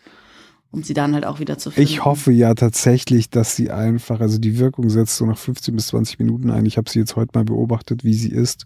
um 0.75 0.83
sie 0.83 0.93
dann 0.93 1.13
halt 1.13 1.25
auch 1.25 1.39
wieder 1.39 1.57
zu 1.57 1.71
finden. 1.71 1.89
Ich 1.89 2.03
hoffe 2.03 2.33
ja 2.33 2.53
tatsächlich, 2.53 3.29
dass 3.29 3.55
sie 3.55 3.71
einfach, 3.71 4.19
also 4.19 4.37
die 4.37 4.59
Wirkung 4.59 4.89
setzt 4.89 5.15
so 5.15 5.25
nach 5.25 5.37
15 5.37 5.73
bis 5.73 5.87
20 5.87 6.19
Minuten 6.19 6.51
ein. 6.51 6.65
Ich 6.65 6.75
habe 6.75 6.89
sie 6.89 6.99
jetzt 6.99 7.15
heute 7.15 7.31
mal 7.33 7.45
beobachtet, 7.45 8.03
wie 8.03 8.13
sie 8.13 8.29
ist. 8.29 8.65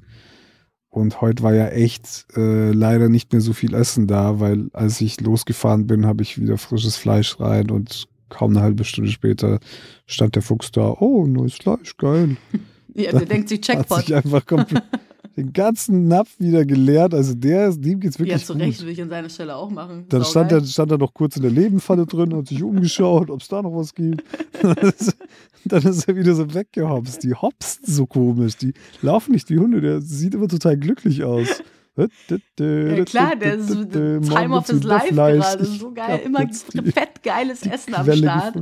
Und 0.89 1.21
heute 1.21 1.43
war 1.43 1.53
ja 1.53 1.67
echt 1.67 2.25
äh, 2.35 2.71
leider 2.71 3.09
nicht 3.09 3.31
mehr 3.31 3.41
so 3.41 3.53
viel 3.53 3.75
Essen 3.75 4.07
da, 4.07 4.39
weil 4.39 4.69
als 4.73 4.99
ich 5.01 5.21
losgefahren 5.21 5.85
bin, 5.85 6.07
habe 6.07 6.23
ich 6.23 6.41
wieder 6.41 6.57
frisches 6.57 6.97
Fleisch 6.97 7.39
rein 7.39 7.69
und 7.69 8.07
kaum 8.29 8.51
eine 8.51 8.61
halbe 8.61 8.85
Stunde 8.85 9.11
später 9.11 9.59
stand 10.07 10.33
der 10.33 10.41
Fuchs 10.41 10.71
da. 10.71 10.95
Oh, 10.99 11.27
neues 11.27 11.55
Fleisch, 11.55 11.95
geil. 11.97 12.37
Ja, 12.95 13.11
der 13.11 13.27
denkt 13.27 13.47
sich 13.47 13.61
Checkpot. 13.61 13.89
Hat 13.99 14.05
sich 14.07 14.15
einfach 14.15 14.45
komplett 14.45 14.83
den 15.37 15.53
ganzen 15.53 16.07
Napf 16.07 16.39
wieder 16.39 16.65
geleert. 16.65 17.13
Also 17.13 17.33
der, 17.33 17.71
dem 17.71 17.99
geht's 17.99 18.19
wirklich 18.19 18.41
Ja, 18.41 18.45
zu 18.45 18.53
Recht 18.53 18.81
würde 18.81 18.91
ich 18.91 19.01
an 19.01 19.09
seiner 19.09 19.29
Stelle 19.29 19.55
auch 19.55 19.69
machen. 19.69 20.05
Dann 20.09 20.23
stand 20.25 20.51
er, 20.51 20.63
stand 20.63 20.91
er 20.91 20.97
noch 20.97 21.13
kurz 21.13 21.35
in 21.35 21.43
der 21.43 21.51
Lebenfalle 21.51 22.05
drin, 22.05 22.35
hat 22.35 22.47
sich 22.47 22.63
umgeschaut, 22.63 23.29
ob 23.29 23.41
es 23.41 23.47
da 23.47 23.61
noch 23.61 23.75
was 23.75 23.93
gibt. 23.93 24.23
dann 25.65 25.83
ist 25.83 26.07
er 26.07 26.15
wieder 26.15 26.35
so 26.35 26.53
weggehopst. 26.53 27.23
Die 27.23 27.33
hopsten 27.33 27.91
so 27.91 28.05
komisch. 28.05 28.57
Die 28.57 28.73
laufen 29.01 29.31
nicht 29.31 29.49
wie 29.49 29.57
Hunde. 29.57 29.81
Der 29.81 30.01
sieht 30.01 30.33
immer 30.33 30.47
total 30.47 30.77
glücklich 30.77 31.23
aus. 31.23 31.61
Ja 32.59 33.03
klar, 33.03 33.35
der 33.35 33.55
ist 33.55 33.91
Time 33.91 34.55
of 34.55 34.67
his 34.67 34.83
life 34.83 35.13
gerade. 35.13 35.65
So 35.65 35.93
geil, 35.93 36.21
immer 36.23 36.47
fett 36.47 37.21
geiles 37.23 37.65
Essen 37.65 37.93
am 37.93 38.11
Start. 38.11 38.55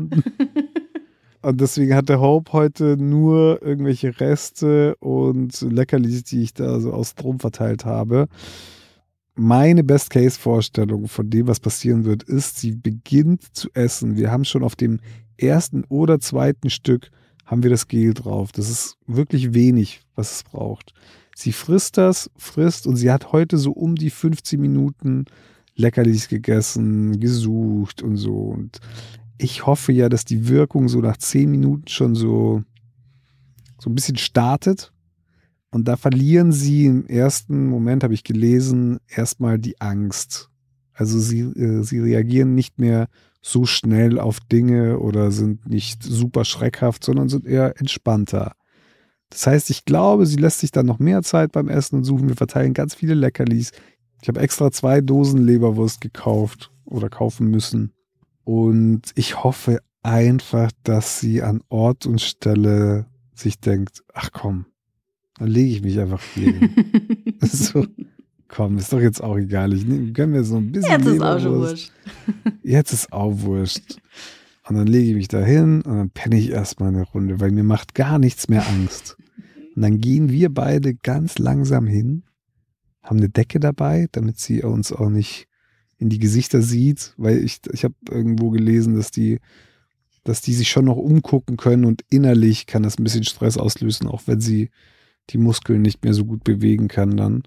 Und 1.48 1.62
deswegen 1.62 1.96
hat 1.96 2.10
der 2.10 2.20
Hope 2.20 2.52
heute 2.52 2.98
nur 2.98 3.62
irgendwelche 3.62 4.20
Reste 4.20 4.98
und 4.98 5.62
Leckerlis, 5.62 6.26
die 6.26 6.42
ich 6.42 6.54
da 6.54 6.82
so 6.82 6.92
aus 6.92 7.12
Strom 7.12 7.40
verteilt 7.40 7.86
habe. 7.86 8.28
Meine 9.34 9.86
Best-Case-Vorstellung 9.86 11.08
von 11.08 11.30
dem, 11.30 11.48
was 11.48 11.62
passieren 11.62 12.04
wird, 12.04 12.24
ist, 12.24 12.58
sie 12.58 12.72
beginnt 12.72 13.56
zu 13.56 13.70
essen. 13.74 14.18
Wir 14.18 14.30
haben 14.30 14.44
schon 14.44 14.62
auf 14.62 14.76
dem 14.76 15.00
ersten 15.38 15.86
oder 15.86 16.20
zweiten 16.20 16.70
Stück 16.70 17.12
haben 17.46 17.64
wir 17.64 17.70
das 17.70 17.88
Gel 17.88 18.14
drauf. 18.14 18.52
Das 18.52 18.70
ist 18.70 18.98
wirklich 19.08 19.54
wenig, 19.54 20.02
was 20.16 20.34
es 20.34 20.44
braucht. 20.44 20.92
Sie 21.34 21.54
frisst 21.54 21.96
das, 21.98 22.30
frisst 22.36 22.86
und 22.86 22.98
sie 22.98 23.10
hat 23.10 23.32
heute 23.32 23.58
so 23.58 23.72
um 23.72 23.96
die 23.96 24.10
15 24.10 24.60
Minuten 24.60 25.24
Leckerlis 25.78 26.28
gegessen, 26.28 27.22
gesucht 27.22 28.02
und 28.04 28.18
so. 28.18 28.36
Und 28.36 28.82
ich 29.38 29.66
hoffe 29.66 29.92
ja, 29.92 30.10
dass 30.10 30.26
die 30.26 30.48
Wirkung 30.48 30.90
so 30.90 31.00
nach 31.00 31.18
zehn 31.18 31.50
Minuten 31.52 31.88
schon 31.88 32.16
so, 32.16 32.64
so 33.80 33.90
ein 33.90 33.96
bisschen 33.96 34.18
startet. 34.18 34.94
Und 35.70 35.88
da 35.88 35.98
verlieren 35.98 36.52
sie 36.52 36.86
im 36.86 37.06
ersten 37.08 37.68
Moment, 37.68 38.04
habe 38.04 38.14
ich 38.14 38.24
gelesen, 38.24 39.00
erstmal 39.08 39.60
die 39.60 39.80
Angst. 39.82 40.50
Also 40.94 41.20
sie, 41.20 41.42
äh, 41.42 41.84
sie 41.84 42.00
reagieren 42.00 42.56
nicht 42.56 42.80
mehr 42.80 43.08
so 43.42 43.66
schnell 43.66 44.20
auf 44.20 44.40
Dinge 44.40 45.00
oder 45.00 45.32
sind 45.32 45.68
nicht 45.70 46.04
super 46.04 46.44
schreckhaft, 46.46 47.04
sondern 47.04 47.30
sind 47.30 47.46
eher 47.46 47.80
entspannter. 47.80 48.54
Das 49.30 49.46
heißt, 49.46 49.70
ich 49.70 49.86
glaube, 49.86 50.26
sie 50.26 50.38
lässt 50.38 50.60
sich 50.60 50.72
dann 50.72 50.86
noch 50.86 51.00
mehr 51.00 51.22
Zeit 51.22 51.52
beim 51.52 51.68
Essen 51.68 51.98
und 51.98 52.04
suchen. 52.06 52.30
Wir 52.30 52.36
verteilen 52.36 52.74
ganz 52.74 52.96
viele 52.96 53.14
Leckerlis. 53.14 53.72
Ich 54.22 54.28
habe 54.30 54.40
extra 54.40 54.72
zwei 54.72 55.02
Dosen 55.02 55.44
Leberwurst 55.44 56.02
gekauft 56.02 56.72
oder 56.86 57.10
kaufen 57.10 57.50
müssen. 57.50 57.94
Und 58.48 59.12
ich 59.16 59.44
hoffe 59.44 59.82
einfach, 60.04 60.72
dass 60.84 61.20
sie 61.20 61.42
an 61.42 61.60
Ort 61.68 62.06
und 62.06 62.22
Stelle 62.22 63.06
sich 63.36 63.60
denkt, 63.60 64.06
ach 64.14 64.30
komm, 64.32 64.68
dann 65.38 65.50
lege 65.50 65.70
ich 65.70 65.82
mich 65.82 66.00
einfach 66.00 66.22
hier 66.34 66.54
hin. 66.54 66.70
so, 67.42 67.86
komm, 68.48 68.78
ist 68.78 68.94
doch 68.94 69.02
jetzt 69.02 69.22
auch 69.22 69.36
egal. 69.36 69.74
Ich 69.74 69.86
nehme, 69.86 70.14
können 70.14 70.32
wir 70.32 70.46
so 70.46 70.56
ein 70.56 70.72
bisschen. 70.72 70.90
Jetzt 70.90 71.08
ist 71.08 71.22
auch 71.22 71.40
schon 71.42 71.60
wurscht. 71.60 71.92
Jetzt 72.64 72.94
ist 72.94 73.12
auch 73.12 73.38
wurscht. 73.42 73.98
Und 74.70 74.78
dann 74.78 74.88
lege 74.88 75.10
ich 75.10 75.16
mich 75.16 75.28
da 75.28 75.42
hin 75.42 75.82
und 75.82 75.98
dann 75.98 76.10
penne 76.12 76.40
ich 76.40 76.50
erstmal 76.50 76.88
eine 76.88 77.04
Runde, 77.04 77.42
weil 77.42 77.52
mir 77.52 77.66
macht 77.66 77.96
gar 77.96 78.18
nichts 78.18 78.48
mehr 78.48 78.66
Angst. 78.66 79.18
Und 79.76 79.82
dann 79.82 80.00
gehen 80.00 80.30
wir 80.30 80.54
beide 80.54 80.96
ganz 80.96 81.38
langsam 81.38 81.86
hin, 81.86 82.24
haben 83.04 83.18
eine 83.18 83.28
Decke 83.28 83.60
dabei, 83.60 84.08
damit 84.14 84.40
sie 84.40 84.64
uns 84.64 84.94
auch 84.94 85.10
nicht 85.10 85.47
in 85.98 86.10
die 86.10 86.20
Gesichter 86.20 86.62
sieht, 86.62 87.14
weil 87.18 87.44
ich, 87.44 87.60
ich 87.72 87.84
habe 87.84 87.96
irgendwo 88.10 88.50
gelesen, 88.50 88.96
dass 88.96 89.12
die, 89.12 89.40
dass 90.24 90.42
die 90.42 90.54
sich 90.54 90.70
schon 90.70 90.86
noch 90.86 90.98
umgucken 90.98 91.58
können 91.58 91.86
und 91.86 92.04
innerlich 92.10 92.68
kann 92.68 92.84
das 92.84 93.00
ein 93.00 93.04
bisschen 93.04 93.24
Stress 93.24 93.58
auslösen, 93.58 94.08
auch 94.08 94.24
wenn 94.26 94.42
sie 94.42 94.70
die 95.30 95.38
Muskeln 95.38 95.82
nicht 95.82 96.04
mehr 96.04 96.14
so 96.14 96.26
gut 96.26 96.44
bewegen 96.44 96.88
kann 96.88 97.18
dann. 97.18 97.44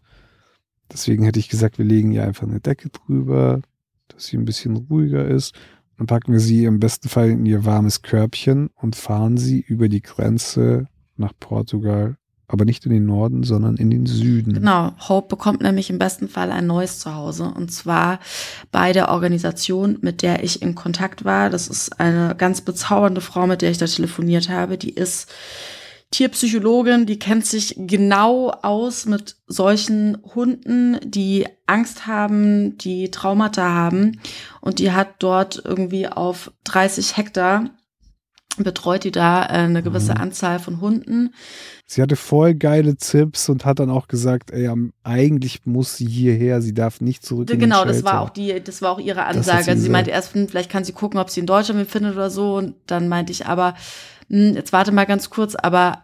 Deswegen 0.92 1.24
hätte 1.24 1.38
ich 1.38 1.48
gesagt, 1.48 1.78
wir 1.78 1.84
legen 1.84 2.12
ihr 2.12 2.24
einfach 2.24 2.46
eine 2.46 2.60
Decke 2.60 2.90
drüber, 2.90 3.62
dass 4.08 4.26
sie 4.26 4.36
ein 4.36 4.44
bisschen 4.44 4.76
ruhiger 4.76 5.26
ist. 5.26 5.54
Dann 5.96 6.06
packen 6.06 6.32
wir 6.32 6.40
sie 6.40 6.64
im 6.64 6.80
besten 6.80 7.08
Fall 7.08 7.30
in 7.30 7.46
ihr 7.46 7.64
warmes 7.64 8.02
Körbchen 8.02 8.70
und 8.74 8.96
fahren 8.96 9.36
sie 9.36 9.60
über 9.60 9.88
die 9.88 10.02
Grenze 10.02 10.88
nach 11.16 11.32
Portugal 11.38 12.16
aber 12.50 12.64
nicht 12.64 12.84
in 12.84 12.92
den 12.92 13.06
Norden, 13.06 13.44
sondern 13.44 13.76
in 13.76 13.90
den 13.90 14.06
Süden. 14.06 14.54
Genau, 14.54 14.92
Hope 15.08 15.28
bekommt 15.28 15.62
nämlich 15.62 15.88
im 15.88 15.98
besten 15.98 16.28
Fall 16.28 16.50
ein 16.50 16.66
neues 16.66 16.98
Zuhause 16.98 17.44
und 17.44 17.72
zwar 17.72 18.18
bei 18.72 18.92
der 18.92 19.10
Organisation, 19.10 19.98
mit 20.00 20.22
der 20.22 20.42
ich 20.42 20.60
in 20.60 20.74
Kontakt 20.74 21.24
war. 21.24 21.48
Das 21.48 21.68
ist 21.68 22.00
eine 22.00 22.34
ganz 22.36 22.60
bezaubernde 22.60 23.20
Frau, 23.20 23.46
mit 23.46 23.62
der 23.62 23.70
ich 23.70 23.78
da 23.78 23.86
telefoniert 23.86 24.48
habe. 24.48 24.78
Die 24.78 24.90
ist 24.90 25.30
Tierpsychologin, 26.10 27.06
die 27.06 27.20
kennt 27.20 27.46
sich 27.46 27.76
genau 27.78 28.50
aus 28.50 29.06
mit 29.06 29.36
solchen 29.46 30.18
Hunden, 30.34 30.98
die 31.04 31.46
Angst 31.66 32.08
haben, 32.08 32.76
die 32.78 33.12
Traumata 33.12 33.70
haben 33.70 34.20
und 34.60 34.80
die 34.80 34.90
hat 34.90 35.14
dort 35.20 35.62
irgendwie 35.64 36.08
auf 36.08 36.50
30 36.64 37.16
Hektar 37.16 37.70
betreut 38.58 39.04
die 39.04 39.10
da 39.10 39.44
äh, 39.44 39.48
eine 39.48 39.82
gewisse 39.82 40.12
mhm. 40.12 40.20
Anzahl 40.20 40.58
von 40.58 40.80
Hunden. 40.80 41.34
Sie 41.86 42.02
hatte 42.02 42.16
voll 42.16 42.54
geile 42.54 42.96
Tipps 42.96 43.48
und 43.48 43.64
hat 43.64 43.80
dann 43.80 43.90
auch 43.90 44.08
gesagt, 44.08 44.50
ey, 44.50 44.70
eigentlich 45.02 45.66
muss 45.66 45.96
sie 45.96 46.06
hierher, 46.06 46.62
sie 46.62 46.74
darf 46.74 47.00
nicht 47.00 47.24
zurück. 47.24 47.48
Genau, 47.48 47.84
das 47.84 48.04
war 48.04 48.20
auch 48.20 48.30
die, 48.30 48.62
das 48.62 48.82
war 48.82 48.92
auch 48.92 49.00
ihre 49.00 49.24
Ansage. 49.24 49.64
Sie 49.64 49.70
also 49.70 49.82
sie 49.82 49.88
meinte 49.88 50.10
erst, 50.10 50.34
hm, 50.34 50.48
vielleicht 50.48 50.70
kann 50.70 50.84
sie 50.84 50.92
gucken, 50.92 51.18
ob 51.18 51.30
sie 51.30 51.40
in 51.40 51.46
Deutschland 51.46 51.88
findet 51.90 52.14
oder 52.14 52.30
so. 52.30 52.56
Und 52.56 52.74
dann 52.86 53.08
meinte 53.08 53.32
ich 53.32 53.46
aber, 53.46 53.74
hm, 54.28 54.54
jetzt 54.54 54.72
warte 54.72 54.92
mal 54.92 55.06
ganz 55.06 55.30
kurz, 55.30 55.54
aber 55.54 56.02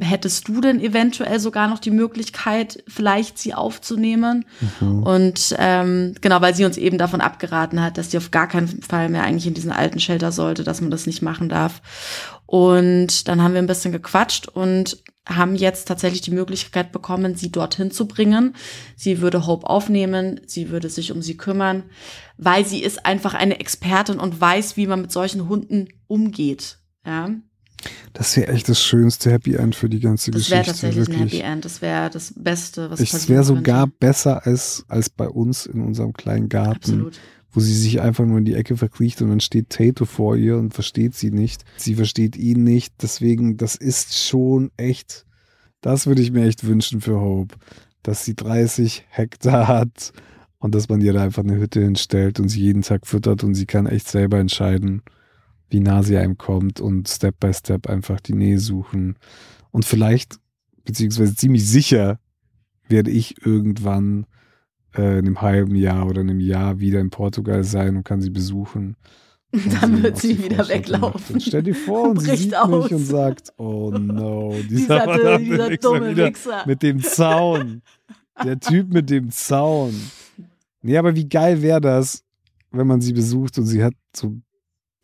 hättest 0.00 0.48
du 0.48 0.60
denn 0.60 0.80
eventuell 0.80 1.40
sogar 1.40 1.68
noch 1.68 1.78
die 1.78 1.90
Möglichkeit, 1.90 2.82
vielleicht 2.88 3.38
sie 3.38 3.54
aufzunehmen? 3.54 4.44
Mhm. 4.80 5.02
Und 5.02 5.54
ähm, 5.58 6.14
genau, 6.20 6.40
weil 6.40 6.54
sie 6.54 6.64
uns 6.64 6.76
eben 6.76 6.98
davon 6.98 7.20
abgeraten 7.20 7.80
hat, 7.82 7.98
dass 7.98 8.10
sie 8.10 8.18
auf 8.18 8.30
gar 8.30 8.48
keinen 8.48 8.82
Fall 8.82 9.08
mehr 9.08 9.24
eigentlich 9.24 9.46
in 9.46 9.54
diesen 9.54 9.72
alten 9.72 10.00
Shelter 10.00 10.32
sollte, 10.32 10.64
dass 10.64 10.80
man 10.80 10.90
das 10.90 11.06
nicht 11.06 11.22
machen 11.22 11.48
darf. 11.48 11.82
Und 12.46 13.28
dann 13.28 13.42
haben 13.42 13.54
wir 13.54 13.62
ein 13.62 13.66
bisschen 13.66 13.92
gequatscht 13.92 14.48
und 14.48 15.02
haben 15.26 15.54
jetzt 15.54 15.88
tatsächlich 15.88 16.20
die 16.20 16.30
Möglichkeit 16.30 16.92
bekommen, 16.92 17.34
sie 17.34 17.50
dorthin 17.50 17.90
zu 17.90 18.06
bringen. 18.06 18.54
Sie 18.96 19.20
würde 19.20 19.46
Hope 19.46 19.68
aufnehmen, 19.68 20.40
sie 20.46 20.70
würde 20.70 20.90
sich 20.90 21.12
um 21.12 21.22
sie 21.22 21.36
kümmern, 21.36 21.84
weil 22.36 22.66
sie 22.66 22.82
ist 22.82 23.06
einfach 23.06 23.34
eine 23.34 23.58
Expertin 23.60 24.18
und 24.18 24.40
weiß, 24.40 24.76
wie 24.76 24.86
man 24.86 25.00
mit 25.00 25.12
solchen 25.12 25.48
Hunden 25.48 25.88
umgeht. 26.06 26.78
Ja. 27.06 27.30
Das 28.12 28.36
wäre 28.36 28.48
echt 28.48 28.68
das 28.68 28.80
schönste 28.80 29.30
Happy 29.30 29.54
End 29.54 29.74
für 29.74 29.88
die 29.88 30.00
ganze 30.00 30.30
das 30.30 30.42
Geschichte. 30.42 30.56
Das 30.56 30.66
wäre 30.66 30.74
tatsächlich 30.74 31.08
wirklich. 31.08 31.20
ein 31.20 31.28
Happy 31.28 31.52
End. 31.52 31.64
Das 31.64 31.82
wäre 31.82 32.10
das 32.10 32.32
Beste, 32.36 32.90
was 32.90 33.00
Es 33.00 33.28
wäre 33.28 33.44
sogar 33.44 33.86
besser 33.86 34.46
als, 34.46 34.84
als 34.88 35.10
bei 35.10 35.28
uns 35.28 35.66
in 35.66 35.80
unserem 35.80 36.12
kleinen 36.12 36.48
Garten. 36.48 36.76
Absolut. 36.76 37.20
Wo 37.50 37.60
sie 37.60 37.74
sich 37.74 38.00
einfach 38.00 38.24
nur 38.24 38.38
in 38.38 38.44
die 38.44 38.54
Ecke 38.54 38.76
verkriecht 38.76 39.22
und 39.22 39.28
dann 39.28 39.40
steht 39.40 39.70
Tato 39.70 40.06
vor 40.06 40.36
ihr 40.36 40.56
und 40.56 40.74
versteht 40.74 41.14
sie 41.14 41.30
nicht. 41.30 41.64
Sie 41.76 41.94
versteht 41.94 42.36
ihn 42.36 42.64
nicht. 42.64 42.94
Deswegen, 43.00 43.56
das 43.56 43.76
ist 43.76 44.18
schon 44.18 44.72
echt, 44.76 45.24
das 45.80 46.08
würde 46.08 46.20
ich 46.20 46.32
mir 46.32 46.46
echt 46.46 46.66
wünschen 46.66 47.00
für 47.00 47.20
Hope. 47.20 47.54
Dass 48.02 48.24
sie 48.24 48.34
30 48.34 49.04
Hektar 49.08 49.68
hat 49.68 50.12
und 50.58 50.74
dass 50.74 50.88
man 50.88 51.00
ihr 51.00 51.12
da 51.12 51.22
einfach 51.22 51.44
eine 51.44 51.56
Hütte 51.56 51.80
hinstellt 51.80 52.40
und 52.40 52.48
sie 52.48 52.60
jeden 52.60 52.82
Tag 52.82 53.06
füttert 53.06 53.44
und 53.44 53.54
sie 53.54 53.66
kann 53.66 53.86
echt 53.86 54.08
selber 54.08 54.38
entscheiden, 54.38 55.02
wie 55.70 55.80
nah 55.80 56.02
sie 56.02 56.16
einem 56.16 56.36
kommt 56.38 56.80
und 56.80 57.08
Step 57.08 57.40
by 57.40 57.52
Step 57.52 57.88
einfach 57.88 58.20
die 58.20 58.34
Nähe 58.34 58.58
suchen. 58.58 59.16
Und 59.70 59.84
vielleicht, 59.84 60.36
beziehungsweise 60.84 61.34
ziemlich 61.34 61.68
sicher, 61.68 62.18
werde 62.88 63.10
ich 63.10 63.44
irgendwann 63.44 64.26
äh, 64.94 65.18
in 65.18 65.26
einem 65.26 65.40
halben 65.42 65.74
Jahr 65.74 66.06
oder 66.06 66.20
einem 66.20 66.40
Jahr 66.40 66.78
wieder 66.80 67.00
in 67.00 67.10
Portugal 67.10 67.64
sein 67.64 67.96
und 67.96 68.04
kann 68.04 68.20
sie 68.20 68.30
besuchen. 68.30 68.96
Und 69.54 69.82
Dann 69.82 70.02
wird 70.02 70.18
sie 70.18 70.42
wieder 70.42 70.68
weglaufen. 70.68 71.34
Und 71.36 71.40
stell 71.40 71.62
dir 71.62 71.76
vor, 71.76 72.08
und 72.10 72.20
sie 72.20 72.34
sieht 72.34 72.56
aus. 72.56 72.84
mich 72.84 72.92
und 72.92 73.04
sagt, 73.06 73.52
oh 73.56 73.90
no, 73.96 74.52
dieser, 74.68 75.06
Dieser, 75.06 75.38
dieser 75.38 75.70
Wichser 75.70 75.76
dumme 75.76 76.10
wieder 76.10 76.26
Wichser. 76.26 76.64
mit 76.66 76.82
dem 76.82 77.00
Zaun. 77.00 77.82
Der 78.44 78.58
Typ 78.58 78.92
mit 78.92 79.10
dem 79.10 79.30
Zaun. 79.30 79.94
Nee, 80.82 80.98
aber 80.98 81.14
wie 81.14 81.28
geil 81.28 81.62
wäre 81.62 81.80
das, 81.80 82.24
wenn 82.72 82.88
man 82.88 83.00
sie 83.00 83.12
besucht 83.12 83.56
und 83.58 83.66
sie 83.66 83.84
hat 83.84 83.94
so 84.12 84.36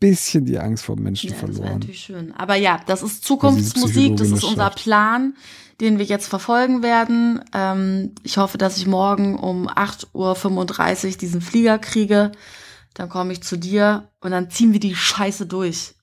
bisschen 0.01 0.43
die 0.45 0.59
Angst 0.59 0.83
vor 0.83 0.97
Menschen 0.99 1.29
Ja, 1.29 1.35
das 1.35 1.41
wäre 1.43 1.53
verloren. 1.53 1.73
natürlich 1.79 2.01
schön. 2.01 2.33
Aber 2.35 2.55
ja, 2.55 2.81
das 2.87 3.01
ist 3.03 3.23
Zukunftsmusik, 3.23 4.17
das 4.17 4.31
ist 4.31 4.43
unser. 4.43 4.69
Plan, 4.71 5.35
den 5.79 5.97
wir 5.97 6.05
jetzt 6.05 6.27
verfolgen 6.27 6.83
werden. 6.83 7.39
Ähm, 7.53 8.11
ich 8.23 8.37
hoffe, 8.37 8.57
dass 8.57 8.77
ich 8.77 8.85
morgen 8.87 9.39
um 9.39 9.69
8.35 9.69 11.05
Uhr 11.13 11.17
diesen 11.17 11.39
Flieger 11.41 11.79
kriege. 11.79 12.33
Dann 12.93 13.07
komme 13.07 13.31
ich 13.31 13.41
zu 13.41 13.57
dir 13.57 14.09
und 14.19 14.31
dann 14.31 14.49
ziehen 14.51 14.73
wir 14.73 14.79
die 14.81 14.95
Scheiße 14.95 15.45
durch. 15.45 15.93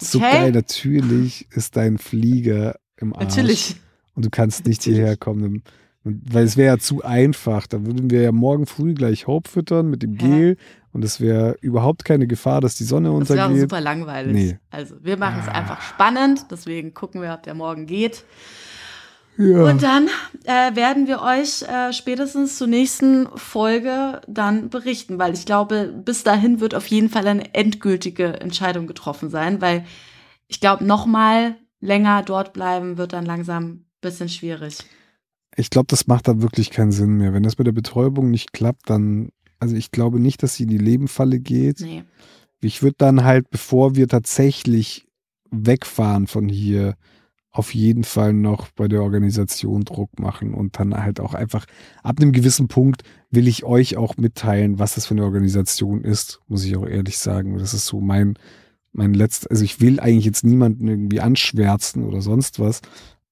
So 0.00 0.18
Okay? 0.18 0.30
geil, 0.30 0.52
natürlich 0.52 1.46
ist 1.52 1.76
dein 1.76 1.96
Flieger 1.98 2.78
im 2.96 3.14
Arsch. 3.14 3.24
Natürlich. 3.36 3.76
Und 4.14 4.24
du 4.26 4.30
kannst 4.30 4.66
nicht 4.66 4.82
hierher 4.82 5.16
kommen. 5.16 5.62
Und- 6.08 6.22
Weil 6.34 6.44
es 6.44 6.56
wäre 6.56 6.74
ja 6.74 6.78
zu 6.78 7.02
einfach. 7.04 7.66
Da 7.66 7.84
würden 7.86 8.10
wir 8.10 8.22
ja 8.22 8.32
morgen 8.32 8.66
früh 8.66 8.94
gleich 8.94 9.26
Hope 9.26 9.48
füttern 9.50 9.88
mit 9.88 10.02
dem 10.02 10.14
Ja. 10.14 10.26
Gel. 10.26 10.56
Und 10.92 11.04
es 11.04 11.20
wäre 11.20 11.56
überhaupt 11.60 12.04
keine 12.04 12.26
Gefahr, 12.26 12.60
dass 12.60 12.74
die 12.76 12.84
Sonne 12.84 13.08
Das 13.20 13.28
wäre 13.30 13.42
untergeht. 13.46 13.60
super 13.70 13.80
langweilig. 13.80 14.32
Nee. 14.32 14.58
Also 14.70 14.94
wir 15.02 15.16
machen 15.18 15.40
es 15.42 15.48
Ah. 15.48 15.52
einfach 15.52 15.80
spannend. 15.82 16.46
Deswegen 16.50 16.94
gucken 16.94 17.20
wir, 17.22 17.32
ob 17.34 17.42
der 17.42 17.54
morgen 17.54 17.86
geht. 17.86 18.24
Ja. 19.36 19.64
Und 19.70 19.82
dann 19.84 20.08
äh, 20.44 20.74
werden 20.74 21.06
wir 21.06 21.22
euch 21.22 21.62
äh, 21.62 21.92
spätestens 21.92 22.58
zur 22.58 22.66
nächsten 22.66 23.28
Folge 23.36 24.20
dann 24.26 24.68
berichten, 24.68 25.18
weil 25.20 25.32
ich 25.32 25.46
glaube, 25.46 25.94
bis 26.04 26.24
dahin 26.24 26.58
wird 26.58 26.74
auf 26.74 26.86
jeden 26.88 27.08
Fall 27.08 27.24
eine 27.28 27.54
endgültige 27.54 28.40
Entscheidung 28.40 28.88
getroffen 28.88 29.30
sein, 29.30 29.60
weil 29.60 29.84
ich 30.48 30.58
glaube, 30.60 30.84
noch 30.84 31.06
mal 31.06 31.54
länger 31.80 32.24
dort 32.24 32.52
bleiben 32.52 32.98
wird 32.98 33.12
dann 33.12 33.26
langsam 33.26 33.64
ein 33.64 33.84
bisschen 34.00 34.28
schwierig. 34.28 34.78
Ich 35.58 35.70
glaube, 35.70 35.86
das 35.88 36.06
macht 36.06 36.28
da 36.28 36.40
wirklich 36.40 36.70
keinen 36.70 36.92
Sinn 36.92 37.16
mehr. 37.16 37.32
Wenn 37.32 37.42
das 37.42 37.58
mit 37.58 37.66
der 37.66 37.72
Betäubung 37.72 38.30
nicht 38.30 38.52
klappt, 38.52 38.88
dann, 38.88 39.30
also 39.58 39.74
ich 39.74 39.90
glaube 39.90 40.20
nicht, 40.20 40.42
dass 40.42 40.54
sie 40.54 40.62
in 40.62 40.68
die 40.68 40.78
Lebenfalle 40.78 41.40
geht. 41.40 41.80
Nee. 41.80 42.04
Ich 42.60 42.82
würde 42.82 42.96
dann 42.98 43.24
halt, 43.24 43.50
bevor 43.50 43.96
wir 43.96 44.06
tatsächlich 44.06 45.06
wegfahren 45.50 46.28
von 46.28 46.48
hier, 46.48 46.94
auf 47.50 47.74
jeden 47.74 48.04
Fall 48.04 48.34
noch 48.34 48.68
bei 48.70 48.86
der 48.86 49.02
Organisation 49.02 49.84
Druck 49.84 50.20
machen 50.20 50.54
und 50.54 50.78
dann 50.78 50.96
halt 50.96 51.18
auch 51.18 51.34
einfach 51.34 51.66
ab 52.04 52.20
einem 52.20 52.30
gewissen 52.30 52.68
Punkt 52.68 53.02
will 53.30 53.48
ich 53.48 53.64
euch 53.64 53.96
auch 53.96 54.16
mitteilen, 54.16 54.78
was 54.78 54.94
das 54.94 55.06
für 55.06 55.14
eine 55.14 55.24
Organisation 55.24 56.04
ist, 56.04 56.40
muss 56.46 56.64
ich 56.64 56.76
auch 56.76 56.86
ehrlich 56.86 57.18
sagen. 57.18 57.58
Das 57.58 57.74
ist 57.74 57.86
so 57.86 58.00
mein, 58.00 58.34
mein 58.92 59.12
letzter, 59.12 59.50
also 59.50 59.64
ich 59.64 59.80
will 59.80 59.98
eigentlich 59.98 60.26
jetzt 60.26 60.44
niemanden 60.44 60.86
irgendwie 60.86 61.20
anschwärzen 61.20 62.04
oder 62.04 62.22
sonst 62.22 62.60
was, 62.60 62.80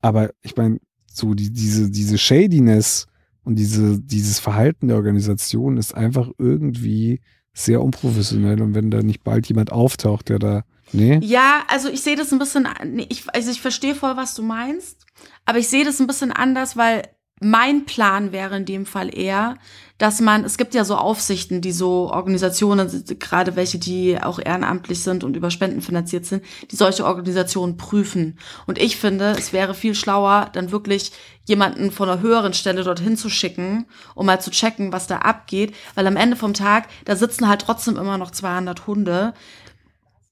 aber 0.00 0.30
ich 0.42 0.56
meine, 0.56 0.80
so 1.16 1.34
die, 1.34 1.52
diese, 1.52 1.90
diese 1.90 2.18
Shadiness 2.18 3.06
und 3.44 3.56
diese, 3.56 4.00
dieses 4.00 4.38
Verhalten 4.38 4.88
der 4.88 4.96
Organisation 4.96 5.76
ist 5.76 5.94
einfach 5.94 6.30
irgendwie 6.38 7.20
sehr 7.52 7.82
unprofessionell 7.82 8.60
und 8.60 8.74
wenn 8.74 8.90
da 8.90 9.02
nicht 9.02 9.24
bald 9.24 9.46
jemand 9.48 9.72
auftaucht, 9.72 10.28
der 10.28 10.38
da, 10.38 10.64
nee, 10.92 11.18
Ja, 11.22 11.64
also 11.68 11.88
ich 11.88 12.02
sehe 12.02 12.16
das 12.16 12.32
ein 12.32 12.38
bisschen, 12.38 12.68
ich, 13.08 13.24
also 13.34 13.50
ich 13.50 13.62
verstehe 13.62 13.94
voll, 13.94 14.16
was 14.16 14.34
du 14.34 14.42
meinst, 14.42 15.06
aber 15.46 15.58
ich 15.58 15.68
sehe 15.68 15.84
das 15.84 16.00
ein 16.00 16.06
bisschen 16.06 16.32
anders, 16.32 16.76
weil 16.76 17.02
mein 17.40 17.84
Plan 17.84 18.32
wäre 18.32 18.56
in 18.56 18.64
dem 18.64 18.86
Fall 18.86 19.16
eher, 19.16 19.56
dass 19.98 20.20
man, 20.20 20.44
es 20.44 20.56
gibt 20.56 20.74
ja 20.74 20.84
so 20.84 20.96
Aufsichten, 20.96 21.60
die 21.60 21.72
so 21.72 22.10
Organisationen, 22.10 23.04
gerade 23.18 23.56
welche, 23.56 23.78
die 23.78 24.18
auch 24.20 24.38
ehrenamtlich 24.38 25.02
sind 25.02 25.22
und 25.22 25.36
über 25.36 25.50
Spenden 25.50 25.82
finanziert 25.82 26.24
sind, 26.24 26.42
die 26.70 26.76
solche 26.76 27.04
Organisationen 27.04 27.76
prüfen. 27.76 28.38
Und 28.66 28.78
ich 28.78 28.96
finde, 28.96 29.34
es 29.38 29.52
wäre 29.52 29.74
viel 29.74 29.94
schlauer, 29.94 30.50
dann 30.52 30.70
wirklich 30.70 31.12
jemanden 31.44 31.90
von 31.90 32.08
einer 32.08 32.20
höheren 32.20 32.54
Stelle 32.54 32.84
dorthin 32.84 33.16
zu 33.16 33.28
schicken, 33.28 33.86
um 34.14 34.26
mal 34.26 34.40
zu 34.40 34.50
checken, 34.50 34.92
was 34.92 35.06
da 35.06 35.18
abgeht, 35.18 35.74
weil 35.94 36.06
am 36.06 36.16
Ende 36.16 36.36
vom 36.36 36.54
Tag, 36.54 36.88
da 37.04 37.16
sitzen 37.16 37.48
halt 37.48 37.60
trotzdem 37.60 37.96
immer 37.96 38.18
noch 38.18 38.30
200 38.30 38.86
Hunde, 38.86 39.34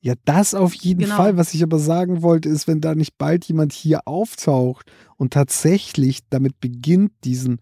Ja, 0.04 0.12
das 0.26 0.52
auf 0.54 0.74
jeden 0.74 1.00
Genau. 1.04 1.16
Fall. 1.16 1.38
Was 1.38 1.54
ich 1.54 1.62
aber 1.62 1.78
sagen 1.78 2.20
wollte, 2.20 2.50
ist, 2.50 2.68
wenn 2.68 2.82
da 2.82 2.94
nicht 2.94 3.16
bald 3.16 3.46
jemand 3.46 3.72
hier 3.72 4.06
auftaucht 4.06 4.92
und 5.16 5.32
tatsächlich 5.32 6.20
damit 6.28 6.60
beginnt, 6.60 7.12
diesen 7.24 7.58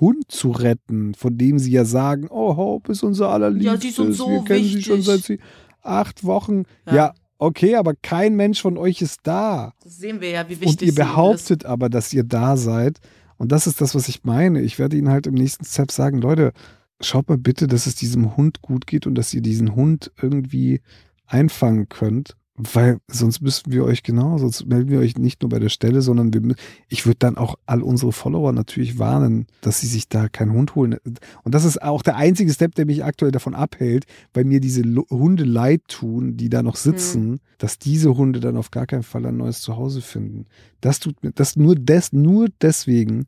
Hund 0.00 0.24
zu 0.26 0.50
retten, 0.50 1.14
von 1.14 1.38
dem 1.38 1.60
sie 1.60 1.70
ja 1.70 1.84
sagen, 1.84 2.26
oh, 2.30 2.56
Hope 2.56 2.90
ist 2.90 3.04
unser 3.04 3.28
allerliebstes. 3.28 3.72
Ja, 3.72 3.76
die 3.78 3.90
sind 3.90 4.12
so 4.14 4.28
Wir 4.28 4.42
kennen 4.44 4.64
sie 4.64 4.82
schon 4.82 4.98
wichtig. 4.98 5.06
seit 5.06 5.22
sie 5.22 5.38
acht 5.82 6.24
Wochen. 6.24 6.64
Ja. 6.86 6.94
Ja. 6.94 7.14
okay, 7.38 7.76
aber 7.76 7.94
kein 7.94 8.34
Mensch 8.34 8.60
von 8.60 8.76
euch 8.76 9.00
ist 9.00 9.20
da. 9.22 9.72
Das 9.84 9.96
sehen 9.98 10.20
wir 10.20 10.30
ja, 10.30 10.48
wie 10.48 10.60
wichtig 10.60 10.66
Und 10.68 10.82
ihr 10.82 10.94
behauptet 10.96 11.64
aber, 11.64 11.88
dass 11.88 12.12
ihr 12.12 12.24
da 12.24 12.56
seid. 12.56 12.98
Und 13.36 13.52
das 13.52 13.68
ist 13.68 13.80
das, 13.80 13.94
was 13.94 14.08
ich 14.08 14.24
meine. 14.24 14.62
Ich 14.62 14.80
werde 14.80 14.96
Ihnen 14.96 15.10
halt 15.10 15.28
im 15.28 15.34
nächsten 15.34 15.64
Step 15.64 15.92
sagen, 15.92 16.18
Leute, 16.18 16.52
schaut 17.00 17.28
mal 17.28 17.38
bitte, 17.38 17.68
dass 17.68 17.86
es 17.86 17.94
diesem 17.94 18.36
Hund 18.36 18.62
gut 18.62 18.88
geht 18.88 19.06
und 19.06 19.14
dass 19.14 19.32
ihr 19.32 19.42
diesen 19.42 19.76
Hund 19.76 20.10
irgendwie 20.20 20.80
einfangen 21.26 21.88
könnt. 21.88 22.36
Weil 22.56 22.98
sonst 23.08 23.40
müssten 23.40 23.72
wir 23.72 23.84
euch 23.84 24.04
genau, 24.04 24.38
sonst 24.38 24.66
melden 24.66 24.88
wir 24.88 25.00
euch 25.00 25.18
nicht 25.18 25.42
nur 25.42 25.48
bei 25.48 25.58
der 25.58 25.70
Stelle, 25.70 26.02
sondern 26.02 26.32
wir, 26.32 26.54
ich 26.88 27.04
würde 27.04 27.18
dann 27.18 27.36
auch 27.36 27.56
all 27.66 27.82
unsere 27.82 28.12
Follower 28.12 28.52
natürlich 28.52 28.96
warnen, 28.96 29.48
dass 29.60 29.80
sie 29.80 29.88
sich 29.88 30.08
da 30.08 30.28
keinen 30.28 30.52
Hund 30.52 30.76
holen. 30.76 30.94
Und 31.42 31.52
das 31.52 31.64
ist 31.64 31.82
auch 31.82 32.02
der 32.02 32.14
einzige 32.14 32.52
Step, 32.52 32.76
der 32.76 32.86
mich 32.86 33.02
aktuell 33.02 33.32
davon 33.32 33.56
abhält, 33.56 34.04
weil 34.34 34.44
mir 34.44 34.60
diese 34.60 34.84
Hunde 35.10 35.42
leid 35.42 35.82
tun, 35.88 36.36
die 36.36 36.48
da 36.48 36.62
noch 36.62 36.76
sitzen, 36.76 37.40
dass 37.58 37.80
diese 37.80 38.16
Hunde 38.16 38.38
dann 38.38 38.56
auf 38.56 38.70
gar 38.70 38.86
keinen 38.86 39.02
Fall 39.02 39.26
ein 39.26 39.36
neues 39.36 39.60
Zuhause 39.60 40.00
finden. 40.00 40.46
Das 40.80 41.00
tut 41.00 41.24
mir, 41.24 41.32
das 41.32 41.56
nur 41.56 41.74
des, 41.74 42.12
nur 42.12 42.46
deswegen 42.60 43.26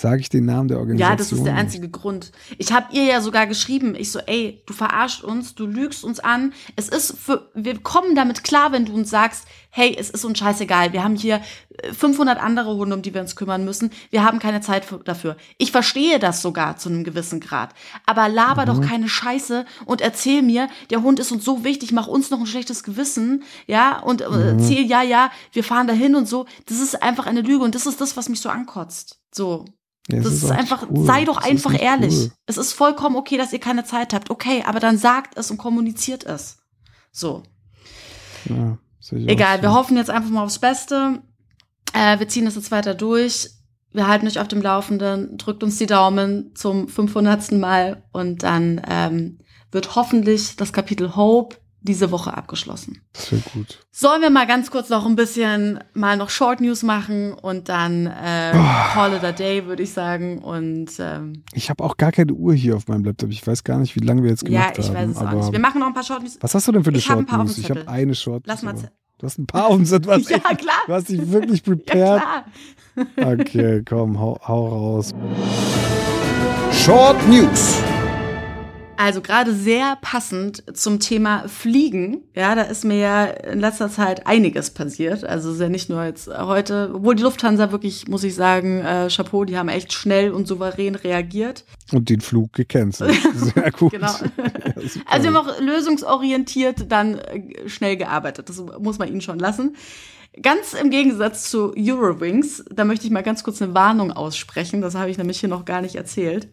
sage 0.00 0.20
ich 0.20 0.28
den 0.28 0.44
Namen 0.44 0.68
der. 0.68 0.78
Organisation. 0.78 1.10
Ja, 1.10 1.16
das 1.16 1.32
ist 1.32 1.44
der 1.44 1.54
einzige 1.56 1.88
Grund. 1.88 2.30
Ich 2.56 2.72
habe 2.72 2.86
ihr 2.92 3.04
ja 3.04 3.20
sogar 3.20 3.46
geschrieben, 3.46 3.94
ich 3.96 4.12
so, 4.12 4.20
ey, 4.20 4.62
du 4.66 4.72
verarscht 4.72 5.24
uns, 5.24 5.54
du 5.54 5.66
lügst 5.66 6.04
uns 6.04 6.20
an. 6.20 6.52
Es 6.76 6.88
ist 6.88 7.18
für, 7.18 7.50
wir 7.54 7.78
kommen 7.80 8.14
damit 8.14 8.44
klar, 8.44 8.70
wenn 8.72 8.84
du 8.84 8.92
uns 8.94 9.10
sagst, 9.10 9.46
hey, 9.70 9.96
es 9.98 10.08
ist 10.10 10.24
uns 10.24 10.38
scheißegal. 10.38 10.92
Wir 10.92 11.02
haben 11.04 11.16
hier 11.16 11.40
äh, 11.82 11.92
500 11.92 12.40
andere 12.42 12.76
Hunde, 12.76 12.94
um 12.96 13.02
die 13.02 13.12
wir 13.12 13.20
uns 13.20 13.34
kümmern 13.36 13.64
müssen. 13.64 13.90
Wir 14.10 14.24
haben 14.24 14.38
keine 14.38 14.60
Zeit 14.60 14.84
für, 14.84 14.98
dafür. 14.98 15.36
Ich 15.58 15.72
verstehe 15.72 16.18
das 16.18 16.42
sogar 16.42 16.76
zu 16.76 16.88
einem 16.88 17.04
gewissen 17.04 17.40
Grad. 17.40 17.74
Aber 18.06 18.28
laber 18.28 18.62
Mhm. 18.62 18.66
doch 18.66 18.88
keine 18.88 19.08
Scheiße 19.08 19.66
und 19.84 20.00
erzähl 20.00 20.42
mir, 20.42 20.68
der 20.90 21.02
Hund 21.02 21.18
ist 21.20 21.32
uns 21.32 21.44
so 21.44 21.64
wichtig, 21.64 21.92
mach 21.92 22.06
uns 22.06 22.30
noch 22.30 22.40
ein 22.40 22.46
schlechtes 22.46 22.82
Gewissen, 22.82 23.42
ja, 23.66 23.98
und 24.00 24.20
äh, 24.20 24.28
Mhm. 24.28 24.58
erzähl, 24.60 24.86
ja, 24.86 25.02
ja, 25.02 25.30
wir 25.52 25.64
fahren 25.64 25.86
dahin 25.88 26.14
und 26.14 26.28
so. 26.28 26.46
Das 26.66 26.80
ist 26.80 27.02
einfach 27.02 27.26
eine 27.26 27.40
Lüge 27.42 27.64
und 27.64 27.74
das 27.74 27.86
ist 27.86 28.00
das, 28.00 28.16
was 28.16 28.28
mich 28.28 28.40
so 28.40 28.48
ankotzt. 28.48 29.18
So. 29.34 29.64
Ja, 30.10 30.20
Das 30.22 30.32
ist, 30.32 30.42
nicht 30.44 30.52
einfach, 30.52 30.86
cool. 30.90 31.04
sei 31.06 31.24
doch 31.24 31.36
Das 31.36 31.44
ist 31.46 31.50
einfach 31.66 31.80
ehrlich. 31.82 32.14
cool. 32.14 32.32
Es 32.46 32.56
ist 32.56 32.72
vollkommen 32.72 33.16
okay, 33.16 33.36
dass 33.36 33.52
ihr 33.52 33.60
keine 33.60 33.84
Zeit 33.84 34.14
habt. 34.14 34.30
Okay, 34.30 34.62
aber 34.66 34.80
dann 34.80 34.96
sagt 34.98 35.36
es 35.36 35.50
und 35.50 35.58
kommuniziert 35.58 36.24
es. 36.24 36.58
So. 37.12 37.42
Ja, 38.48 38.78
Egal, 39.10 39.62
wir 39.62 39.72
hoffen 39.72 39.96
jetzt 39.96 40.10
einfach 40.10 40.30
mal 40.30 40.44
aufs 40.44 40.58
Beste. 40.58 41.22
Äh, 41.92 42.18
wir 42.18 42.28
ziehen 42.28 42.44
das 42.44 42.54
jetzt 42.56 42.70
weiter 42.70 42.94
durch. 42.94 43.50
Wir 43.92 44.06
halten 44.06 44.26
euch 44.26 44.38
auf 44.38 44.48
dem 44.48 44.60
Laufenden. 44.62 45.38
Drückt 45.38 45.62
uns 45.62 45.78
die 45.78 45.86
Daumen 45.86 46.54
zum 46.54 46.88
500. 46.88 47.52
Mal 47.52 48.02
und 48.12 48.42
dann 48.42 48.80
ähm, 48.88 49.38
wird 49.72 49.94
hoffentlich 49.96 50.56
das 50.56 50.72
Kapitel 50.72 51.16
Hope 51.16 51.56
diese 51.80 52.10
Woche 52.10 52.36
abgeschlossen. 52.36 53.02
Wäre 53.30 53.42
gut. 53.54 53.78
Sollen 53.90 54.20
wir 54.20 54.30
mal 54.30 54.46
ganz 54.46 54.70
kurz 54.70 54.88
noch 54.88 55.06
ein 55.06 55.14
bisschen 55.16 55.78
mal 55.94 56.16
noch 56.16 56.28
Short 56.30 56.60
News 56.60 56.82
machen 56.82 57.32
und 57.34 57.68
dann 57.68 58.06
äh, 58.06 58.52
Call 58.92 59.14
it 59.14 59.24
a 59.24 59.32
day, 59.32 59.64
würde 59.66 59.82
ich 59.84 59.92
sagen. 59.92 60.38
Und 60.38 60.90
ähm, 60.98 61.44
Ich 61.52 61.70
habe 61.70 61.84
auch 61.84 61.96
gar 61.96 62.10
keine 62.12 62.32
Uhr 62.32 62.52
hier 62.54 62.76
auf 62.76 62.88
meinem 62.88 63.04
Laptop. 63.04 63.30
Ich 63.30 63.46
weiß 63.46 63.62
gar 63.64 63.78
nicht, 63.78 63.94
wie 63.96 64.00
lange 64.04 64.22
wir 64.22 64.30
jetzt 64.30 64.42
ja, 64.48 64.70
gemacht 64.70 64.78
ich 64.78 64.88
haben. 64.88 64.94
weiß 64.96 65.10
es 65.10 65.16
auch 65.18 65.32
nicht. 65.32 65.52
Wir 65.52 65.60
machen 65.60 65.80
noch 65.80 65.86
ein 65.86 65.94
paar 65.94 66.02
Short 66.02 66.22
News. 66.22 66.38
was 66.40 66.54
hast 66.54 66.66
du 66.68 66.72
denn 66.72 66.82
für 66.84 66.90
eine 66.90 66.98
Ich 66.98 67.04
Short 67.04 67.30
News? 67.30 67.58
Ich 67.58 67.70
habe 67.70 67.88
eine 67.88 68.14
Short 68.14 68.42
Lass 68.46 68.62
mal 68.62 68.74
Du 69.18 69.26
hast 69.26 69.38
ein 69.38 69.46
paar 69.46 69.68
hast 69.68 69.90
Ja, 70.30 70.38
klar. 70.38 70.76
Du 70.86 70.92
hast 70.92 71.08
dich 71.08 71.30
wirklich 71.30 71.62
Ja, 71.66 71.74
prepared. 71.74 72.22
klar. 72.22 72.44
okay, 73.32 73.82
komm, 73.88 74.18
hau, 74.18 74.38
hau 74.46 74.68
raus. 74.68 75.12
Short 76.72 77.16
News. 77.28 77.82
Also 78.98 79.20
gerade 79.20 79.54
sehr 79.54 79.96
passend 80.00 80.64
zum 80.76 80.98
Thema 80.98 81.48
Fliegen. 81.48 82.22
Ja, 82.34 82.56
da 82.56 82.62
ist 82.62 82.84
mir 82.84 82.98
ja 82.98 83.24
in 83.26 83.60
letzter 83.60 83.88
Zeit 83.88 84.26
einiges 84.26 84.70
passiert. 84.70 85.22
Also 85.22 85.52
ist 85.52 85.60
ja 85.60 85.68
nicht 85.68 85.88
nur 85.88 86.02
jetzt 86.02 86.26
heute, 86.26 86.90
obwohl 86.92 87.14
die 87.14 87.22
Lufthansa 87.22 87.70
wirklich, 87.70 88.08
muss 88.08 88.24
ich 88.24 88.34
sagen, 88.34 88.80
äh, 88.80 89.06
Chapeau, 89.08 89.44
die 89.44 89.56
haben 89.56 89.68
echt 89.68 89.92
schnell 89.92 90.32
und 90.32 90.48
souverän 90.48 90.96
reagiert. 90.96 91.64
Und 91.92 92.10
den 92.10 92.20
Flug 92.20 92.52
gecancelt. 92.54 93.16
Sehr 93.34 93.70
gut. 93.70 93.92
Genau. 93.92 94.12
Ja. 94.78 94.92
Also 95.06 95.28
wir 95.28 95.34
haben 95.34 95.48
auch 95.48 95.60
lösungsorientiert 95.60 96.90
dann 96.90 97.18
äh, 97.18 97.68
schnell 97.68 97.96
gearbeitet. 97.96 98.48
Das 98.48 98.62
muss 98.78 98.98
man 98.98 99.08
ihnen 99.08 99.20
schon 99.20 99.38
lassen. 99.38 99.76
Ganz 100.40 100.74
im 100.74 100.90
Gegensatz 100.90 101.50
zu 101.50 101.72
Eurowings, 101.76 102.64
da 102.72 102.84
möchte 102.84 103.06
ich 103.06 103.12
mal 103.12 103.22
ganz 103.22 103.42
kurz 103.42 103.60
eine 103.60 103.74
Warnung 103.74 104.12
aussprechen. 104.12 104.80
Das 104.80 104.94
habe 104.94 105.10
ich 105.10 105.18
nämlich 105.18 105.40
hier 105.40 105.48
noch 105.48 105.64
gar 105.64 105.82
nicht 105.82 105.96
erzählt. 105.96 106.48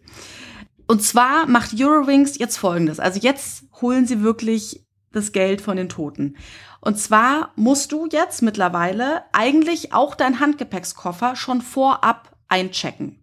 Und 0.86 1.02
zwar 1.02 1.46
macht 1.46 1.74
Eurowings 1.78 2.38
jetzt 2.38 2.56
Folgendes. 2.56 3.00
Also 3.00 3.20
jetzt 3.20 3.64
holen 3.80 4.06
sie 4.06 4.22
wirklich 4.22 4.86
das 5.12 5.32
Geld 5.32 5.60
von 5.60 5.76
den 5.76 5.88
Toten. 5.88 6.36
Und 6.80 6.98
zwar 6.98 7.52
musst 7.56 7.92
du 7.92 8.06
jetzt 8.06 8.42
mittlerweile 8.42 9.22
eigentlich 9.32 9.92
auch 9.92 10.14
deinen 10.14 10.40
Handgepäckskoffer 10.40 11.34
schon 11.34 11.62
vorab 11.62 12.36
einchecken. 12.48 13.22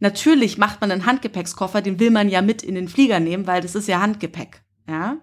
Natürlich 0.00 0.58
macht 0.58 0.80
man 0.80 0.90
einen 0.90 1.06
Handgepäckskoffer, 1.06 1.80
den 1.80 2.00
will 2.00 2.10
man 2.10 2.28
ja 2.28 2.42
mit 2.42 2.62
in 2.62 2.74
den 2.74 2.88
Flieger 2.88 3.20
nehmen, 3.20 3.46
weil 3.46 3.60
das 3.62 3.74
ist 3.74 3.88
ja 3.88 4.00
Handgepäck. 4.00 4.64
Ja. 4.88 5.18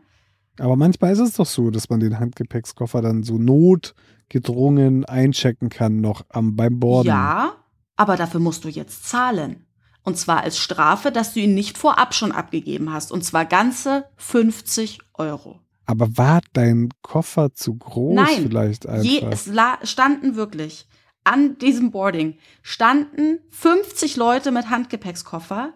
Aber 0.59 0.75
manchmal 0.75 1.11
ist 1.11 1.19
es 1.19 1.33
doch 1.33 1.45
so, 1.45 1.69
dass 1.69 1.89
man 1.89 1.99
den 1.99 2.19
Handgepäckskoffer 2.19 3.01
dann 3.01 3.23
so 3.23 3.37
notgedrungen 3.37 5.05
einchecken 5.05 5.69
kann, 5.69 6.01
noch 6.01 6.23
am, 6.29 6.55
beim 6.55 6.79
Borden. 6.79 7.07
Ja, 7.07 7.57
aber 7.95 8.15
dafür 8.15 8.39
musst 8.39 8.63
du 8.63 8.69
jetzt 8.69 9.07
zahlen. 9.09 9.65
Und 10.03 10.17
zwar 10.17 10.41
als 10.41 10.57
Strafe, 10.57 11.11
dass 11.11 11.33
du 11.33 11.39
ihn 11.41 11.53
nicht 11.53 11.77
vorab 11.77 12.13
schon 12.13 12.31
abgegeben 12.31 12.91
hast. 12.91 13.11
Und 13.11 13.23
zwar 13.23 13.45
ganze 13.45 14.05
50 14.17 14.99
Euro. 15.13 15.59
Aber 15.85 16.17
war 16.17 16.41
dein 16.53 16.89
Koffer 17.01 17.53
zu 17.53 17.75
groß 17.75 18.15
Nein, 18.15 18.43
vielleicht 18.43 18.87
einfach? 18.87 19.03
Je, 19.03 19.23
es 19.29 19.49
standen 19.83 20.35
wirklich 20.35 20.87
an 21.23 21.57
diesem 21.57 21.91
Boarding 21.91 22.37
standen 22.61 23.39
50 23.49 24.15
Leute 24.15 24.51
mit 24.51 24.69
Handgepäckskoffer 24.69 25.73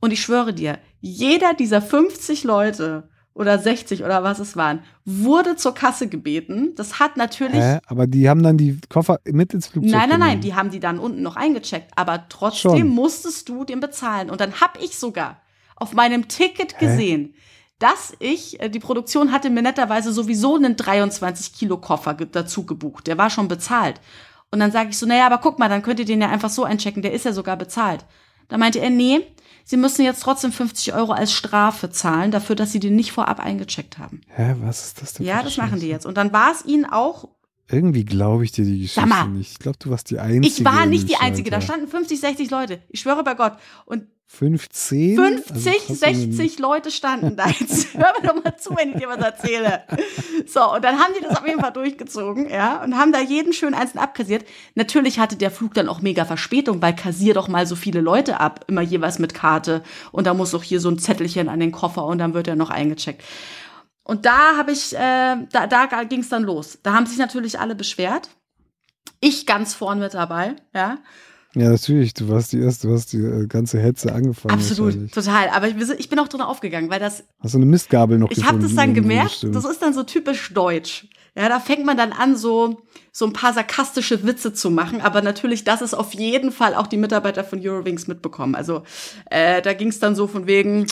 und 0.00 0.12
ich 0.12 0.20
schwöre 0.20 0.52
dir, 0.52 0.78
jeder 1.00 1.54
dieser 1.54 1.80
50 1.80 2.44
Leute 2.44 3.08
oder 3.34 3.58
60 3.58 4.04
oder 4.04 4.22
was 4.22 4.38
es 4.38 4.56
waren, 4.56 4.80
wurde 5.04 5.56
zur 5.56 5.74
Kasse 5.74 6.08
gebeten. 6.08 6.74
Das 6.76 7.00
hat 7.00 7.16
natürlich 7.16 7.60
Hä? 7.60 7.78
Aber 7.86 8.06
die 8.06 8.28
haben 8.28 8.42
dann 8.42 8.58
die 8.58 8.78
Koffer 8.88 9.20
mit 9.24 9.54
ins 9.54 9.68
Flugzeug 9.68 9.92
Nein, 9.92 10.08
nein, 10.10 10.20
nein, 10.20 10.40
die 10.40 10.54
haben 10.54 10.70
die 10.70 10.80
dann 10.80 10.98
unten 10.98 11.22
noch 11.22 11.36
eingecheckt, 11.36 11.90
aber 11.96 12.26
trotzdem 12.28 12.70
Schon. 12.78 12.88
musstest 12.88 13.48
du 13.48 13.64
den 13.64 13.80
bezahlen. 13.80 14.28
Und 14.30 14.40
dann 14.40 14.60
habe 14.60 14.78
ich 14.82 14.98
sogar 14.98 15.40
auf 15.76 15.94
meinem 15.94 16.28
Ticket 16.28 16.78
gesehen, 16.78 17.34
dass 17.78 18.12
ich, 18.20 18.60
äh, 18.60 18.68
die 18.68 18.78
Produktion 18.78 19.32
hatte 19.32 19.50
mir 19.50 19.62
netterweise 19.62 20.12
sowieso 20.12 20.54
einen 20.56 20.76
23 20.76 21.52
Kilo 21.54 21.78
Koffer 21.78 22.14
ge- 22.14 22.28
dazu 22.30 22.64
gebucht. 22.64 23.06
Der 23.06 23.18
war 23.18 23.30
schon 23.30 23.48
bezahlt. 23.48 24.00
Und 24.52 24.60
dann 24.60 24.70
sage 24.70 24.90
ich 24.90 24.98
so, 24.98 25.06
naja, 25.06 25.26
aber 25.26 25.38
guck 25.38 25.58
mal, 25.58 25.68
dann 25.70 25.82
könnt 25.82 25.98
ihr 25.98 26.04
den 26.04 26.20
ja 26.20 26.28
einfach 26.28 26.50
so 26.50 26.62
einchecken, 26.64 27.02
der 27.02 27.12
ist 27.12 27.24
ja 27.24 27.32
sogar 27.32 27.56
bezahlt. 27.56 28.04
Da 28.48 28.58
meinte 28.58 28.78
er, 28.80 28.90
nee, 28.90 29.20
sie 29.64 29.76
müssen 29.76 30.04
jetzt 30.04 30.22
trotzdem 30.22 30.52
50 30.52 30.94
Euro 30.94 31.12
als 31.12 31.32
Strafe 31.32 31.90
zahlen, 31.90 32.30
dafür, 32.30 32.56
dass 32.56 32.72
sie 32.72 32.80
den 32.80 32.96
nicht 32.96 33.12
vorab 33.12 33.40
eingecheckt 33.40 33.98
haben. 33.98 34.20
Hä, 34.28 34.54
was 34.60 34.86
ist 34.86 35.02
das 35.02 35.14
denn? 35.14 35.26
Ja, 35.26 35.42
das 35.42 35.56
machen 35.56 35.80
die 35.80 35.88
jetzt. 35.88 36.06
Und 36.06 36.16
dann 36.16 36.32
war 36.32 36.52
es 36.52 36.64
ihnen 36.64 36.84
auch 36.84 37.28
Irgendwie 37.70 38.04
glaube 38.04 38.44
ich 38.44 38.52
dir 38.52 38.64
die 38.64 38.80
Geschichte 38.80 39.06
mal. 39.08 39.28
nicht. 39.28 39.52
Ich 39.52 39.58
glaube, 39.58 39.78
du 39.78 39.90
warst 39.90 40.10
die 40.10 40.18
Einzige. 40.18 40.46
Ich 40.46 40.64
war 40.64 40.86
nicht 40.86 41.08
die 41.08 41.16
Einzige, 41.16 41.50
da 41.50 41.60
standen 41.60 41.88
50, 41.88 42.20
60 42.20 42.50
Leute. 42.50 42.80
Ich 42.88 43.00
schwöre 43.00 43.22
bei 43.24 43.34
Gott. 43.34 43.54
Und 43.86 44.04
15? 44.34 45.16
50, 45.16 45.56
Also 45.56 45.70
trotzdem 45.70 46.32
60 46.32 46.58
Leute 46.58 46.90
standen 46.90 47.36
da. 47.36 47.48
Jetzt 47.48 47.92
hör 47.94 48.12
mir 48.18 48.26
doch 48.26 48.42
mal 48.42 48.56
zu, 48.56 48.74
wenn 48.74 48.92
ich 48.92 48.96
dir 48.96 49.08
was 49.08 49.18
erzähle. 49.18 49.82
So, 50.46 50.72
und 50.72 50.82
dann 50.82 50.98
haben 50.98 51.12
die 51.18 51.22
das 51.22 51.36
auf 51.36 51.46
jeden 51.46 51.60
Fall 51.60 51.72
durchgezogen, 51.72 52.48
ja, 52.48 52.82
und 52.82 52.96
haben 52.96 53.12
da 53.12 53.20
jeden 53.20 53.52
schön 53.52 53.74
einzeln 53.74 53.98
abkassiert. 54.00 54.46
Natürlich 54.74 55.18
hatte 55.18 55.36
der 55.36 55.50
Flug 55.50 55.74
dann 55.74 55.86
auch 55.86 56.00
mega 56.00 56.24
Verspätung, 56.24 56.80
weil 56.80 56.96
kassier 56.96 57.34
doch 57.34 57.48
mal 57.48 57.66
so 57.66 57.76
viele 57.76 58.00
Leute 58.00 58.40
ab, 58.40 58.64
immer 58.68 58.80
jeweils 58.80 59.18
mit 59.18 59.34
Karte. 59.34 59.82
Und 60.12 60.26
da 60.26 60.32
muss 60.32 60.52
doch 60.52 60.62
hier 60.62 60.80
so 60.80 60.88
ein 60.88 60.98
Zettelchen 60.98 61.50
an 61.50 61.60
den 61.60 61.70
Koffer 61.70 62.06
und 62.06 62.16
dann 62.16 62.32
wird 62.32 62.48
er 62.48 62.56
noch 62.56 62.70
eingecheckt. 62.70 63.22
Und 64.02 64.24
da 64.24 64.56
habe 64.56 64.72
ich, 64.72 64.94
äh, 64.94 65.36
da, 65.52 65.66
da 65.66 66.04
ging 66.04 66.20
es 66.20 66.30
dann 66.30 66.42
los. 66.42 66.78
Da 66.82 66.94
haben 66.94 67.04
sich 67.04 67.18
natürlich 67.18 67.60
alle 67.60 67.74
beschwert. 67.74 68.30
Ich 69.20 69.44
ganz 69.44 69.74
vorn 69.74 69.98
mit 69.98 70.14
dabei, 70.14 70.56
ja. 70.74 70.98
Ja, 71.54 71.68
natürlich. 71.68 72.14
Du 72.14 72.28
warst 72.28 72.52
die 72.52 72.60
erste, 72.60 72.88
du 72.88 72.94
hast 72.94 73.12
die 73.12 73.18
äh, 73.18 73.46
ganze 73.46 73.78
Hetze 73.78 74.12
angefangen. 74.12 74.54
Absolut, 74.54 75.12
total. 75.12 75.50
Aber 75.50 75.68
ich, 75.68 75.74
ich 75.98 76.08
bin 76.08 76.18
auch 76.18 76.28
drin 76.28 76.40
aufgegangen, 76.40 76.88
weil 76.88 77.00
das 77.00 77.24
Hast 77.40 77.54
du 77.54 77.58
eine 77.58 77.66
Mistgabel 77.66 78.18
noch 78.18 78.30
Ich 78.30 78.44
habe 78.44 78.58
das 78.58 78.74
dann 78.74 78.94
gemerkt, 78.94 79.46
das 79.52 79.64
ist 79.64 79.82
dann 79.82 79.92
so 79.92 80.02
typisch 80.02 80.52
deutsch. 80.54 81.08
Ja, 81.36 81.48
da 81.48 81.60
fängt 81.60 81.84
man 81.84 81.96
dann 81.96 82.12
an, 82.12 82.36
so, 82.36 82.82
so 83.10 83.24
ein 83.24 83.32
paar 83.32 83.54
sarkastische 83.54 84.22
Witze 84.26 84.52
zu 84.52 84.70
machen, 84.70 85.00
aber 85.00 85.22
natürlich, 85.22 85.64
das 85.64 85.80
ist 85.80 85.94
auf 85.94 86.12
jeden 86.12 86.52
Fall 86.52 86.74
auch 86.74 86.86
die 86.86 86.98
Mitarbeiter 86.98 87.42
von 87.42 87.58
Eurowings 87.66 88.06
mitbekommen. 88.06 88.54
Also 88.54 88.82
äh, 89.30 89.62
da 89.62 89.72
ging 89.72 89.88
es 89.88 89.98
dann 89.98 90.14
so 90.14 90.26
von 90.26 90.46
wegen, 90.46 90.86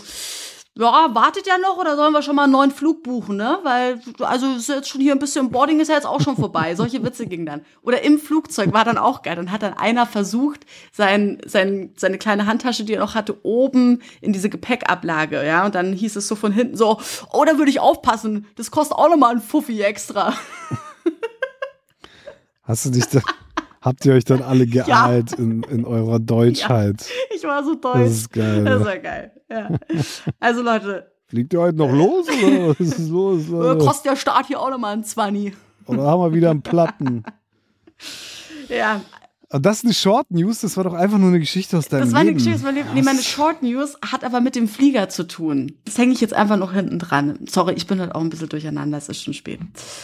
ja, 0.81 1.15
wartet 1.15 1.47
ja 1.47 1.59
noch 1.59 1.77
oder 1.77 1.95
sollen 1.95 2.13
wir 2.13 2.23
schon 2.23 2.35
mal 2.37 2.45
einen 2.45 2.53
neuen 2.53 2.71
Flug 2.71 3.03
buchen, 3.03 3.37
ne? 3.37 3.59
Weil, 3.63 4.01
also 4.21 4.55
ist 4.57 4.69
jetzt 4.69 4.89
schon 4.89 5.01
hier 5.01 5.13
ein 5.13 5.19
bisschen, 5.19 5.51
Boarding 5.51 5.79
ist 5.79 5.89
ja 5.89 5.95
jetzt 5.95 6.07
auch 6.07 6.21
schon 6.21 6.37
vorbei. 6.37 6.75
Solche 6.77 7.03
Witze 7.05 7.27
gingen 7.27 7.47
dann. 7.47 7.61
Oder 7.83 8.03
im 8.03 8.19
Flugzeug 8.19 8.73
war 8.73 8.85
dann 8.85 8.99
auch 8.99 9.23
geil. 9.23 9.37
Dann 9.37 9.53
hat 9.53 9.63
dann 9.63 9.75
einer 9.75 10.07
versucht, 10.07 10.65
sein, 10.93 11.39
sein, 11.47 11.93
seine 11.97 12.19
kleine 12.19 12.47
Handtasche, 12.47 12.85
die 12.85 12.95
er 12.95 13.01
noch 13.01 13.15
hatte, 13.15 13.45
oben 13.45 14.01
in 14.21 14.33
diese 14.33 14.49
Gepäckablage, 14.49 15.45
ja. 15.45 15.67
Und 15.67 15.75
dann 15.75 15.93
hieß 15.93 16.17
es 16.17 16.27
so 16.27 16.35
von 16.35 16.53
hinten 16.53 16.77
so, 16.77 16.99
oh, 17.33 17.45
da 17.45 17.59
würde 17.59 17.71
ich 17.71 17.81
aufpassen. 17.81 18.47
Das 18.57 18.71
kostet 18.71 18.97
auch 18.97 19.11
nochmal 19.11 19.35
ein 19.35 19.41
Fuffi 19.43 19.83
extra. 19.83 20.33
Hast 22.63 22.87
du 22.87 22.91
dich 22.91 23.07
da, 23.07 23.21
habt 23.81 24.05
ihr 24.07 24.15
euch 24.15 24.25
dann 24.25 24.43
alle 24.43 24.67
geahlt 24.69 25.33
in, 25.33 25.63
in 25.65 25.85
eurer 25.85 26.19
Deutschheit? 26.21 27.05
Ich 27.35 27.43
war 27.45 27.65
so 27.65 27.75
Das 27.75 27.93
deutsch. 27.93 28.07
ist 28.07 28.33
geil. 28.33 28.65
Das 28.65 28.85
war 28.85 28.99
geil, 28.99 29.33
ja. 29.51 29.71
Also 30.39 30.63
Leute, 30.63 31.13
Fliegt 31.27 31.53
ihr 31.53 31.61
heute 31.61 31.79
noch 31.79 31.93
los 31.93 32.27
oder 32.29 32.71
was 32.71 32.81
ist 32.81 33.09
los? 33.09 33.47
Leute? 33.49 33.85
kostet 33.85 34.13
der 34.13 34.17
Start 34.17 34.47
hier 34.47 34.61
auch 34.61 34.71
nochmal 34.71 34.95
ein 34.95 35.05
Zwanni. 35.05 35.55
Oder 35.87 36.05
haben 36.05 36.21
wir 36.21 36.33
wieder 36.35 36.51
einen 36.51 36.63
Platten? 36.63 37.25
Ja, 38.69 39.03
das 39.59 39.79
ist 39.79 39.85
eine 39.85 39.95
Short 39.95 40.31
News, 40.31 40.61
das 40.61 40.77
war 40.77 40.85
doch 40.85 40.95
einfach 40.95 41.19
nur 41.19 41.31
eine 41.31 41.41
Geschichte 41.41 41.77
aus 41.77 41.89
deinem 41.89 42.03
Das 42.03 42.13
war 42.13 42.21
eine 42.21 42.29
Leben. 42.31 42.39
Geschichte 42.39 42.59
aus 42.59 42.63
meinem 42.63 42.77
Leben. 42.77 42.89
Nee, 42.95 43.03
meine 43.03 43.21
Short 43.21 43.65
News 43.65 43.97
hat 44.01 44.23
aber 44.23 44.41
mit 44.41 44.55
dem 44.55 44.69
Flieger 44.69 45.09
zu 45.09 45.27
tun. 45.27 45.73
Das 45.85 45.99
hänge 45.99 46.13
ich 46.13 46.21
jetzt 46.21 46.35
einfach 46.35 46.57
noch 46.57 46.73
hinten 46.73 47.01
dran. 47.01 47.41
Sorry, 47.49 47.75
ich 47.75 47.89
bin 47.89 47.99
halt 47.99 48.15
auch 48.15 48.21
ein 48.21 48.31
bisschen 48.31 48.49
durcheinander, 48.49 48.97
es 48.97 49.09
ist 49.09 49.25
schon 49.25 49.35
spät. 49.35 49.59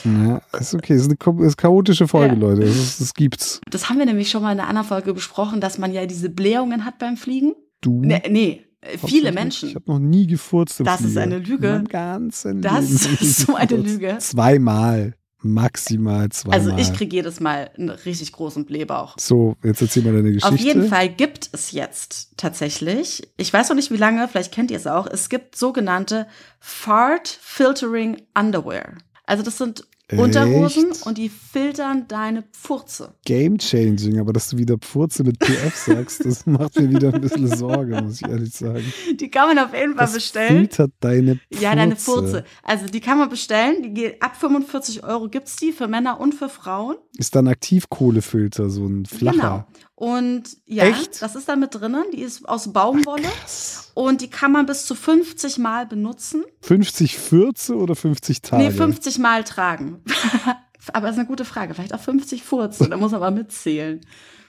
Ja, 0.04 0.42
ist 0.58 0.74
okay, 0.74 0.96
ist 0.96 1.08
eine 1.08 1.46
ist 1.46 1.56
chaotische 1.58 2.08
Folge, 2.08 2.34
Ja. 2.34 2.40
Leute. 2.40 2.62
Das, 2.62 2.74
ist, 2.74 3.00
das 3.00 3.14
gibt's. 3.14 3.60
Das 3.70 3.88
haben 3.88 3.98
wir 3.98 4.06
nämlich 4.06 4.30
schon 4.30 4.42
mal 4.42 4.50
in 4.50 4.58
einer 4.58 4.68
anderen 4.68 4.88
Folge 4.88 5.14
besprochen, 5.14 5.60
dass 5.60 5.78
man 5.78 5.92
ja 5.92 6.06
diese 6.06 6.28
Blähungen 6.28 6.84
hat 6.84 6.98
beim 6.98 7.16
Fliegen. 7.16 7.54
Du? 7.82 8.00
Nee, 8.00 8.22
nee 8.28 8.50
äh, 8.50 8.65
viele. 9.06 9.32
Menschen. 9.32 9.70
Ich 9.70 9.74
habe 9.74 9.90
noch 9.90 9.98
nie 9.98 10.26
gefurzt 10.26 10.80
Das 10.80 11.00
ist 11.00 11.06
Flieger. 11.08 11.22
eine 11.22 11.38
Lüge. 11.38 11.66
In 11.68 11.72
meinem 11.74 11.88
ganzen 11.88 12.62
Das 12.62 12.88
Leben 12.90 13.18
ist 13.20 13.38
so 13.40 13.54
eine. 13.54 13.76
Lüge. 13.76 14.16
Zweimal. 14.18 15.14
Maximal 15.42 16.28
zweimal. 16.30 16.58
Also 16.58 16.76
ich 16.76 16.92
kriege 16.96 17.14
jedes 17.14 17.40
Mal 17.40 17.70
einen 17.76 17.90
richtig 17.90 18.32
großen 18.32 18.64
Blähbauch. 18.64 19.16
So, 19.18 19.54
jetzt 19.62 19.80
erzähl 19.80 20.02
mal 20.02 20.12
deine 20.12 20.32
Geschichte. 20.32 20.48
Auf 20.48 20.58
jeden 20.58 20.88
Fall 20.88 21.08
gibt 21.08 21.50
es 21.52 21.72
jetzt 21.72 22.32
tatsächlich, 22.36 23.22
ich 23.36 23.52
weiß 23.52 23.68
noch 23.68 23.76
nicht 23.76 23.90
wie 23.92 23.96
lange, 23.96 24.26
vielleicht 24.28 24.52
kennt 24.52 24.70
ihr 24.70 24.76
es 24.78 24.86
auch, 24.86 25.06
es 25.06 25.28
gibt 25.28 25.54
sogenannte 25.54 26.26
Fart 26.58 27.28
Filtering 27.28 28.22
Underwear. 28.36 28.94
Also 29.24 29.42
das 29.44 29.58
sind 29.58 29.86
Unterhosen 30.12 30.92
Echt? 30.92 31.04
und 31.04 31.18
die 31.18 31.28
filtern 31.28 32.06
deine 32.06 32.42
Pfurze. 32.42 33.14
Game 33.24 33.58
changing, 33.58 34.20
aber 34.20 34.32
dass 34.32 34.48
du 34.50 34.56
wieder 34.56 34.78
Pfurze 34.78 35.24
mit 35.24 35.40
PF 35.40 35.74
sagst, 35.74 36.24
das 36.24 36.46
macht 36.46 36.78
mir 36.78 36.88
wieder 36.90 37.12
ein 37.12 37.20
bisschen 37.20 37.48
Sorge, 37.56 38.00
muss 38.00 38.20
ich 38.20 38.28
ehrlich 38.28 38.52
sagen. 38.54 38.84
Die 39.18 39.28
kann 39.28 39.48
man 39.48 39.58
auf 39.58 39.74
jeden 39.74 39.96
Fall 39.96 40.04
Das 40.04 40.14
bestellen. 40.14 40.58
filtert 40.58 40.92
deine 41.00 41.36
Pfurze. 41.36 41.62
Ja, 41.64 41.74
deine 41.74 41.96
Furze. 41.96 42.44
Also 42.62 42.86
die 42.86 43.00
kann 43.00 43.18
man 43.18 43.28
bestellen. 43.28 43.82
Die 43.82 43.92
geht 43.94 44.22
ab 44.22 44.36
45 44.36 45.02
Euro 45.02 45.28
gibt's 45.28 45.56
die 45.56 45.72
für 45.72 45.88
Männer 45.88 46.20
und 46.20 46.34
für 46.36 46.48
Frauen. 46.48 46.96
Ist 47.18 47.34
dann 47.34 47.48
Aktivkohlefilter, 47.48 48.70
so 48.70 48.86
ein 48.86 49.06
flacher. 49.06 49.32
Genau. 49.36 49.64
Und 49.98 50.58
ja, 50.66 50.84
Echt? 50.84 51.22
das 51.22 51.36
ist 51.36 51.48
da 51.48 51.56
mit 51.56 51.74
drinnen. 51.74 52.04
Die 52.12 52.20
ist 52.20 52.46
aus 52.46 52.70
Baumwolle 52.70 53.22
Krass. 53.22 53.90
und 53.94 54.20
die 54.20 54.28
kann 54.28 54.52
man 54.52 54.66
bis 54.66 54.84
zu 54.84 54.94
50 54.94 55.56
Mal 55.56 55.86
benutzen. 55.86 56.44
50 56.60 57.16
Fürze 57.16 57.74
oder 57.76 57.96
50 57.96 58.42
Tage? 58.42 58.62
Nee, 58.62 58.70
50 58.70 59.18
Mal 59.18 59.42
tragen. 59.42 60.02
aber 60.92 61.06
das 61.06 61.16
ist 61.16 61.20
eine 61.20 61.28
gute 61.28 61.46
Frage. 61.46 61.72
Vielleicht 61.72 61.94
auch 61.94 62.00
50 62.00 62.42
Furze. 62.42 62.90
Da 62.90 62.98
muss 62.98 63.12
man 63.12 63.22
aber 63.22 63.34
mitzählen. 63.34 64.02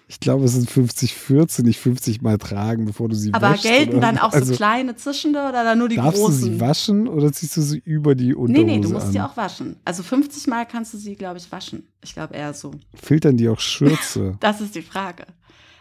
Ich 0.10 0.22
glaube, 0.22 0.46
es 0.46 0.54
sind 0.54 0.70
50 0.70 1.16
Fürze, 1.16 1.64
nicht 1.64 1.80
50 1.80 2.22
Mal 2.22 2.38
tragen, 2.38 2.86
bevor 2.86 3.10
du 3.10 3.16
sie 3.16 3.34
Aber 3.34 3.52
wäschst. 3.52 3.64
gelten 3.64 3.92
oder? 3.98 4.02
dann 4.02 4.18
auch 4.18 4.32
so 4.32 4.38
also, 4.38 4.54
kleine 4.56 4.96
zischende 4.96 5.40
oder 5.40 5.66
dann 5.66 5.78
nur 5.78 5.90
die 5.90 5.98
Darfst 5.98 6.22
großen? 6.22 6.40
du 6.40 6.46
sie 6.46 6.60
waschen 6.62 7.08
oder 7.10 7.32
ziehst 7.34 7.58
du 7.58 7.62
sie 7.62 7.80
über 7.80 8.16
die 8.16 8.28
nee, 8.28 8.34
Unterhose 8.34 8.66
nee, 8.66 8.80
du 8.80 8.90
musst 8.90 9.08
an? 9.08 9.12
sie 9.12 9.20
auch 9.20 9.36
waschen. 9.36 9.76
Also 9.84 10.04
50 10.04 10.48
Mal 10.48 10.66
kannst 10.66 10.94
du 10.94 10.98
sie, 10.98 11.16
glaube 11.16 11.40
ich, 11.40 11.52
waschen. 11.52 11.90
Ich 12.02 12.14
glaube 12.14 12.36
eher 12.36 12.54
so. 12.54 12.72
Filtern 12.96 13.36
die 13.36 13.50
auch 13.50 13.60
Schürze? 13.60 14.38
Das 14.40 14.62
ist 14.62 14.76
die 14.76 14.82
Frage. 14.82 15.26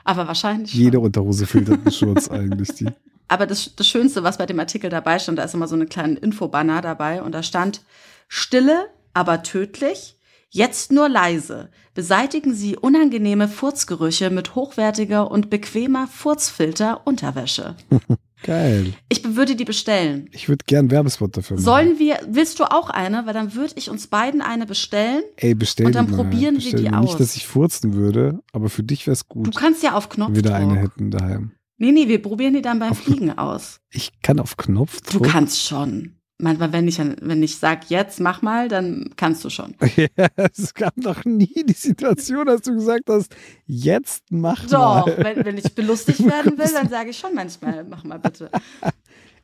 Aber 0.07 0.29
wahrscheinlich 0.29 0.73
Jede 0.73 0.99
schon. 0.99 1.05
Unterhose 1.07 1.47
filtert 1.47 1.81
einen 1.81 1.93
Schurz 1.93 2.31
eigentlich. 2.31 2.69
Die. 2.75 2.87
Aber 3.29 3.47
das, 3.47 3.75
das 3.75 3.89
Schönste, 3.89 4.23
was 4.23 4.39
bei 4.39 4.47
dem 4.47 4.61
Artikel 4.61 4.89
dabei 4.89 5.19
stand, 5.19 5.39
da 5.39 5.43
ist 5.43 5.55
immer 5.55 5.67
so 5.67 5.75
eine 5.75 5.87
kleine 5.87 6.15
Infobanner 6.15 6.81
dabei 6.81 7.23
und 7.23 7.33
da 7.33 7.43
stand 7.43 7.83
Stille, 8.29 8.87
aber 9.15 9.43
tödlich. 9.43 10.17
Jetzt 10.49 10.93
nur 10.93 11.09
leise. 11.09 11.71
Beseitigen 11.95 12.55
Sie 12.55 12.77
unangenehme 12.77 13.49
Furzgerüche 13.49 14.31
mit 14.31 14.55
hochwertiger 14.55 15.29
und 15.29 15.51
bequemer 15.51 16.07
Furzfilter-Unterwäsche. 16.07 17.75
Geil. 18.47 18.93
Ich 19.09 19.25
würde 19.37 19.57
die 19.57 19.65
bestellen. 19.65 20.29
Ich 20.33 20.49
würde 20.49 20.65
gern 20.67 20.91
Werbespot 20.91 21.37
dafür 21.37 21.57
machen. 21.57 21.65
Sollen 21.65 21.99
wir, 21.99 22.19
willst 22.29 22.61
du 22.61 22.65
auch 22.65 22.91
eine? 22.91 23.27
Weil 23.27 23.35
dann 23.35 23.55
würde 23.55 23.75
ich 23.77 23.91
uns 23.91 24.07
beiden 24.07 24.41
eine 24.41 24.67
bestellen. 24.67 25.23
Ey, 25.37 25.55
bestell 25.55 25.87
Und 25.87 25.95
dann 25.97 26.07
die 26.07 26.13
mal. 26.13 26.19
probieren 26.19 26.55
wir 26.55 26.61
bestell 26.63 26.81
die 26.81 26.85
Nicht, 26.91 26.95
aus. 26.95 27.17
dass 27.17 27.37
ich 27.37 27.47
furzen 27.47 27.95
würde, 27.95 28.41
aber 28.53 28.69
für 28.69 28.83
dich 28.85 29.07
wäre 29.07 29.15
es 29.15 29.27
Du 29.27 29.43
gut, 29.43 29.57
kannst 29.57 29.83
ja 29.83 29.95
auf 29.95 30.09
wenn 30.17 30.35
wir 30.35 30.43
da 30.43 30.55
eine 30.55 30.67
Knopfdruck. 30.75 30.93
hätten 30.93 31.11
daheim. 31.11 31.53
Nee, 31.79 31.93
nee, 31.93 32.09
wir 32.09 32.23
probieren 32.23 32.55
die 32.55 32.63
dann 32.63 32.79
beim 32.79 32.93
Auf- 32.93 32.99
Fliegen 33.01 33.37
aus. 33.37 33.81
Ich 33.91 34.11
kann 34.23 34.41
auf 34.41 34.55
Du 34.55 34.63
Knopfdruck. 34.65 35.25
kannst 35.27 35.63
schon. 35.63 36.16
Manchmal, 36.39 36.71
wenn 36.73 36.87
ich, 36.87 36.99
wenn 36.99 37.43
ich 37.43 37.57
sag, 37.59 37.89
jetzt 37.89 38.21
mach 38.21 38.43
mal, 38.43 38.69
dann 38.69 39.11
kannst 39.17 39.43
du 39.45 39.49
schon. 39.51 39.75
Ja, 39.97 40.27
es 40.37 40.75
gab 40.75 40.97
noch 40.99 41.25
nie 41.25 41.65
die 41.67 41.73
Situation, 41.73 42.45
dass 42.47 42.61
du 42.63 42.75
gesagt 42.75 43.05
hast, 43.09 43.35
jetzt 43.67 44.25
mach 44.31 44.67
Doch, 44.67 45.07
mal. 45.07 45.17
wenn, 45.19 45.45
wenn 45.47 45.57
ich 45.59 45.75
belustigt 45.75 46.25
werden 46.27 46.59
will, 46.59 46.71
dann 46.73 46.89
sage 46.91 47.11
ich 47.11 47.19
schon 47.19 47.35
manchmal, 47.35 47.85
mach 47.85 48.05
mal 48.05 48.19
bitte. 48.19 48.51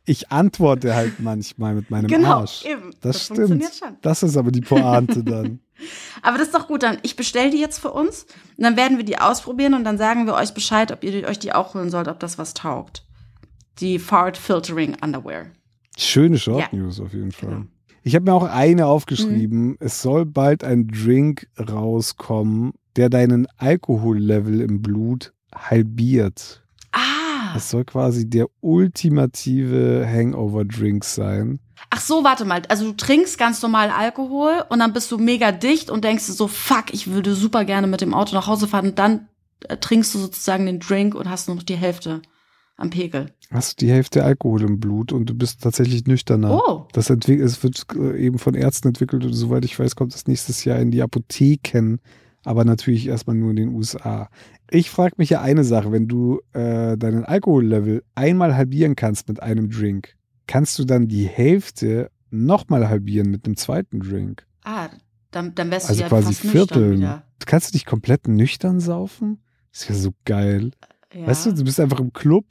Ich 0.05 0.33
antworte 0.33 0.97
halt 0.97 1.21
manchmal 1.21 1.77
mit 1.77 1.89
meinem 1.89 2.09
Genau, 2.09 2.41
Arsch. 2.41 2.65
eben. 2.65 2.91
Das, 3.01 3.01
Das 3.19 3.25
stimmt. 3.27 3.39
funktioniert 3.39 3.75
schon. 3.77 3.97
Das 4.03 4.25
ist 4.25 4.37
aber 4.37 4.51
die 4.51 4.61
Pointe 4.61 5.23
dann. 5.23 5.61
Aber 6.23 6.39
das 6.39 6.49
ist 6.49 6.55
doch 6.57 6.67
gut, 6.67 6.83
dann 6.83 6.99
ich 7.03 7.15
bestelle 7.15 7.51
die 7.53 7.61
jetzt 7.61 7.79
für 7.79 7.93
uns 7.93 8.27
und 8.57 8.65
dann 8.65 8.77
werden 8.77 8.97
wir 8.97 9.05
die 9.05 9.19
ausprobieren 9.19 9.75
und 9.75 9.85
dann 9.85 9.99
sagen 9.99 10.27
wir 10.27 10.35
euch 10.35 10.55
Bescheid, 10.55 10.91
ob 10.91 11.05
ihr 11.05 11.29
euch 11.29 11.39
die 11.39 11.53
auch 11.53 11.75
holen 11.75 11.89
sollt, 11.89 12.09
ob 12.09 12.19
das 12.19 12.37
was 12.37 12.53
taugt. 12.53 13.05
Die 13.79 14.01
Fart 14.01 14.37
Filtering 14.37 14.97
Underwear. 15.01 15.47
Schöne 15.99 16.39
Short 16.39 16.61
Ja. 16.73 16.79
News 16.79 17.01
auf 17.01 17.13
jeden 17.13 17.33
Fall. 17.33 17.49
Genau. 17.51 17.65
Ich 18.05 18.15
habe 18.17 18.25
mir 18.25 18.35
auch 18.35 18.43
eine 18.45 18.83
Mhm. 18.83 18.89
aufgeschrieben. 18.89 19.77
Es 19.79 20.03
soll 20.03 20.27
bald 20.27 20.65
ein 20.65 20.89
Drink 20.89 21.47
rauskommen, 21.59 22.73
der 22.97 23.09
deinen 23.11 23.47
Alkohollevel 23.59 24.61
im 24.61 24.83
Blut 24.83 25.33
halbiert. 25.55 26.63
Ah. 26.93 27.55
Es 27.57 27.71
soll 27.71 27.85
quasi 27.85 28.29
der 28.29 28.47
ultimative 28.61 30.07
Hangover-Drink 30.11 31.05
sein. 31.05 31.61
Ach 31.91 32.01
so, 32.01 32.25
warte 32.25 32.45
mal. 32.45 32.63
Also 32.69 32.87
du 32.87 32.93
trinkst 32.97 33.39
ganz 33.39 33.61
normal 33.63 33.91
Alkohol 33.91 34.65
und 34.71 34.79
dann 34.79 34.93
bist 34.93 35.11
du 35.13 35.19
mega 35.19 35.53
dicht 35.53 35.91
und 35.91 36.05
denkst 36.05 36.25
so, 36.25 36.49
fuck, 36.49 36.87
ich 36.93 37.09
würde 37.11 37.35
super 37.35 37.65
gerne 37.65 37.87
mit 37.87 38.01
dem 38.01 38.15
Auto 38.15 38.35
nach 38.35 38.47
Hause 38.47 38.67
fahren 38.69 38.91
und 38.91 38.99
dann 38.99 39.29
äh, 39.69 39.77
trinkst 39.77 40.15
du 40.15 40.19
sozusagen 40.19 40.67
den 40.67 40.81
Drink 40.81 41.15
und 41.15 41.29
hast 41.29 41.49
nur 41.49 41.57
noch 41.57 41.63
die 41.65 41.77
Hälfte 41.77 42.23
am 42.77 42.91
Pegel. 42.91 43.27
Hast 43.51 43.81
die 43.81 43.91
Hälfte 43.91 44.25
Alkohol 44.25 44.63
im 44.63 44.81
Blut 44.81 45.13
und 45.13 45.27
du 45.27 45.35
bist 45.35 45.63
tatsächlich 45.63 46.07
nüchterner. 46.07 46.61
Oh. 46.67 46.89
Das 46.93 47.11
es 47.11 47.63
wird 47.63 47.87
äh, 47.95 48.19
eben 48.19 48.39
von 48.39 48.55
Ärzten 48.55 48.89
entwickelt 48.89 49.25
und 49.25 49.33
soweit 49.33 49.65
ich 49.65 49.79
weiß, 49.79 49.95
kommt 49.97 50.15
es 50.15 50.27
nächstes 50.27 50.65
Jahr 50.65 50.79
in 50.79 50.91
die 50.91 51.03
Apotheken, 51.03 51.99
aber 52.45 52.65
natürlich 52.65 53.07
erstmal 53.07 53.37
nur 53.37 53.51
in 53.51 53.57
den 53.57 53.69
USA. 53.75 54.29
Ich 54.71 54.91
frage 54.91 55.15
mich 55.19 55.31
ja 55.31 55.43
eine 55.43 55.65
Sache, 55.65 55.93
wenn 55.93 56.09
du 56.09 56.41
äh, 56.53 56.97
deinen 56.97 57.25
Alkohollevel 57.25 58.03
einmal 58.15 58.57
halbieren 58.57 58.97
kannst 58.97 59.29
mit 59.29 59.43
einem 59.43 59.71
Drink, 59.71 60.15
kannst 60.47 60.79
du 60.79 60.85
dann 60.85 61.09
die 61.09 61.27
Hälfte 61.27 62.11
nochmal 62.31 62.89
halbieren 62.89 63.31
mit 63.31 63.45
einem 63.45 63.57
zweiten 63.57 64.01
Drink? 64.01 64.47
Ah, 64.65 64.89
dann, 65.31 65.55
dann 65.55 65.71
wärst 65.71 65.87
du 65.87 65.91
Also 65.91 66.03
ja 66.03 66.09
quasi 66.09 66.27
fast 66.35 66.45
nüchtern 66.45 66.67
vierteln. 66.69 66.97
wieder. 66.99 67.23
Kannst 67.47 67.69
du 67.69 67.73
dich 67.73 67.85
komplett 67.87 68.29
nüchtern 68.29 68.81
saufen? 68.81 69.39
Das 69.73 69.89
wäre 69.89 69.99
so 69.99 70.11
geil. 70.25 70.71
Ja. 71.15 71.27
Weißt 71.27 71.47
du, 71.47 71.53
du 71.53 71.65
bist 71.65 71.81
einfach 71.81 72.01
im 72.01 72.13
Club 72.13 72.47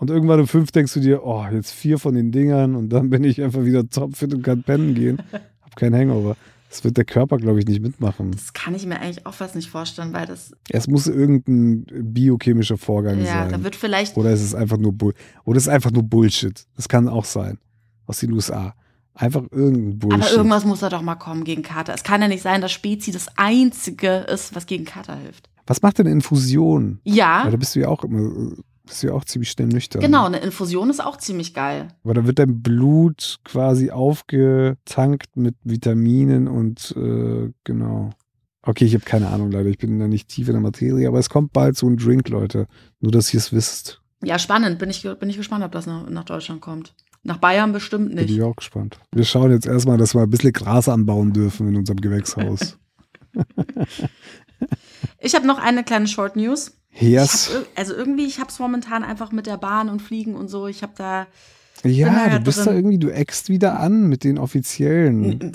und 0.00 0.08
irgendwann 0.08 0.40
um 0.40 0.46
fünf 0.46 0.72
denkst 0.72 0.94
du 0.94 1.00
dir, 1.00 1.24
oh, 1.24 1.44
jetzt 1.52 1.72
vier 1.72 1.98
von 1.98 2.14
den 2.14 2.32
Dingern 2.32 2.74
und 2.74 2.88
dann 2.88 3.10
bin 3.10 3.22
ich 3.22 3.42
einfach 3.42 3.64
wieder 3.64 3.88
topfit 3.88 4.32
und 4.32 4.42
kann 4.42 4.62
pennen 4.62 4.94
gehen. 4.94 5.18
Hab 5.62 5.76
kein 5.76 5.94
Hangover. 5.94 6.36
Das 6.70 6.84
wird 6.84 6.96
der 6.96 7.04
Körper, 7.04 7.36
glaube 7.36 7.58
ich, 7.58 7.66
nicht 7.66 7.82
mitmachen. 7.82 8.30
Das 8.30 8.54
kann 8.54 8.74
ich 8.74 8.86
mir 8.86 8.98
eigentlich 8.98 9.26
auch 9.26 9.34
fast 9.34 9.56
nicht 9.56 9.68
vorstellen, 9.68 10.14
weil 10.14 10.26
das, 10.26 10.52
Es 10.70 10.86
muss 10.86 11.06
irgendein 11.06 11.84
biochemischer 12.14 12.78
Vorgang 12.78 13.22
ja, 13.22 13.44
da 13.44 13.50
sein. 13.50 13.64
wird 13.64 13.76
vielleicht, 13.76 14.16
Oder 14.16 14.30
es 14.30 14.40
ist 14.40 14.54
einfach 14.54 14.78
nur 14.78 14.92
Bull 14.92 15.12
oder 15.44 15.58
es 15.58 15.64
ist 15.64 15.68
einfach 15.68 15.90
nur 15.90 16.04
Bullshit. 16.04 16.64
Das 16.76 16.88
kann 16.88 17.06
auch 17.08 17.24
sein. 17.26 17.58
Aus 18.06 18.20
den 18.20 18.32
USA. 18.32 18.74
Einfach 19.14 19.42
irgendein 19.50 19.98
Bullshit. 19.98 20.22
aber 20.22 20.32
irgendwas 20.32 20.64
muss 20.64 20.80
da 20.80 20.88
doch 20.88 21.02
mal 21.02 21.16
kommen 21.16 21.44
gegen 21.44 21.62
Kater. 21.62 21.92
Es 21.92 22.04
kann 22.04 22.22
ja 22.22 22.28
nicht 22.28 22.42
sein, 22.42 22.62
dass 22.62 22.72
Spezi 22.72 23.10
das 23.10 23.26
Einzige 23.36 24.24
ist, 24.32 24.54
was 24.54 24.64
gegen 24.64 24.86
Kater 24.86 25.16
hilft. 25.16 25.50
Was 25.66 25.82
macht 25.82 25.98
denn 25.98 26.06
Infusion? 26.06 27.00
Ja, 27.04 27.42
Weil 27.44 27.50
da 27.50 27.56
bist 27.58 27.74
du 27.74 27.80
ja 27.80 27.88
auch 27.88 28.02
immer, 28.02 28.52
bist 28.90 29.02
du 29.02 29.06
ja 29.08 29.12
auch 29.14 29.24
ziemlich 29.24 29.50
schnell 29.50 29.68
nüchtern. 29.68 30.02
genau, 30.02 30.26
eine 30.26 30.38
Infusion 30.38 30.90
ist 30.90 31.02
auch 31.02 31.16
ziemlich 31.16 31.54
geil. 31.54 31.88
Aber 32.04 32.14
da 32.14 32.26
wird 32.26 32.38
dein 32.38 32.60
Blut 32.60 33.38
quasi 33.44 33.90
aufgetankt 33.90 35.36
mit 35.36 35.54
Vitaminen 35.64 36.48
und 36.48 36.94
äh, 36.96 37.52
genau. 37.64 38.10
Okay, 38.62 38.84
ich 38.84 38.94
habe 38.94 39.04
keine 39.04 39.28
Ahnung 39.28 39.50
leider. 39.50 39.70
Ich 39.70 39.78
bin 39.78 39.98
da 39.98 40.06
nicht 40.06 40.28
tief 40.28 40.48
in 40.48 40.54
der 40.54 40.60
Materie, 40.60 41.08
aber 41.08 41.18
es 41.18 41.30
kommt 41.30 41.52
bald 41.52 41.76
so 41.76 41.88
ein 41.88 41.96
Drink, 41.96 42.28
Leute. 42.28 42.66
Nur, 43.00 43.10
dass 43.10 43.32
ihr 43.32 43.38
es 43.38 43.52
wisst. 43.52 44.02
Ja, 44.22 44.38
spannend. 44.38 44.78
Bin 44.78 44.90
ich, 44.90 45.02
bin 45.18 45.30
ich 45.30 45.38
gespannt, 45.38 45.64
ob 45.64 45.72
das 45.72 45.86
nach, 45.86 46.10
nach 46.10 46.24
Deutschland 46.24 46.60
kommt. 46.60 46.94
Nach 47.22 47.38
Bayern 47.38 47.72
bestimmt 47.72 48.08
Bin 48.08 48.16
nicht. 48.16 48.30
ich 48.30 48.42
auch 48.42 48.56
gespannt. 48.56 48.98
Wir 49.12 49.24
schauen 49.24 49.50
jetzt 49.50 49.66
erstmal, 49.66 49.96
dass 49.96 50.14
wir 50.14 50.22
ein 50.22 50.30
bisschen 50.30 50.52
Gras 50.52 50.88
anbauen 50.88 51.32
dürfen 51.32 51.68
in 51.68 51.76
unserem 51.76 52.00
Gewächshaus. 52.00 52.76
Ich 55.20 55.34
habe 55.34 55.46
noch 55.46 55.58
eine 55.58 55.84
kleine 55.84 56.06
Short 56.06 56.36
News. 56.36 56.79
Yes. 56.98 57.50
Hab, 57.54 57.66
also 57.76 57.94
irgendwie, 57.94 58.24
ich 58.24 58.38
habe 58.38 58.50
es 58.50 58.58
momentan 58.58 59.04
einfach 59.04 59.32
mit 59.32 59.46
der 59.46 59.56
Bahn 59.56 59.88
und 59.88 60.02
Fliegen 60.02 60.34
und 60.34 60.48
so. 60.48 60.66
Ich 60.66 60.82
habe 60.82 60.92
da 60.96 61.26
da 61.82 61.88
Ja, 61.88 62.38
du 62.38 62.44
bist 62.44 62.58
da 62.58 62.64
drin. 62.64 62.76
irgendwie, 62.76 62.98
du 62.98 63.10
eckst 63.10 63.48
wieder 63.48 63.80
an 63.80 64.08
mit 64.08 64.24
den 64.24 64.38
Offiziellen. 64.38 65.52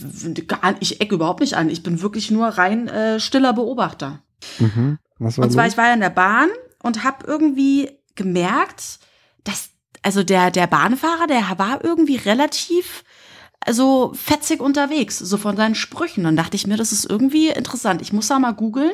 gar, 0.48 0.76
ich 0.80 1.02
ecke 1.02 1.16
überhaupt 1.16 1.42
nicht 1.42 1.56
an. 1.56 1.70
Ich 1.70 1.84
bin 1.84 2.02
wirklich 2.02 2.32
nur 2.32 2.48
rein 2.48 2.88
äh, 2.88 3.20
stiller 3.20 3.54
Beobachter. 3.54 4.22
Mhm. 4.60 4.98
Und 5.20 5.32
zwar, 5.32 5.46
los? 5.48 5.56
ich 5.68 5.78
war 5.78 5.88
ja 5.88 5.94
in 5.94 6.00
der 6.00 6.10
Bahn 6.10 6.50
und 6.82 7.04
habe 7.04 7.26
irgendwie 7.28 7.90
gemerkt, 8.16 9.00
dass, 9.44 9.70
also 10.02 10.24
der, 10.24 10.52
der 10.52 10.68
Bahnfahrer, 10.68 11.28
der 11.28 11.44
war 11.58 11.84
irgendwie 11.84 12.16
relativ, 12.18 13.04
also 13.60 14.12
fetzig 14.16 14.62
unterwegs, 14.62 15.20
so 15.20 15.38
von 15.38 15.56
seinen 15.56 15.76
Sprüchen. 15.76 16.24
Dann 16.24 16.36
dachte 16.36 16.56
ich 16.56 16.68
mir, 16.68 16.78
das 16.78 16.92
ist 16.92 17.10
irgendwie 17.10 17.50
interessant. 17.50 18.02
Ich 18.02 18.14
muss 18.14 18.28
da 18.28 18.40
mal 18.40 18.54
googeln, 18.54 18.94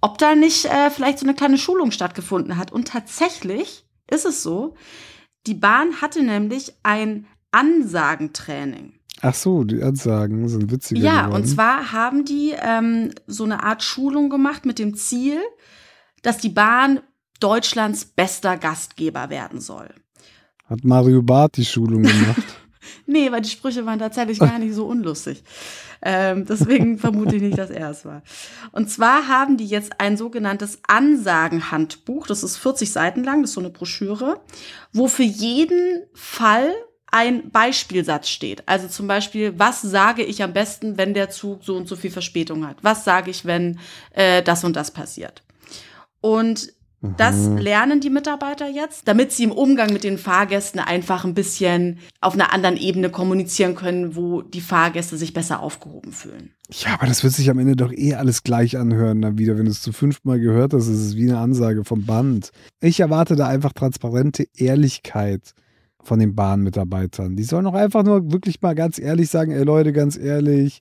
ob 0.00 0.18
da 0.18 0.34
nicht 0.34 0.64
äh, 0.66 0.90
vielleicht 0.90 1.18
so 1.18 1.26
eine 1.26 1.34
kleine 1.34 1.58
Schulung 1.58 1.90
stattgefunden 1.90 2.56
hat. 2.56 2.72
Und 2.72 2.88
tatsächlich 2.88 3.84
ist 4.10 4.24
es 4.26 4.42
so, 4.42 4.74
die 5.46 5.54
Bahn 5.54 6.00
hatte 6.00 6.22
nämlich 6.22 6.72
ein 6.82 7.26
Ansagentraining. 7.52 8.94
Ach 9.22 9.34
so, 9.34 9.64
die 9.64 9.82
Ansagen 9.82 10.48
sind 10.48 10.70
witziger 10.70 11.00
Ja, 11.00 11.22
geworden. 11.26 11.42
und 11.42 11.46
zwar 11.48 11.92
haben 11.92 12.24
die 12.24 12.54
ähm, 12.58 13.10
so 13.26 13.44
eine 13.44 13.62
Art 13.62 13.82
Schulung 13.82 14.30
gemacht 14.30 14.64
mit 14.64 14.78
dem 14.78 14.94
Ziel, 14.96 15.38
dass 16.22 16.38
die 16.38 16.48
Bahn 16.48 17.00
Deutschlands 17.38 18.04
bester 18.04 18.56
Gastgeber 18.56 19.28
werden 19.30 19.60
soll. 19.60 19.88
Hat 20.66 20.84
Mario 20.84 21.22
Barth 21.22 21.56
die 21.56 21.64
Schulung 21.64 22.02
gemacht. 22.02 22.42
Nee, 23.06 23.30
weil 23.30 23.42
die 23.42 23.50
Sprüche 23.50 23.84
waren 23.86 23.98
tatsächlich 23.98 24.38
gar 24.38 24.58
nicht 24.58 24.74
so 24.74 24.86
unlustig. 24.86 25.42
Ähm, 26.02 26.46
deswegen 26.46 26.98
vermute 26.98 27.36
ich 27.36 27.42
nicht, 27.42 27.58
dass 27.58 27.70
er 27.70 27.90
es 27.90 28.04
war. 28.04 28.22
Und 28.72 28.90
zwar 28.90 29.28
haben 29.28 29.56
die 29.56 29.66
jetzt 29.66 30.00
ein 30.00 30.16
sogenanntes 30.16 30.80
Ansagenhandbuch, 30.86 32.26
das 32.26 32.42
ist 32.42 32.56
40 32.56 32.90
Seiten 32.90 33.24
lang, 33.24 33.42
das 33.42 33.50
ist 33.50 33.54
so 33.54 33.60
eine 33.60 33.70
Broschüre, 33.70 34.40
wo 34.92 35.08
für 35.08 35.22
jeden 35.22 36.04
Fall 36.14 36.72
ein 37.12 37.50
Beispielsatz 37.50 38.28
steht. 38.28 38.66
Also 38.66 38.88
zum 38.88 39.08
Beispiel, 39.08 39.58
was 39.58 39.82
sage 39.82 40.22
ich 40.22 40.42
am 40.42 40.52
besten, 40.52 40.96
wenn 40.96 41.12
der 41.12 41.28
Zug 41.28 41.64
so 41.64 41.76
und 41.76 41.88
so 41.88 41.96
viel 41.96 42.10
Verspätung 42.10 42.66
hat? 42.66 42.76
Was 42.82 43.04
sage 43.04 43.30
ich, 43.30 43.44
wenn 43.44 43.78
äh, 44.12 44.42
das 44.42 44.64
und 44.64 44.76
das 44.76 44.92
passiert? 44.92 45.42
Und 46.20 46.72
das 47.02 47.48
Mhm. 47.48 47.56
lernen 47.56 48.00
die 48.00 48.10
Mitarbeiter 48.10 48.68
jetzt, 48.68 49.08
damit 49.08 49.32
sie 49.32 49.44
im 49.44 49.52
Umgang 49.52 49.90
mit 49.92 50.04
den 50.04 50.18
Fahrgästen 50.18 50.80
einfach 50.80 51.24
ein 51.24 51.32
bisschen 51.32 51.98
auf 52.20 52.34
einer 52.34 52.52
anderen 52.52 52.76
Ebene 52.76 53.08
kommunizieren 53.08 53.74
können, 53.74 54.16
wo 54.16 54.42
die 54.42 54.60
Fahrgäste 54.60 55.16
sich 55.16 55.32
besser 55.32 55.60
aufgehoben 55.60 56.12
fühlen. 56.12 56.50
Ja, 56.70 56.94
aber 56.94 57.06
das 57.06 57.24
wird 57.24 57.32
sich 57.32 57.48
am 57.48 57.58
Ende 57.58 57.74
doch 57.74 57.92
eh 57.92 58.14
alles 58.14 58.42
gleich 58.42 58.76
anhören 58.76 59.22
dann 59.22 59.38
wieder. 59.38 59.56
Wenn 59.56 59.64
du 59.64 59.70
es 59.70 59.80
zu 59.80 59.92
fünfmal 59.92 60.38
gehört 60.40 60.74
hast, 60.74 60.88
ist 60.88 61.00
es 61.00 61.16
wie 61.16 61.30
eine 61.30 61.38
Ansage 61.38 61.84
vom 61.84 62.04
Band. 62.04 62.50
Ich 62.80 63.00
erwarte 63.00 63.34
da 63.34 63.48
einfach 63.48 63.72
transparente 63.72 64.46
Ehrlichkeit 64.56 65.54
von 66.02 66.18
den 66.18 66.34
Bahnmitarbeitern. 66.34 67.34
Die 67.36 67.42
sollen 67.44 67.64
doch 67.64 67.74
einfach 67.74 68.02
nur 68.04 68.30
wirklich 68.30 68.60
mal 68.62 68.74
ganz 68.74 68.98
ehrlich 68.98 69.28
sagen, 69.30 69.52
ey 69.52 69.64
Leute, 69.64 69.92
ganz 69.92 70.16
ehrlich, 70.18 70.80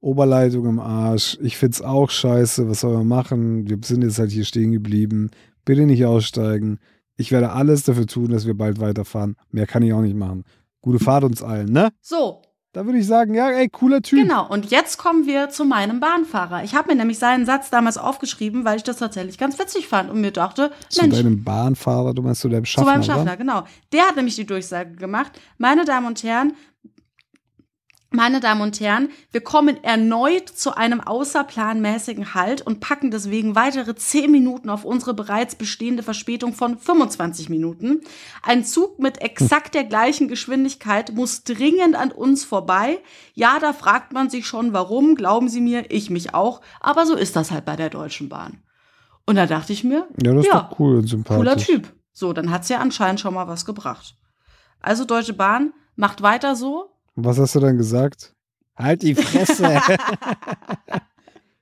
Oberleitung 0.00 0.66
im 0.66 0.78
Arsch, 0.80 1.36
ich 1.40 1.56
find's 1.56 1.82
auch 1.82 2.10
scheiße, 2.10 2.68
was 2.68 2.80
soll 2.80 2.96
man 2.98 3.08
machen? 3.08 3.68
Wir 3.68 3.78
sind 3.82 4.02
jetzt 4.02 4.18
halt 4.18 4.30
hier 4.30 4.44
stehen 4.44 4.72
geblieben. 4.72 5.30
Bitte 5.64 5.82
nicht 5.86 6.04
aussteigen. 6.04 6.78
Ich 7.16 7.32
werde 7.32 7.50
alles 7.50 7.82
dafür 7.82 8.06
tun, 8.06 8.30
dass 8.30 8.46
wir 8.46 8.54
bald 8.54 8.80
weiterfahren. 8.80 9.34
Mehr 9.50 9.66
kann 9.66 9.82
ich 9.82 9.92
auch 9.92 10.00
nicht 10.02 10.16
machen. 10.16 10.44
Gute 10.80 11.02
Fahrt 11.02 11.24
uns 11.24 11.42
allen, 11.42 11.72
ne? 11.72 11.88
So, 12.00 12.42
Da 12.72 12.86
würde 12.86 12.98
ich 12.98 13.06
sagen, 13.08 13.34
ja, 13.34 13.50
ey, 13.50 13.68
cooler 13.68 14.00
Typ. 14.02 14.20
Genau, 14.20 14.46
und 14.48 14.70
jetzt 14.70 14.98
kommen 14.98 15.26
wir 15.26 15.48
zu 15.48 15.64
meinem 15.64 15.98
Bahnfahrer. 15.98 16.62
Ich 16.62 16.76
habe 16.76 16.90
mir 16.90 16.94
nämlich 16.96 17.18
seinen 17.18 17.44
Satz 17.44 17.70
damals 17.70 17.98
aufgeschrieben, 17.98 18.64
weil 18.64 18.76
ich 18.76 18.84
das 18.84 18.98
tatsächlich 18.98 19.36
ganz 19.36 19.58
witzig 19.58 19.88
fand 19.88 20.10
und 20.10 20.20
mir 20.20 20.30
dachte, 20.30 20.70
Zu 20.88 21.02
Mensch, 21.02 21.16
deinem 21.16 21.42
Bahnfahrer, 21.42 22.14
du 22.14 22.22
meinst 22.22 22.42
zu 22.42 22.48
deinem 22.48 22.64
zu 22.64 22.70
Schaffner, 22.70 22.92
meinem 22.92 23.02
Schaffner, 23.02 23.32
wa? 23.32 23.34
genau. 23.34 23.64
Der 23.92 24.02
hat 24.06 24.14
nämlich 24.16 24.36
die 24.36 24.46
Durchsage 24.46 24.92
gemacht. 24.94 25.32
Meine 25.56 25.84
Damen 25.84 26.06
und 26.06 26.22
Herren, 26.22 26.52
meine 28.18 28.40
Damen 28.40 28.62
und 28.62 28.80
Herren, 28.80 29.10
wir 29.30 29.40
kommen 29.40 29.82
erneut 29.84 30.48
zu 30.48 30.76
einem 30.76 31.00
außerplanmäßigen 31.00 32.34
Halt 32.34 32.62
und 32.62 32.80
packen 32.80 33.12
deswegen 33.12 33.54
weitere 33.54 33.94
10 33.94 34.28
Minuten 34.30 34.70
auf 34.70 34.84
unsere 34.84 35.14
bereits 35.14 35.54
bestehende 35.54 36.02
Verspätung 36.02 36.52
von 36.52 36.76
25 36.78 37.48
Minuten. 37.48 38.00
Ein 38.42 38.64
Zug 38.64 38.98
mit 38.98 39.22
exakt 39.22 39.76
der 39.76 39.84
gleichen 39.84 40.26
Geschwindigkeit 40.26 41.14
muss 41.14 41.44
dringend 41.44 41.94
an 41.94 42.10
uns 42.10 42.44
vorbei. 42.44 42.98
Ja, 43.34 43.60
da 43.60 43.72
fragt 43.72 44.12
man 44.12 44.28
sich 44.28 44.48
schon, 44.48 44.72
warum, 44.72 45.14
glauben 45.14 45.48
Sie 45.48 45.60
mir, 45.60 45.88
ich 45.90 46.10
mich 46.10 46.34
auch, 46.34 46.60
aber 46.80 47.06
so 47.06 47.14
ist 47.14 47.36
das 47.36 47.52
halt 47.52 47.64
bei 47.64 47.76
der 47.76 47.88
Deutschen 47.88 48.28
Bahn. 48.28 48.62
Und 49.26 49.36
da 49.36 49.46
dachte 49.46 49.72
ich 49.72 49.84
mir, 49.84 50.08
Ja, 50.20 50.32
das 50.34 50.44
ist 50.44 50.52
Ja, 50.52 50.60
doch 50.68 50.80
cool 50.80 50.96
und 50.96 51.06
sympathisch. 51.06 51.38
cooler 51.38 51.56
Typ. 51.56 51.92
So, 52.12 52.32
dann 52.32 52.50
hat's 52.50 52.68
ja 52.68 52.78
anscheinend 52.78 53.20
schon 53.20 53.34
mal 53.34 53.46
was 53.46 53.64
gebracht. 53.64 54.16
Also 54.80 55.04
Deutsche 55.04 55.34
Bahn, 55.34 55.72
macht 55.94 56.20
weiter 56.22 56.56
so. 56.56 56.90
Und 57.18 57.24
was 57.24 57.36
hast 57.36 57.56
du 57.56 57.58
dann 57.58 57.76
gesagt? 57.76 58.32
Halt 58.76 59.02
die 59.02 59.16
Fresse. 59.16 59.66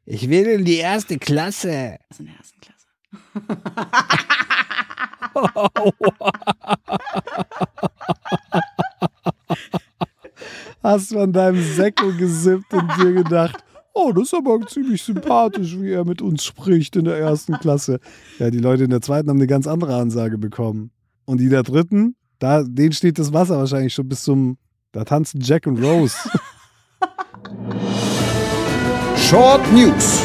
ich 0.04 0.28
will 0.28 0.44
in 0.48 0.66
die 0.66 0.76
erste 0.76 1.16
Klasse. 1.16 1.96
Ist 2.11 2.20
in 2.20 2.26
der 2.26 2.34
ersten 2.36 2.61
Klasse. 2.61 2.86
Hast 10.82 11.12
du 11.12 11.20
an 11.20 11.32
deinem 11.32 11.62
Säckel 11.62 12.14
gesippt 12.18 12.74
und 12.74 12.94
dir 12.98 13.14
gedacht, 13.14 13.64
oh, 13.94 14.12
das 14.12 14.24
ist 14.24 14.34
aber 14.34 14.61
ziemlich 14.66 15.02
sympathisch, 15.02 15.80
wie 15.80 15.92
er 15.92 16.04
mit 16.04 16.20
uns 16.20 16.44
spricht 16.44 16.96
in 16.96 17.07
der 17.07 17.16
ersten 17.16 17.54
Klasse. 17.54 17.98
Ja, 18.38 18.50
die 18.50 18.59
Leute 18.59 18.84
in 18.84 18.90
der 18.90 19.00
zweiten 19.00 19.30
haben 19.30 19.38
eine 19.38 19.46
ganz 19.46 19.66
andere 19.66 19.96
Ansage 19.96 20.36
bekommen. 20.36 20.90
Und 21.24 21.40
die 21.40 21.48
der 21.48 21.62
dritten, 21.62 22.14
da, 22.40 22.62
denen 22.62 22.92
steht 22.92 23.18
das 23.18 23.32
Wasser 23.32 23.57
wahrscheinlich 23.57 23.94
schon 23.94 24.07
bis 24.07 24.22
zum, 24.22 24.59
da 24.93 25.05
tanzen 25.05 25.41
Jack 25.41 25.66
und 25.66 25.82
Rose. 25.82 26.16
Short 29.16 29.72
News. 29.72 30.22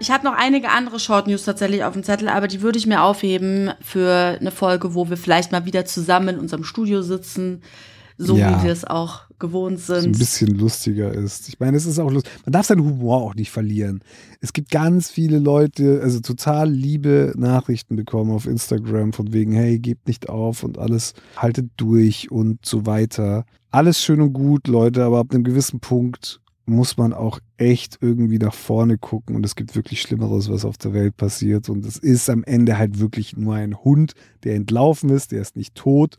Ich 0.00 0.10
habe 0.10 0.24
noch 0.24 0.34
einige 0.36 0.70
andere 0.70 0.98
Short 0.98 1.26
News 1.28 1.44
tatsächlich 1.44 1.84
auf 1.84 1.92
dem 1.92 2.02
Zettel, 2.02 2.28
aber 2.28 2.48
die 2.48 2.60
würde 2.62 2.78
ich 2.78 2.86
mir 2.86 3.02
aufheben 3.02 3.70
für 3.80 4.36
eine 4.40 4.50
Folge, 4.50 4.94
wo 4.94 5.08
wir 5.08 5.16
vielleicht 5.16 5.52
mal 5.52 5.64
wieder 5.64 5.84
zusammen 5.84 6.28
in 6.28 6.38
unserem 6.40 6.64
Studio 6.64 7.02
sitzen, 7.02 7.62
so 8.18 8.36
Ja. 8.36 8.58
wie 8.60 8.64
wir 8.64 8.72
es 8.72 8.84
auch 8.84 9.20
gewohnt 9.42 9.80
so 9.80 9.92
ein 9.92 10.02
sind. 10.02 10.18
bisschen 10.18 10.58
lustiger 10.58 11.12
ist. 11.12 11.48
Ich 11.48 11.60
meine, 11.60 11.76
es 11.76 11.84
ist 11.84 11.98
auch 11.98 12.10
lustig. 12.10 12.32
Man 12.46 12.52
darf 12.52 12.66
seinen 12.66 12.84
Humor 12.84 13.20
auch 13.20 13.34
nicht 13.34 13.50
verlieren. 13.50 14.00
Es 14.40 14.54
gibt 14.54 14.70
ganz 14.70 15.10
viele 15.10 15.38
Leute, 15.38 16.00
also 16.02 16.20
total 16.20 16.70
liebe 16.70 17.34
Nachrichten 17.36 17.96
bekommen 17.96 18.30
auf 18.30 18.46
Instagram 18.46 19.12
von 19.12 19.34
wegen, 19.34 19.52
hey, 19.52 19.78
gebt 19.78 20.06
nicht 20.06 20.30
auf 20.30 20.62
und 20.62 20.78
alles, 20.78 21.12
haltet 21.36 21.70
durch 21.76 22.30
und 22.30 22.64
so 22.64 22.86
weiter. 22.86 23.44
Alles 23.70 24.02
schön 24.02 24.20
und 24.20 24.32
gut, 24.32 24.68
Leute, 24.68 25.04
aber 25.04 25.18
ab 25.18 25.28
einem 25.32 25.44
gewissen 25.44 25.80
Punkt 25.80 26.40
muss 26.64 26.96
man 26.96 27.12
auch 27.12 27.40
echt 27.56 27.98
irgendwie 28.00 28.38
nach 28.38 28.54
vorne 28.54 28.96
gucken 28.96 29.34
und 29.34 29.44
es 29.44 29.56
gibt 29.56 29.74
wirklich 29.74 30.00
Schlimmeres, 30.00 30.48
was 30.48 30.64
auf 30.64 30.78
der 30.78 30.92
Welt 30.92 31.16
passiert 31.16 31.68
und 31.68 31.84
es 31.84 31.96
ist 31.96 32.30
am 32.30 32.44
Ende 32.44 32.78
halt 32.78 33.00
wirklich 33.00 33.36
nur 33.36 33.54
ein 33.54 33.76
Hund, 33.76 34.12
der 34.44 34.54
entlaufen 34.54 35.10
ist, 35.10 35.32
der 35.32 35.42
ist 35.42 35.56
nicht 35.56 35.74
tot, 35.74 36.16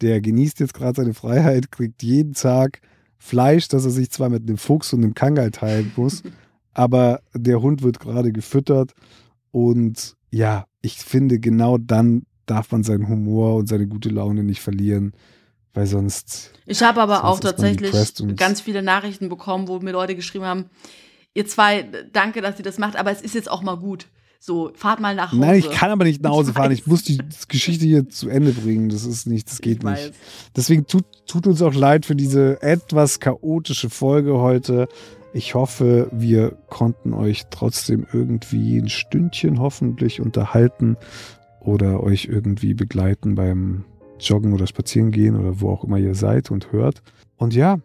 der 0.00 0.20
genießt 0.20 0.60
jetzt 0.60 0.74
gerade 0.74 1.00
seine 1.00 1.14
Freiheit, 1.14 1.70
kriegt 1.70 2.02
jeden 2.02 2.34
Tag 2.34 2.80
Fleisch, 3.18 3.68
das 3.68 3.84
er 3.84 3.90
sich 3.90 4.10
zwar 4.10 4.28
mit 4.28 4.42
einem 4.42 4.58
Fuchs 4.58 4.92
und 4.92 5.02
einem 5.02 5.14
Kangal 5.14 5.50
teilen 5.50 5.92
muss, 5.96 6.22
aber 6.72 7.20
der 7.34 7.60
Hund 7.60 7.82
wird 7.82 7.98
gerade 7.98 8.32
gefüttert 8.32 8.92
und 9.50 10.14
ja, 10.30 10.66
ich 10.82 10.98
finde, 10.98 11.38
genau 11.38 11.78
dann 11.78 12.22
darf 12.46 12.70
man 12.70 12.82
seinen 12.82 13.08
Humor 13.08 13.56
und 13.56 13.68
seine 13.68 13.86
gute 13.86 14.08
Laune 14.08 14.44
nicht 14.44 14.60
verlieren, 14.60 15.12
weil 15.74 15.86
sonst 15.86 16.52
Ich 16.66 16.82
habe 16.82 17.00
aber 17.00 17.24
auch 17.24 17.40
tatsächlich 17.40 17.92
ganz 18.36 18.60
viele 18.60 18.82
Nachrichten 18.82 19.28
bekommen, 19.28 19.68
wo 19.68 19.78
mir 19.80 19.92
Leute 19.92 20.14
geschrieben 20.14 20.44
haben, 20.44 20.70
ihr 21.34 21.46
zwei, 21.46 21.88
danke, 22.12 22.40
dass 22.40 22.58
ihr 22.58 22.64
das 22.64 22.78
macht, 22.78 22.96
aber 22.96 23.10
es 23.10 23.22
ist 23.22 23.34
jetzt 23.34 23.50
auch 23.50 23.62
mal 23.62 23.76
gut. 23.76 24.06
So, 24.40 24.70
fahrt 24.74 25.00
mal 25.00 25.14
nach 25.14 25.32
Hause. 25.32 25.40
Nein, 25.40 25.58
ich 25.58 25.70
kann 25.70 25.90
aber 25.90 26.04
nicht 26.04 26.22
nach 26.22 26.30
Hause 26.30 26.50
Ich 26.50 26.56
fahren. 26.56 26.70
Ich 26.72 26.86
muss 26.86 27.02
die 27.02 27.18
Geschichte 27.48 27.84
hier 27.84 28.08
zu 28.08 28.28
Ende 28.28 28.52
bringen. 28.52 28.88
Das 28.88 29.04
ist 29.04 29.26
nicht, 29.26 29.50
das 29.50 29.60
geht 29.60 29.78
Ich 29.78 29.82
nicht. 29.84 29.96
weiß. 29.96 30.12
Deswegen 30.56 30.86
tut, 30.86 31.04
tut 31.26 31.46
uns 31.46 31.60
auch 31.60 31.74
leid 31.74 32.06
für 32.06 32.14
diese 32.14 32.62
etwas 32.62 33.18
chaotische 33.20 33.90
Folge 33.90 34.38
heute. 34.38 34.88
Ich 35.32 35.54
hoffe, 35.54 36.08
wir 36.12 36.52
konnten 36.68 37.12
euch 37.12 37.44
trotzdem 37.50 38.06
irgendwie 38.12 38.78
ein 38.78 38.88
Stündchen 38.88 39.58
hoffentlich 39.60 40.20
unterhalten 40.20 40.96
oder 41.60 42.02
euch 42.02 42.26
irgendwie 42.26 42.74
begleiten 42.74 43.34
beim 43.34 43.84
Joggen 44.20 44.52
oder 44.52 44.66
Spazierengehen 44.66 45.36
oder 45.36 45.60
wo 45.60 45.70
auch 45.70 45.84
immer 45.84 45.98
ihr 45.98 46.14
seid 46.14 46.50
und 46.50 46.72
hört. 46.72 47.02
Und 47.36 47.54
ja, 47.54 47.78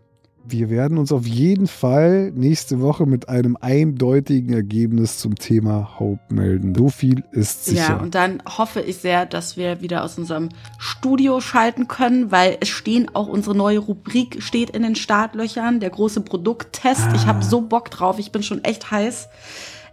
wir 0.46 0.70
werden 0.70 0.98
uns 0.98 1.12
auf 1.12 1.26
jeden 1.26 1.68
Fall 1.68 2.32
nächste 2.36 2.82
Woche 2.82 3.06
mit 3.06 3.30
einem 3.30 3.58
eindeutigen 3.60 4.54
Ergebnis 4.54 5.18
zum 5.20 5.36
Thema 5.36 6.00
Hope 6.00 6.20
melden. 6.34 6.76
So 6.76 6.89
viel 6.89 7.24
ist 7.32 7.66
sicher. 7.66 7.89
Ja, 7.89 7.98
und 7.98 8.14
dann 8.16 8.41
hoffe 8.58 8.82
ich 8.82 8.98
sehr, 8.98 9.26
dass 9.26 9.56
wir 9.58 9.82
wieder 9.82 10.04
aus 10.04 10.18
unserem 10.18 10.50
Studio 10.78 11.39
schalten 11.39 11.88
können, 11.88 12.32
weil 12.32 12.58
es 12.60 12.70
stehen 12.70 13.10
auch 13.14 13.28
unsere 13.28 13.56
neue 13.56 13.80
Rubrik 13.80 14.44
steht 14.44 14.72
in 14.72 14.84
den 14.84 14.96
Startlöchern, 14.96 15.80
der 15.80 15.89
große 15.91 16.22
Produkttest. 16.22 17.08
Ich 17.16 17.22
Ah. 17.24 17.28
habe 17.28 17.44
so 17.44 17.62
Bock 17.62 17.89
drauf, 17.89 18.20
ich 18.20 18.32
bin 18.32 18.44
schon 18.44 18.64
echt 18.64 18.91
heiß. 18.91 19.30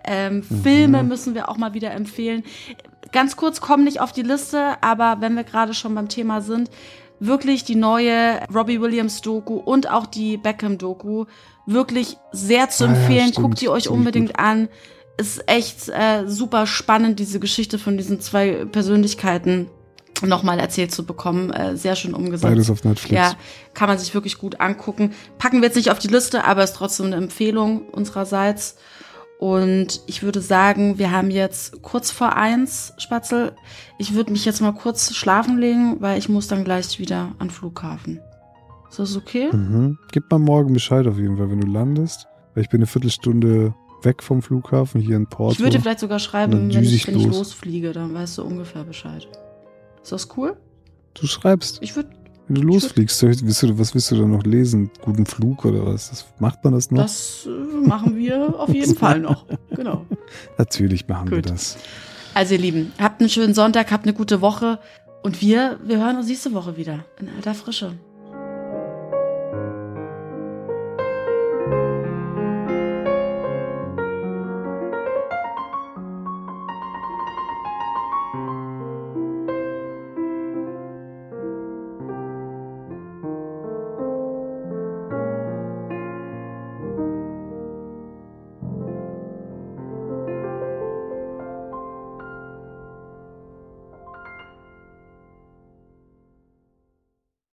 Ähm, 0.04 0.42
Mhm. 0.48 0.62
Filme 0.62 1.02
müssen 1.02 1.34
wir 1.34 1.48
auch 1.48 1.58
mal 1.58 1.74
wieder 1.74 1.90
empfehlen. 1.92 2.42
Ganz 3.12 3.36
kurz, 3.36 3.60
kommen 3.60 3.84
nicht 3.84 4.00
auf 4.00 4.12
die 4.12 4.22
Liste, 4.22 4.82
aber 4.82 5.18
wenn 5.20 5.34
wir 5.36 5.44
gerade 5.44 5.74
schon 5.74 5.94
beim 5.94 6.08
Thema 6.08 6.40
sind, 6.40 6.70
wirklich 7.20 7.64
die 7.64 7.76
neue 7.76 8.40
Robbie 8.52 8.80
Williams 8.80 9.20
Doku 9.20 9.54
und 9.56 9.88
auch 9.90 10.06
die 10.06 10.36
Beckham 10.36 10.78
Doku 10.78 11.26
wirklich 11.66 12.16
sehr 12.32 12.68
zu 12.70 12.84
Ah 12.84 12.88
ja, 12.88 12.94
empfehlen. 12.94 13.28
stimmt. 13.28 13.46
Guckt 13.46 13.62
ihr 13.62 13.70
euch 13.70 13.88
unbedingt 13.88 14.38
an. 14.38 14.68
Ist 15.18 15.48
echt 15.48 15.88
äh, 15.90 16.26
super 16.26 16.66
spannend, 16.66 17.18
diese 17.20 17.38
Geschichte 17.40 17.78
von 17.78 17.96
diesen 17.98 18.20
zwei 18.20 18.64
Persönlichkeiten 18.64 19.68
nochmal 20.22 20.58
erzählt 20.58 20.92
zu 20.92 21.04
bekommen. 21.04 21.50
Äh, 21.50 21.76
sehr 21.76 21.94
schön 21.94 22.14
umgesetzt. 22.14 22.42
Beides 22.50 22.70
auf 22.70 22.84
Netflix. 22.84 23.14
Ja, 23.14 23.34
kann 23.74 23.88
man 23.88 23.98
sich 23.98 24.14
wirklich 24.14 24.38
gut 24.38 24.60
angucken. 24.60 25.12
Packen 25.38 25.60
wir 25.60 25.66
jetzt 25.68 25.76
nicht 25.76 25.90
auf 25.90 25.98
die 25.98 26.08
Liste, 26.08 26.44
aber 26.44 26.64
ist 26.64 26.74
trotzdem 26.76 27.06
eine 27.06 27.16
Empfehlung 27.16 27.82
unsererseits. 27.88 28.76
Und 29.40 30.02
ich 30.06 30.22
würde 30.22 30.42
sagen, 30.42 30.98
wir 30.98 31.12
haben 31.12 31.30
jetzt 31.30 31.80
kurz 31.80 32.10
vor 32.10 32.36
eins, 32.36 32.92
Spatzel. 32.98 33.52
Ich 33.96 34.12
würde 34.12 34.32
mich 34.32 34.44
jetzt 34.44 34.60
mal 34.60 34.72
kurz 34.74 35.14
schlafen 35.14 35.56
legen, 35.56 35.96
weil 36.00 36.18
ich 36.18 36.28
muss 36.28 36.46
dann 36.46 36.62
gleich 36.62 36.98
wieder 36.98 37.32
an 37.38 37.48
den 37.48 37.50
Flughafen. 37.50 38.20
Ist 38.90 38.98
das 38.98 39.16
okay? 39.16 39.48
Mhm. 39.50 39.96
Gib 40.12 40.30
mal 40.30 40.38
morgen 40.38 40.74
Bescheid 40.74 41.06
auf 41.06 41.16
jeden 41.16 41.38
Fall, 41.38 41.50
wenn 41.50 41.62
du 41.62 41.68
landest. 41.68 42.28
Weil 42.52 42.64
ich 42.64 42.68
bin 42.68 42.80
eine 42.80 42.86
Viertelstunde 42.86 43.74
weg 44.02 44.22
vom 44.22 44.42
Flughafen 44.42 45.00
hier 45.00 45.16
in 45.16 45.26
Porto. 45.26 45.52
Ich 45.52 45.60
würde 45.60 45.70
dir 45.70 45.80
vielleicht 45.80 46.00
sogar 46.00 46.18
schreiben, 46.18 46.68
wenn 46.74 46.84
ich, 46.84 46.92
ich 46.92 47.06
wenn 47.06 47.16
ich 47.16 47.24
los. 47.24 47.38
losfliege, 47.38 47.92
dann 47.92 48.12
weißt 48.12 48.36
du 48.36 48.44
ungefähr 48.44 48.84
Bescheid. 48.84 49.26
Ist 50.02 50.12
das 50.12 50.36
cool? 50.36 50.54
du 51.14 51.26
schreibst, 51.26 51.78
Ich 51.80 51.96
würde 51.96 52.10
wenn 52.50 52.62
du 52.62 52.62
losfliegst. 52.62 53.22
Willst 53.22 53.62
du, 53.62 53.78
was 53.78 53.94
willst 53.94 54.10
du 54.10 54.16
da 54.16 54.26
noch 54.26 54.42
lesen? 54.42 54.90
Guten 55.02 55.24
Flug 55.24 55.64
oder 55.64 55.86
was? 55.86 56.10
Das, 56.10 56.26
macht 56.40 56.64
man 56.64 56.72
das 56.72 56.90
noch? 56.90 57.02
Das 57.02 57.46
äh, 57.46 57.86
machen 57.86 58.16
wir 58.16 58.58
auf 58.58 58.74
jeden 58.74 58.96
Fall 58.96 59.20
noch. 59.20 59.46
Genau. 59.70 60.04
Natürlich 60.58 61.06
machen 61.06 61.30
wir 61.30 61.38
Gut. 61.38 61.50
das. 61.50 61.78
Also 62.34 62.54
ihr 62.54 62.60
Lieben, 62.60 62.92
habt 62.98 63.20
einen 63.20 63.30
schönen 63.30 63.54
Sonntag, 63.54 63.92
habt 63.92 64.04
eine 64.04 64.14
gute 64.14 64.40
Woche 64.40 64.80
und 65.22 65.40
wir, 65.40 65.78
wir 65.84 65.98
hören 65.98 66.16
uns 66.16 66.26
nächste 66.26 66.52
Woche 66.52 66.76
wieder 66.76 67.04
in 67.20 67.28
alter 67.28 67.54
Frische. 67.54 67.92